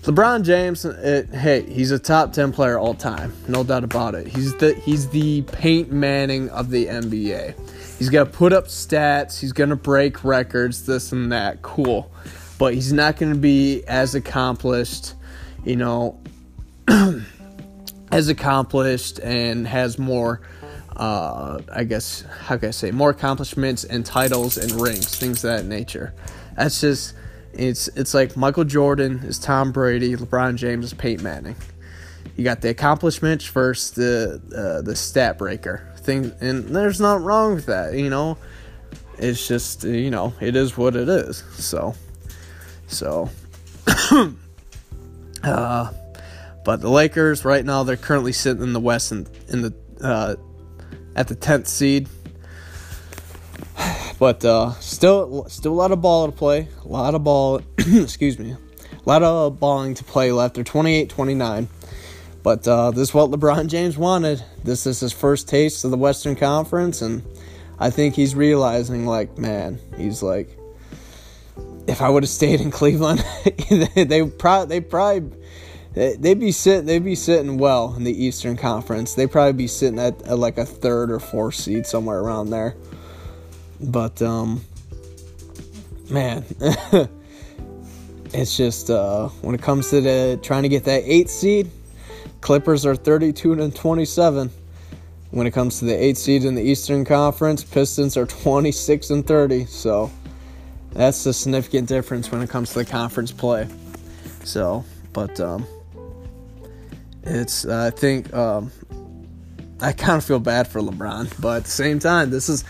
LeBron 0.04 0.42
James, 0.42 0.84
it, 0.84 1.30
hey, 1.30 1.62
he's 1.62 1.90
a 1.90 1.98
top 1.98 2.34
10 2.34 2.52
player 2.52 2.78
all 2.78 2.92
time. 2.92 3.32
No 3.48 3.64
doubt 3.64 3.84
about 3.84 4.14
it. 4.14 4.26
He's 4.26 4.54
the 4.56 4.74
he's 4.74 5.08
the 5.08 5.40
Peyton 5.42 5.98
Manning 5.98 6.50
of 6.50 6.68
the 6.68 6.86
NBA. 6.86 7.98
He's 7.98 8.10
to 8.10 8.26
put 8.26 8.52
up 8.52 8.66
stats, 8.66 9.40
he's 9.40 9.52
going 9.52 9.70
to 9.70 9.76
break 9.76 10.22
records, 10.22 10.84
this 10.84 11.12
and 11.12 11.32
that. 11.32 11.62
Cool. 11.62 12.12
But 12.58 12.74
he's 12.74 12.92
not 12.92 13.16
going 13.16 13.32
to 13.32 13.38
be 13.38 13.82
as 13.86 14.14
accomplished, 14.14 15.14
you 15.64 15.76
know, 15.76 16.20
as 18.12 18.28
accomplished 18.28 19.20
and 19.20 19.66
has 19.66 19.98
more 19.98 20.42
uh, 20.96 21.60
I 21.72 21.84
guess 21.84 22.24
how 22.42 22.58
can 22.58 22.68
I 22.68 22.72
say 22.72 22.90
more 22.90 23.10
accomplishments 23.10 23.84
and 23.84 24.04
titles 24.04 24.58
and 24.58 24.70
rings, 24.72 25.16
things 25.16 25.42
of 25.44 25.50
that 25.50 25.64
nature. 25.64 26.14
That's 26.56 26.80
just 26.82 27.14
it's 27.56 27.88
it's 27.88 28.14
like 28.14 28.36
Michael 28.36 28.64
Jordan 28.64 29.20
is 29.24 29.38
Tom 29.38 29.72
Brady, 29.72 30.16
LeBron 30.16 30.56
James 30.56 30.86
is 30.86 30.94
Peyton 30.94 31.24
Manning. 31.24 31.56
You 32.36 32.44
got 32.44 32.60
the 32.60 32.70
accomplishments 32.70 33.46
versus 33.46 33.92
the 33.92 34.40
uh, 34.56 34.82
the 34.82 34.96
stat 34.96 35.38
breaker 35.38 35.92
thing, 35.96 36.32
and 36.40 36.64
there's 36.64 37.00
not 37.00 37.22
wrong 37.22 37.54
with 37.54 37.66
that. 37.66 37.94
You 37.94 38.10
know, 38.10 38.38
it's 39.18 39.46
just 39.46 39.84
you 39.84 40.10
know 40.10 40.34
it 40.40 40.56
is 40.56 40.76
what 40.76 40.96
it 40.96 41.08
is. 41.08 41.44
So, 41.52 41.94
so, 42.88 43.30
uh, 45.44 45.92
but 46.64 46.80
the 46.80 46.90
Lakers 46.90 47.44
right 47.44 47.64
now 47.64 47.84
they're 47.84 47.96
currently 47.96 48.32
sitting 48.32 48.62
in 48.62 48.72
the 48.72 48.80
West 48.80 49.12
in, 49.12 49.26
in 49.48 49.62
the 49.62 49.74
uh, 50.02 50.34
at 51.14 51.28
the 51.28 51.34
tenth 51.34 51.68
seed. 51.68 52.08
But 54.24 54.42
uh, 54.42 54.70
still, 54.80 55.44
still 55.50 55.72
a 55.72 55.74
lot 55.74 55.92
of 55.92 56.00
ball 56.00 56.24
to 56.24 56.32
play. 56.32 56.66
A 56.82 56.88
lot 56.88 57.14
of 57.14 57.24
ball. 57.24 57.60
excuse 57.78 58.38
me. 58.38 58.52
A 58.52 58.58
lot 59.04 59.22
of 59.22 59.60
balling 59.60 59.92
to 59.92 60.02
play 60.02 60.32
left. 60.32 60.54
They're 60.54 60.64
28 60.64 61.10
29. 61.10 61.68
But 62.42 62.66
uh, 62.66 62.90
this 62.92 63.10
is 63.10 63.14
what 63.14 63.30
LeBron 63.30 63.66
James 63.66 63.98
wanted. 63.98 64.42
This 64.64 64.86
is 64.86 65.00
his 65.00 65.12
first 65.12 65.46
taste 65.46 65.84
of 65.84 65.90
the 65.90 65.98
Western 65.98 66.36
Conference, 66.36 67.02
and 67.02 67.22
I 67.78 67.90
think 67.90 68.14
he's 68.14 68.34
realizing, 68.34 69.04
like, 69.04 69.36
man, 69.36 69.78
he's 69.98 70.22
like, 70.22 70.58
if 71.86 72.00
I 72.00 72.08
would 72.08 72.22
have 72.22 72.30
stayed 72.30 72.62
in 72.62 72.70
Cleveland, 72.70 73.22
they, 73.94 74.24
probably 74.24 74.68
they 74.68 74.80
probably 74.80 75.36
they'd 75.92 76.40
be 76.40 76.50
sitting 76.50 76.86
they'd 76.86 77.04
be 77.04 77.14
sitting 77.14 77.58
well 77.58 77.94
in 77.94 78.04
the 78.04 78.24
Eastern 78.24 78.56
Conference. 78.56 79.12
They'd 79.12 79.30
probably 79.30 79.52
be 79.52 79.66
sitting 79.66 79.98
at, 79.98 80.22
at 80.22 80.38
like 80.38 80.56
a 80.56 80.64
third 80.64 81.10
or 81.10 81.20
fourth 81.20 81.56
seed 81.56 81.84
somewhere 81.84 82.20
around 82.20 82.48
there. 82.48 82.74
But 83.90 84.20
um, 84.22 84.64
man, 86.10 86.44
it's 88.32 88.56
just 88.56 88.90
uh, 88.90 89.28
when 89.42 89.54
it 89.54 89.62
comes 89.62 89.90
to 89.90 90.00
the 90.00 90.38
trying 90.42 90.62
to 90.62 90.68
get 90.68 90.84
that 90.84 91.02
eight 91.04 91.30
seed, 91.30 91.70
Clippers 92.40 92.84
are 92.84 92.94
32 92.94 93.54
and 93.54 93.74
27. 93.74 94.50
When 95.30 95.46
it 95.46 95.50
comes 95.50 95.80
to 95.80 95.86
the 95.86 95.94
eight 95.94 96.16
seed 96.16 96.44
in 96.44 96.54
the 96.54 96.62
Eastern 96.62 97.04
Conference, 97.04 97.64
Pistons 97.64 98.16
are 98.16 98.26
26 98.26 99.10
and 99.10 99.26
30. 99.26 99.64
So 99.64 100.10
that's 100.92 101.26
a 101.26 101.32
significant 101.32 101.88
difference 101.88 102.30
when 102.30 102.40
it 102.40 102.50
comes 102.50 102.72
to 102.74 102.80
the 102.80 102.84
conference 102.84 103.32
play. 103.32 103.66
So, 104.44 104.84
but 105.12 105.40
um, 105.40 105.66
it's 107.24 107.66
I 107.66 107.90
think 107.90 108.32
um, 108.32 108.70
I 109.80 109.92
kind 109.92 110.18
of 110.18 110.24
feel 110.24 110.38
bad 110.38 110.68
for 110.68 110.80
LeBron, 110.80 111.40
but 111.40 111.56
at 111.56 111.64
the 111.64 111.70
same 111.70 111.98
time, 111.98 112.30
this 112.30 112.48
is 112.48 112.64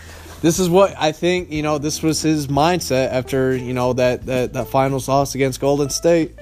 this 0.44 0.58
is 0.58 0.68
what 0.68 0.94
I 0.98 1.12
think. 1.12 1.50
You 1.50 1.62
know, 1.62 1.78
this 1.78 2.02
was 2.02 2.20
his 2.20 2.48
mindset 2.48 3.10
after 3.12 3.56
you 3.56 3.72
know 3.72 3.94
that 3.94 4.26
that 4.26 4.52
that 4.52 4.68
finals 4.68 5.08
loss 5.08 5.34
against 5.34 5.58
Golden 5.58 5.88
State. 5.88 6.32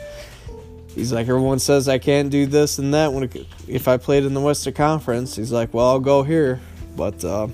He's 0.92 1.12
like, 1.12 1.28
everyone 1.28 1.60
says 1.60 1.88
I 1.88 1.98
can't 1.98 2.28
do 2.28 2.46
this 2.46 2.80
and 2.80 2.92
that 2.94 3.12
when 3.12 3.22
it, 3.22 3.46
if 3.68 3.86
I 3.86 3.98
played 3.98 4.24
in 4.24 4.34
the 4.34 4.40
Western 4.40 4.74
Conference. 4.74 5.36
He's 5.36 5.52
like, 5.52 5.72
well, 5.72 5.86
I'll 5.86 6.00
go 6.00 6.24
here, 6.24 6.60
but 6.96 7.24
uh, 7.24 7.46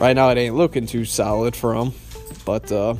right 0.00 0.14
now 0.16 0.28
it 0.30 0.38
ain't 0.38 0.56
looking 0.56 0.86
too 0.86 1.04
solid 1.04 1.54
for 1.54 1.72
him. 1.72 1.92
But 2.44 2.72
uh, 2.72 2.96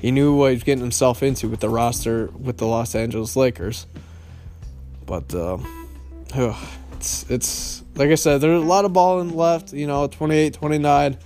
he 0.00 0.10
knew 0.10 0.34
what 0.34 0.48
he 0.48 0.54
was 0.56 0.64
getting 0.64 0.82
himself 0.82 1.22
into 1.22 1.48
with 1.48 1.60
the 1.60 1.68
roster 1.68 2.26
with 2.36 2.58
the 2.58 2.66
Los 2.66 2.96
Angeles 2.96 3.36
Lakers. 3.36 3.86
But 5.06 5.32
uh, 5.32 5.58
it's 6.94 7.30
it's 7.30 7.84
like 7.94 8.10
I 8.10 8.16
said, 8.16 8.40
there's 8.40 8.60
a 8.60 8.66
lot 8.66 8.84
of 8.84 8.92
balling 8.92 9.36
left. 9.36 9.72
You 9.72 9.86
know, 9.86 10.08
28, 10.08 10.54
29. 10.54 11.16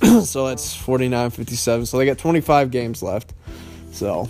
so 0.24 0.48
that's 0.48 0.74
49, 0.74 1.30
57. 1.30 1.86
So 1.86 1.98
they 1.98 2.06
got 2.06 2.18
25 2.18 2.70
games 2.70 3.02
left. 3.02 3.32
So, 3.92 4.28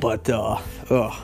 but 0.00 0.28
uh, 0.30 0.60
ugh. 0.90 1.18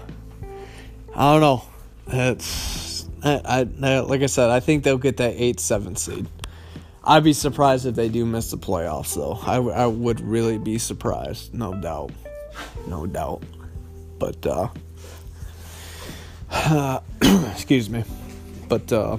I 1.17 1.33
don't 1.33 1.41
know. 1.41 1.65
It's 2.09 3.09
I, 3.23 3.41
I 3.45 4.01
like 4.01 4.23
I 4.23 4.27
said. 4.27 4.51
I 4.51 4.61
think 4.61 4.85
they'll 4.85 4.99
get 4.99 5.17
that 5.19 5.35
eight 5.37 5.61
seven 5.61 5.97
seed. 5.97 6.27
I'd 7.03 7.25
be 7.25 7.33
surprised 7.33 7.87
if 7.87 7.95
they 7.95 8.09
do 8.09 8.27
miss 8.27 8.51
the 8.51 8.59
playoffs, 8.59 9.15
though. 9.15 9.39
I, 9.47 9.57
I 9.57 9.87
would 9.87 10.21
really 10.21 10.59
be 10.59 10.79
surprised, 10.79 11.55
no 11.55 11.75
doubt, 11.75 12.11
no 12.89 13.07
doubt. 13.07 13.43
But 14.19 14.45
uh 14.47 14.69
excuse 17.53 17.91
me. 17.91 18.05
But 18.69 18.93
uh, 18.93 19.19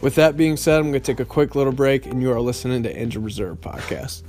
with 0.00 0.14
that 0.16 0.36
being 0.36 0.56
said, 0.56 0.78
I'm 0.78 0.90
going 0.90 0.94
to 0.94 1.00
take 1.00 1.20
a 1.20 1.24
quick 1.24 1.54
little 1.54 1.72
break, 1.72 2.06
and 2.06 2.22
you 2.22 2.32
are 2.32 2.40
listening 2.40 2.82
to 2.84 2.96
Injured 2.96 3.24
Reserve 3.24 3.60
Podcast. 3.60 4.22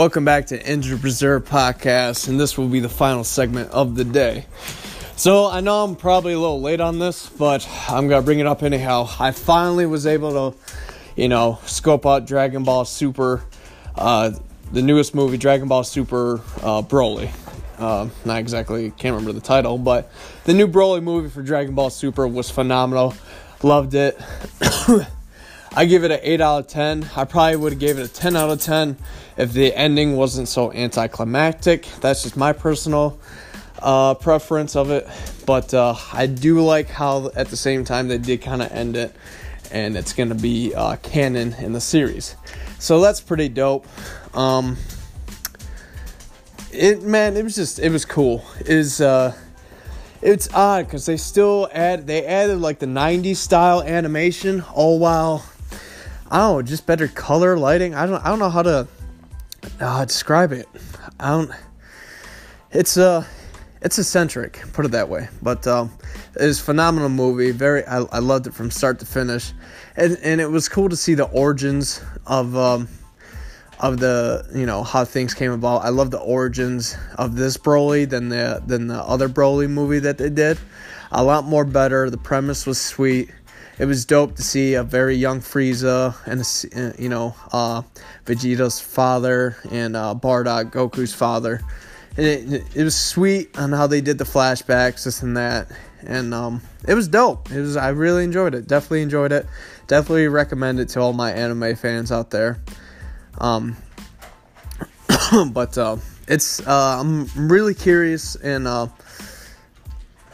Welcome 0.00 0.24
back 0.24 0.46
to 0.46 0.66
Injured 0.66 1.04
Reserve 1.04 1.44
Podcast, 1.44 2.26
and 2.26 2.40
this 2.40 2.56
will 2.56 2.68
be 2.68 2.80
the 2.80 2.88
final 2.88 3.22
segment 3.22 3.70
of 3.70 3.96
the 3.96 4.04
day. 4.04 4.46
So, 5.14 5.46
I 5.46 5.60
know 5.60 5.84
I'm 5.84 5.94
probably 5.94 6.32
a 6.32 6.38
little 6.38 6.62
late 6.62 6.80
on 6.80 6.98
this, 6.98 7.28
but 7.28 7.68
I'm 7.86 8.08
gonna 8.08 8.22
bring 8.22 8.38
it 8.38 8.46
up 8.46 8.62
anyhow. 8.62 9.10
I 9.18 9.32
finally 9.32 9.84
was 9.84 10.06
able 10.06 10.52
to, 10.52 10.58
you 11.16 11.28
know, 11.28 11.58
scope 11.66 12.06
out 12.06 12.26
Dragon 12.26 12.64
Ball 12.64 12.86
Super, 12.86 13.44
uh, 13.94 14.30
the 14.72 14.80
newest 14.80 15.14
movie, 15.14 15.36
Dragon 15.36 15.68
Ball 15.68 15.84
Super 15.84 16.36
uh, 16.62 16.80
Broly. 16.80 17.30
Uh, 17.76 18.08
not 18.24 18.38
exactly, 18.38 18.92
can't 18.92 19.14
remember 19.14 19.32
the 19.32 19.46
title, 19.46 19.76
but 19.76 20.10
the 20.44 20.54
new 20.54 20.66
Broly 20.66 21.02
movie 21.02 21.28
for 21.28 21.42
Dragon 21.42 21.74
Ball 21.74 21.90
Super 21.90 22.26
was 22.26 22.48
phenomenal. 22.48 23.12
Loved 23.62 23.92
it. 23.92 24.18
I 25.72 25.84
give 25.84 26.02
it 26.04 26.10
an 26.10 26.20
8 26.22 26.40
out 26.40 26.58
of 26.60 26.66
10. 26.68 27.10
I 27.14 27.24
probably 27.24 27.56
would 27.56 27.72
have 27.74 27.78
gave 27.78 27.98
it 27.98 28.04
a 28.04 28.12
10 28.12 28.34
out 28.34 28.50
of 28.50 28.60
10 28.60 28.96
if 29.40 29.54
the 29.54 29.74
ending 29.74 30.16
wasn't 30.16 30.48
so 30.48 30.70
anticlimactic. 30.72 31.86
That's 32.02 32.22
just 32.22 32.36
my 32.36 32.52
personal 32.52 33.18
uh, 33.80 34.12
preference 34.14 34.76
of 34.76 34.90
it. 34.90 35.08
But 35.46 35.72
uh, 35.72 35.94
I 36.12 36.26
do 36.26 36.60
like 36.60 36.88
how 36.88 37.30
at 37.34 37.48
the 37.48 37.56
same 37.56 37.84
time 37.84 38.08
they 38.08 38.18
did 38.18 38.42
kind 38.42 38.60
of 38.60 38.70
end 38.70 38.96
it, 38.96 39.16
and 39.72 39.96
it's 39.96 40.12
going 40.12 40.28
to 40.28 40.34
be 40.34 40.74
uh, 40.74 40.96
canon 40.96 41.54
in 41.54 41.72
the 41.72 41.80
series. 41.80 42.36
So 42.78 43.00
that's 43.00 43.22
pretty 43.22 43.48
dope. 43.48 43.86
Um, 44.36 44.76
it 46.70 47.02
man, 47.02 47.36
it 47.36 47.42
was 47.42 47.56
just 47.56 47.78
it 47.78 47.90
was 47.90 48.04
cool. 48.04 48.44
Is 48.60 49.00
uh 49.00 49.34
it's 50.22 50.52
odd 50.52 50.84
because 50.84 51.06
they 51.06 51.16
still 51.16 51.68
add 51.72 52.06
they 52.06 52.26
added 52.26 52.60
like 52.60 52.78
the 52.78 52.86
90s 52.86 53.36
style 53.36 53.82
animation 53.82 54.62
all 54.74 54.98
while 54.98 55.44
I 56.30 56.38
don't 56.38 56.56
know, 56.56 56.62
just 56.62 56.86
better 56.86 57.08
color 57.08 57.58
lighting. 57.58 57.94
I 57.94 58.06
don't 58.06 58.24
I 58.24 58.28
don't 58.28 58.38
know 58.38 58.50
how 58.50 58.62
to 58.62 58.86
uh, 59.80 60.04
describe 60.04 60.52
it. 60.52 60.68
I 61.18 61.30
don't. 61.30 61.50
It's 62.70 62.96
uh, 62.96 63.24
it's 63.82 63.98
eccentric, 63.98 64.62
put 64.72 64.84
it 64.84 64.92
that 64.92 65.08
way. 65.08 65.28
But 65.42 65.66
um, 65.66 65.90
it's 66.36 66.60
a 66.60 66.62
phenomenal 66.62 67.08
movie. 67.08 67.50
Very, 67.50 67.84
I, 67.84 68.00
I 68.02 68.18
loved 68.18 68.46
it 68.46 68.54
from 68.54 68.70
start 68.70 68.98
to 69.00 69.06
finish, 69.06 69.52
and 69.96 70.18
and 70.22 70.40
it 70.40 70.50
was 70.50 70.68
cool 70.68 70.88
to 70.88 70.96
see 70.96 71.14
the 71.14 71.24
origins 71.24 72.02
of 72.26 72.56
um, 72.56 72.88
of 73.80 73.98
the 73.98 74.46
you 74.54 74.66
know 74.66 74.82
how 74.82 75.04
things 75.04 75.34
came 75.34 75.52
about. 75.52 75.78
I 75.78 75.88
love 75.88 76.10
the 76.10 76.20
origins 76.20 76.96
of 77.16 77.36
this 77.36 77.56
Broly 77.56 78.08
than 78.08 78.28
the 78.28 78.62
than 78.66 78.86
the 78.86 79.00
other 79.02 79.28
Broly 79.28 79.68
movie 79.68 80.00
that 80.00 80.18
they 80.18 80.30
did. 80.30 80.58
A 81.12 81.24
lot 81.24 81.44
more 81.44 81.64
better. 81.64 82.08
The 82.08 82.18
premise 82.18 82.66
was 82.66 82.80
sweet 82.80 83.30
it 83.80 83.86
was 83.86 84.04
dope 84.04 84.36
to 84.36 84.42
see 84.42 84.74
a 84.74 84.82
very 84.82 85.16
young 85.16 85.40
Frieza 85.40 86.14
and 86.26 86.42
uh, 86.76 86.92
you 87.02 87.08
know 87.08 87.34
uh, 87.50 87.80
Vegeta's 88.26 88.78
father 88.78 89.56
and 89.70 89.96
uh, 89.96 90.14
Bardock, 90.14 90.70
Goku's 90.70 91.14
father. 91.14 91.62
And 92.18 92.26
it, 92.26 92.76
it 92.76 92.84
was 92.84 92.94
sweet 92.94 93.58
on 93.58 93.72
how 93.72 93.86
they 93.86 94.02
did 94.02 94.18
the 94.18 94.24
flashbacks, 94.24 95.04
this 95.04 95.22
and 95.22 95.38
that, 95.38 95.70
and 96.02 96.34
um, 96.34 96.60
it 96.86 96.92
was 96.92 97.08
dope. 97.08 97.50
It 97.50 97.60
was 97.60 97.78
I 97.78 97.88
really 97.88 98.22
enjoyed 98.22 98.54
it. 98.54 98.68
Definitely 98.68 99.00
enjoyed 99.00 99.32
it. 99.32 99.46
Definitely 99.86 100.28
recommend 100.28 100.78
it 100.78 100.90
to 100.90 101.00
all 101.00 101.14
my 101.14 101.32
anime 101.32 101.74
fans 101.74 102.12
out 102.12 102.30
there. 102.30 102.60
Um, 103.38 103.78
but 105.52 105.78
uh, 105.78 105.96
it's 106.28 106.60
uh, 106.66 107.00
I'm 107.00 107.48
really 107.48 107.74
curious 107.74 108.36
and 108.36 108.68
uh, 108.68 108.88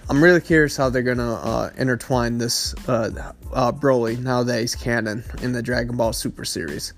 I'm 0.08 0.22
really 0.22 0.40
curious 0.40 0.76
how 0.76 0.88
they're 0.88 1.02
gonna 1.02 1.34
uh, 1.34 1.70
intertwine 1.76 2.38
this 2.38 2.74
uh, 2.88 3.32
uh, 3.52 3.72
Broly 3.72 4.18
now 4.18 4.44
that 4.44 4.60
he's 4.60 4.74
canon 4.76 5.24
in 5.42 5.52
the 5.52 5.62
Dragon 5.62 5.96
Ball 5.96 6.12
Super 6.12 6.44
series, 6.44 6.92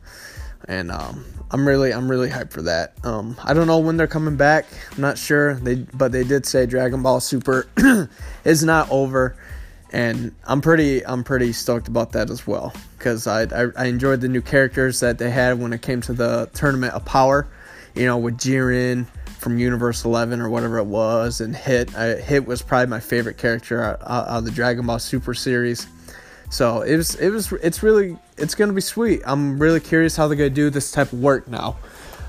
and 0.67 0.91
um, 0.91 1.25
I'm 1.51 1.67
really 1.67 1.95
I'm 1.95 2.11
really 2.11 2.29
hyped 2.29 2.51
for 2.51 2.61
that. 2.63 2.93
Um, 3.05 3.35
I 3.43 3.55
don't 3.55 3.67
know 3.67 3.79
when 3.79 3.97
they're 3.97 4.07
coming 4.07 4.37
back. 4.37 4.67
I'm 4.93 5.01
not 5.01 5.17
sure. 5.17 5.55
They 5.55 5.77
but 5.77 6.13
they 6.13 6.23
did 6.23 6.45
say 6.45 6.67
Dragon 6.67 7.03
Ball 7.03 7.21
Super 7.21 7.67
is 8.45 8.63
not 8.63 8.91
over, 8.91 9.37
and 9.91 10.35
I'm 10.47 10.61
pretty 10.61 11.05
I'm 11.07 11.25
pretty 11.25 11.55
stoked 11.55 11.89
about 11.89 12.13
that 12.13 12.29
as 12.29 12.47
well 12.47 12.75
because 12.99 13.27
I, 13.27 13.45
I 13.45 13.69
I 13.75 13.85
enjoyed 13.87 14.21
the 14.21 14.29
new 14.29 14.43
characters 14.43 15.01
that 15.01 15.17
they 15.17 15.31
had 15.31 15.59
when 15.59 15.73
it 15.73 15.81
came 15.81 16.03
to 16.03 16.13
the 16.13 16.51
Tournament 16.53 16.93
of 16.93 17.07
Power, 17.07 17.49
you 17.95 18.05
know 18.05 18.19
with 18.19 18.37
Jiren 18.37 19.07
from 19.39 19.59
Universe 19.59 20.05
11 20.05 20.41
or 20.41 20.49
whatever 20.49 20.79
it 20.79 20.87
was, 20.87 21.41
and 21.41 21.55
Hit. 21.55 21.95
I, 21.97 22.17
Hit 22.17 22.47
was 22.47 22.61
probably 22.61 22.89
my 22.89 23.01
favorite 23.01 23.39
character 23.39 23.83
out 23.83 24.01
of 24.03 24.45
the 24.45 24.51
Dragon 24.51 24.87
Ball 24.87 24.99
Super 24.99 25.33
series. 25.33 25.87
So 26.51 26.83
it 26.83 26.97
was, 26.97 27.15
it 27.17 27.31
was, 27.31 27.53
it's 27.53 27.83
really, 27.83 28.19
it's 28.37 28.55
gonna 28.55 28.73
be 28.73 28.81
sweet. 28.81 29.23
I'm 29.25 29.59
really 29.59 29.81
curious 29.81 30.17
how 30.17 30.29
they're 30.29 30.37
gonna 30.37 30.51
do 30.51 30.71
this 30.71 30.91
type 30.91 31.13
of 31.13 31.21
work 31.21 31.47
now. 31.47 31.77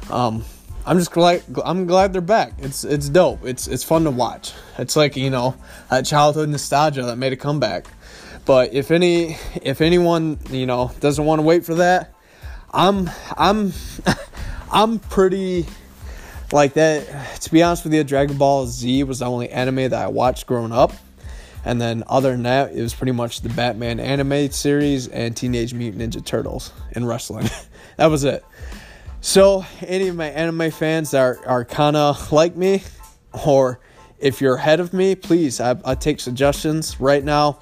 Um, 0.10 0.44
I'm 0.86 0.98
just 0.98 1.12
glad, 1.12 1.44
I'm 1.64 1.88
glad 1.88 2.14
they're 2.14 2.22
back. 2.22 2.54
It's, 2.60 2.84
it's 2.84 3.10
dope. 3.10 3.46
It's, 3.46 3.68
it's 3.68 3.84
fun 3.84 4.04
to 4.04 4.12
watch. 4.12 4.54
It's 4.78 4.96
like 4.96 5.16
you 5.16 5.30
know, 5.30 5.56
a 5.90 6.04
childhood 6.04 6.50
nostalgia 6.50 7.04
that 7.04 7.18
made 7.18 7.34
a 7.34 7.38
comeback. 7.38 7.88
But 8.46 8.74
if 8.74 8.92
any, 8.92 9.38
if 9.62 9.82
anyone 9.82 10.40
you 10.50 10.66
know 10.66 10.92
doesn't 11.00 11.24
want 11.24 11.40
to 11.40 11.44
wait 11.44 11.66
for 11.66 11.76
that, 11.76 12.14
I'm, 12.72 13.10
I'm, 13.38 13.74
I'm 14.72 15.00
pretty 15.00 15.66
like 16.52 16.74
that 16.74 17.36
to 17.42 17.52
be 17.52 17.64
honest 17.64 17.84
with 17.84 17.94
you 17.94 18.04
dragon 18.04 18.38
ball 18.38 18.66
z 18.66 19.04
was 19.04 19.20
the 19.20 19.26
only 19.26 19.50
anime 19.50 19.90
that 19.90 19.94
i 19.94 20.08
watched 20.08 20.48
growing 20.48 20.72
up. 20.72 20.94
And 21.66 21.80
then 21.80 22.06
other 22.08 22.32
than 22.32 22.44
that 22.44 22.74
it 22.74 22.82
was 22.82 22.94
pretty 22.94 23.12
much 23.12 23.42
the 23.42 23.50
batman 23.50 24.00
anime 24.00 24.50
series 24.52 25.08
and 25.08 25.36
teenage 25.36 25.74
mutant 25.74 26.14
ninja 26.14 26.26
turtles 26.26 26.72
and 26.94 27.08
wrestling. 27.08 27.50
That 27.98 28.06
was 28.06 28.24
it. 28.24 28.46
So 29.20 29.66
any 29.82 30.08
of 30.08 30.16
my 30.16 30.28
anime 30.28 30.72
fans 30.72 31.12
that 31.12 31.20
are, 31.20 31.46
are 31.46 31.66
kind 31.66 31.98
of 31.98 32.32
like 32.32 32.56
me 32.56 32.82
or 33.46 33.82
if 34.20 34.40
you're 34.40 34.56
ahead 34.56 34.80
of 34.80 34.94
me 34.94 35.16
please 35.16 35.60
I, 35.60 35.76
I 35.84 35.96
take 35.96 36.22
suggestions 36.22 37.02
right 37.02 37.22
now. 37.22 37.60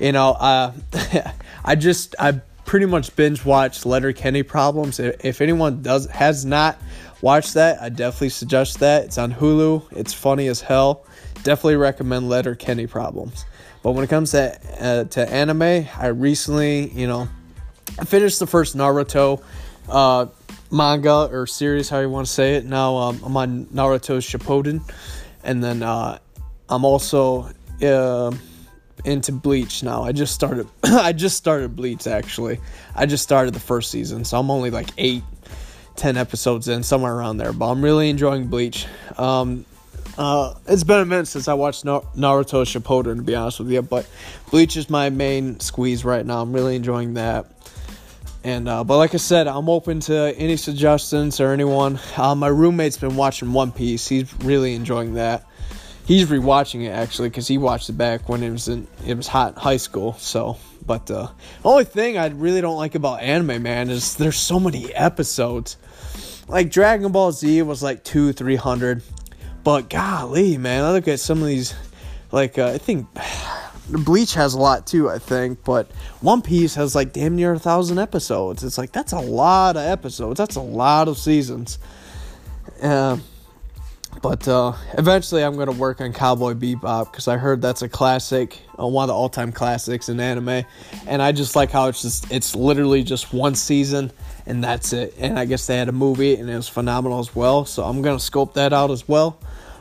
You 0.00 0.12
know, 0.12 0.30
uh, 0.30 0.72
I 1.64 1.74
just 1.74 2.14
I 2.18 2.40
pretty 2.66 2.86
much 2.86 3.14
binge 3.16 3.44
watched 3.44 3.86
Letterkenny 3.86 4.42
Problems. 4.42 4.98
If 4.98 5.40
anyone 5.40 5.82
does 5.82 6.06
has 6.06 6.44
not 6.44 6.78
watched 7.26 7.54
that, 7.54 7.82
I 7.82 7.88
definitely 7.88 8.28
suggest 8.28 8.78
that. 8.78 9.06
It's 9.06 9.18
on 9.18 9.32
Hulu. 9.32 9.82
It's 9.90 10.14
funny 10.14 10.46
as 10.46 10.60
hell. 10.60 11.04
Definitely 11.42 11.74
recommend 11.74 12.28
Letterkenny 12.28 12.86
Problems. 12.86 13.44
But 13.82 13.92
when 13.92 14.04
it 14.04 14.06
comes 14.06 14.30
to 14.30 14.56
uh, 14.80 15.04
to 15.04 15.28
anime, 15.28 15.88
I 15.98 16.06
recently, 16.06 16.88
you 16.90 17.08
know, 17.08 17.28
I 17.98 18.04
finished 18.04 18.38
the 18.38 18.46
first 18.46 18.76
Naruto 18.76 19.42
uh, 19.88 20.26
manga 20.70 21.28
or 21.32 21.48
series, 21.48 21.88
how 21.88 21.98
you 21.98 22.08
want 22.08 22.28
to 22.28 22.32
say 22.32 22.54
it. 22.54 22.64
Now 22.64 22.94
um, 22.94 23.20
I'm 23.24 23.36
on 23.36 23.66
Naruto 23.66 24.18
Shippuden, 24.18 24.88
and 25.42 25.64
then 25.64 25.82
uh, 25.82 26.20
I'm 26.68 26.84
also 26.84 27.50
uh, 27.82 28.30
into 29.04 29.32
Bleach 29.32 29.82
now. 29.82 30.04
I 30.04 30.12
just 30.12 30.32
started. 30.32 30.68
I 30.84 31.12
just 31.12 31.36
started 31.36 31.74
Bleach 31.74 32.06
actually. 32.06 32.60
I 32.94 33.06
just 33.06 33.24
started 33.24 33.52
the 33.52 33.66
first 33.72 33.90
season, 33.90 34.24
so 34.24 34.38
I'm 34.38 34.48
only 34.48 34.70
like 34.70 34.90
eight, 34.96 35.24
ten 35.96 36.16
episodes 36.16 36.68
in, 36.68 36.82
somewhere 36.82 37.14
around 37.14 37.38
there. 37.38 37.52
But 37.52 37.70
I'm 37.70 37.82
really 37.82 38.10
enjoying 38.10 38.46
Bleach. 38.46 38.86
Um, 39.16 39.64
uh, 40.18 40.54
it's 40.66 40.84
been 40.84 41.00
a 41.00 41.04
minute 41.04 41.28
since 41.28 41.46
I 41.46 41.54
watched 41.54 41.84
Naruto 41.84 42.64
Shippuden, 42.64 43.16
to 43.16 43.22
be 43.22 43.34
honest 43.34 43.58
with 43.58 43.70
you. 43.70 43.82
But 43.82 44.08
Bleach 44.50 44.76
is 44.76 44.88
my 44.88 45.10
main 45.10 45.60
squeeze 45.60 46.04
right 46.04 46.24
now. 46.24 46.40
I'm 46.40 46.52
really 46.52 46.76
enjoying 46.76 47.14
that. 47.14 47.46
And 48.46 48.68
uh, 48.68 48.84
but 48.84 48.96
like 48.96 49.12
I 49.12 49.16
said, 49.16 49.48
I'm 49.48 49.68
open 49.68 49.98
to 50.00 50.32
any 50.38 50.56
suggestions 50.56 51.40
or 51.40 51.52
anyone. 51.52 51.98
Uh, 52.16 52.36
my 52.36 52.46
roommate's 52.46 52.96
been 52.96 53.16
watching 53.16 53.52
One 53.52 53.72
Piece. 53.72 54.06
He's 54.06 54.32
really 54.36 54.74
enjoying 54.74 55.14
that. 55.14 55.44
He's 56.06 56.28
rewatching 56.28 56.84
it 56.84 56.90
actually 56.90 57.28
because 57.28 57.48
he 57.48 57.58
watched 57.58 57.88
it 57.88 57.98
back 57.98 58.28
when 58.28 58.44
it 58.44 58.50
was 58.50 58.68
in 58.68 58.86
it 59.04 59.16
was 59.16 59.26
hot 59.26 59.54
in 59.54 59.60
high 59.60 59.78
school. 59.78 60.12
So, 60.14 60.58
but 60.86 61.10
uh, 61.10 61.28
the 61.62 61.68
only 61.68 61.84
thing 61.84 62.16
I 62.16 62.28
really 62.28 62.60
don't 62.60 62.76
like 62.76 62.94
about 62.94 63.20
anime, 63.20 63.64
man, 63.64 63.90
is 63.90 64.14
there's 64.14 64.36
so 64.38 64.60
many 64.60 64.94
episodes. 64.94 65.76
Like 66.48 66.70
Dragon 66.70 67.10
Ball 67.10 67.32
Z 67.32 67.62
was 67.62 67.82
like 67.82 68.04
two, 68.04 68.32
three 68.32 68.56
hundred, 68.56 69.02
but 69.64 69.90
golly, 69.90 70.56
man, 70.58 70.84
I 70.84 70.92
look 70.92 71.08
at 71.08 71.20
some 71.20 71.40
of 71.40 71.46
these. 71.48 71.74
Like 72.32 72.58
uh, 72.58 72.68
I 72.68 72.78
think 72.78 73.06
Bleach 73.88 74.34
has 74.34 74.54
a 74.54 74.58
lot 74.58 74.86
too, 74.86 75.10
I 75.10 75.18
think, 75.18 75.64
but 75.64 75.90
One 76.20 76.42
Piece 76.42 76.74
has 76.76 76.94
like 76.94 77.12
damn 77.12 77.36
near 77.36 77.52
a 77.52 77.58
thousand 77.58 77.98
episodes. 77.98 78.62
It's 78.62 78.78
like 78.78 78.92
that's 78.92 79.12
a 79.12 79.20
lot 79.20 79.76
of 79.76 79.82
episodes. 79.82 80.38
That's 80.38 80.56
a 80.56 80.60
lot 80.60 81.08
of 81.08 81.18
seasons. 81.18 81.78
Uh, 82.80 83.18
but 84.28 84.48
uh, 84.48 84.72
eventually, 84.98 85.44
I'm 85.44 85.56
gonna 85.56 85.70
work 85.70 86.00
on 86.00 86.12
Cowboy 86.12 86.54
Bebop 86.54 87.12
because 87.12 87.28
I 87.28 87.36
heard 87.36 87.62
that's 87.62 87.82
a 87.82 87.88
classic, 87.88 88.58
uh, 88.76 88.84
one 88.84 89.04
of 89.04 89.06
the 89.06 89.14
all-time 89.14 89.52
classics 89.52 90.08
in 90.08 90.18
anime, 90.18 90.64
and 91.06 91.22
I 91.22 91.30
just 91.30 91.54
like 91.54 91.70
how 91.70 91.86
it's 91.86 92.02
just 92.02 92.32
it's 92.32 92.56
literally 92.56 93.04
just 93.04 93.32
one 93.32 93.54
season 93.54 94.10
and 94.44 94.64
that's 94.64 94.92
it. 94.92 95.14
And 95.20 95.38
I 95.38 95.44
guess 95.44 95.68
they 95.68 95.78
had 95.78 95.88
a 95.88 95.92
movie 95.92 96.34
and 96.34 96.50
it 96.50 96.56
was 96.56 96.68
phenomenal 96.68 97.20
as 97.20 97.36
well. 97.36 97.66
So 97.66 97.84
I'm 97.84 98.02
gonna 98.02 98.18
scope 98.18 98.54
that 98.54 98.72
out 98.72 98.90
as 98.90 99.06
well. 99.06 99.38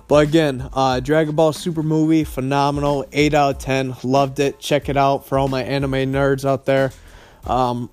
But 0.07 0.27
again, 0.27 0.69
uh, 0.73 0.99
Dragon 0.99 1.35
Ball 1.35 1.51
Super 1.51 1.81
movie, 1.81 2.23
phenomenal. 2.23 3.03
8 3.11 3.33
out 3.33 3.55
of 3.55 3.61
10. 3.63 3.95
Loved 4.03 4.39
it. 4.39 4.59
Check 4.59 4.89
it 4.89 4.97
out 4.97 5.25
for 5.25 5.39
all 5.39 5.47
my 5.47 5.63
anime 5.63 5.93
nerds 6.13 6.45
out 6.45 6.65
there. 6.65 6.91
Um, 7.45 7.89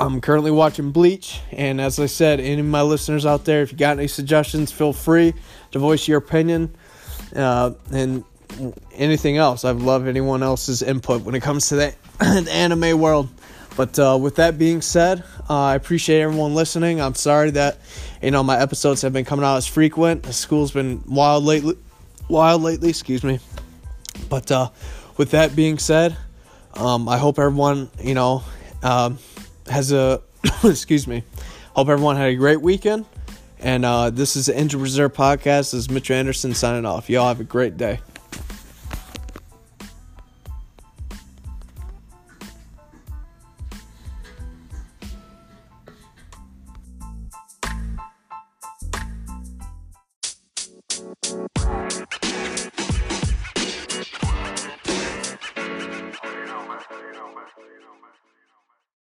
I'm 0.00 0.20
currently 0.20 0.50
watching 0.50 0.90
Bleach. 0.90 1.40
And 1.52 1.80
as 1.80 1.98
I 1.98 2.06
said, 2.06 2.40
any 2.40 2.60
of 2.60 2.66
my 2.66 2.82
listeners 2.82 3.24
out 3.24 3.44
there, 3.44 3.62
if 3.62 3.72
you 3.72 3.78
got 3.78 3.98
any 3.98 4.08
suggestions, 4.08 4.72
feel 4.72 4.92
free 4.92 5.34
to 5.72 5.78
voice 5.78 6.08
your 6.08 6.18
opinion. 6.18 6.74
Uh, 7.34 7.72
and 7.92 8.24
anything 8.92 9.36
else. 9.36 9.64
I'd 9.64 9.76
love 9.76 10.06
anyone 10.06 10.42
else's 10.42 10.82
input 10.82 11.22
when 11.22 11.34
it 11.34 11.42
comes 11.42 11.68
to 11.68 11.76
the 11.76 11.94
anime 12.20 13.00
world. 13.00 13.28
But 13.76 13.98
uh, 13.98 14.16
with 14.20 14.36
that 14.36 14.56
being 14.56 14.82
said, 14.82 15.24
uh, 15.50 15.62
I 15.62 15.74
appreciate 15.74 16.20
everyone 16.20 16.54
listening. 16.54 17.00
I'm 17.00 17.16
sorry 17.16 17.50
that 17.50 17.78
you 18.22 18.30
know 18.30 18.42
my 18.42 18.58
episodes 18.58 19.02
have 19.02 19.12
been 19.12 19.24
coming 19.24 19.44
out 19.44 19.56
as 19.56 19.66
frequent. 19.66 20.22
The 20.22 20.32
School's 20.32 20.70
been 20.70 21.02
wild 21.06 21.42
lately, 21.42 21.76
wild 22.28 22.62
lately. 22.62 22.90
Excuse 22.90 23.24
me. 23.24 23.40
But 24.28 24.50
uh, 24.52 24.70
with 25.16 25.32
that 25.32 25.56
being 25.56 25.78
said, 25.78 26.16
um, 26.74 27.08
I 27.08 27.18
hope 27.18 27.40
everyone 27.40 27.90
you 28.00 28.14
know 28.14 28.44
um, 28.84 29.18
has 29.68 29.90
a 29.92 30.22
excuse 30.64 31.06
me. 31.06 31.24
Hope 31.74 31.88
everyone 31.88 32.16
had 32.16 32.28
a 32.28 32.36
great 32.36 32.60
weekend. 32.60 33.06
And 33.58 33.84
uh, 33.84 34.10
this 34.10 34.36
is 34.36 34.46
the 34.46 34.56
Injured 34.56 34.80
Reserve 34.80 35.14
Podcast. 35.14 35.72
This 35.72 35.74
is 35.74 35.90
Mitch 35.90 36.10
Anderson 36.10 36.54
signing 36.54 36.84
off. 36.84 37.08
Y'all 37.08 37.28
have 37.28 37.40
a 37.40 37.44
great 37.44 37.76
day. 37.76 38.00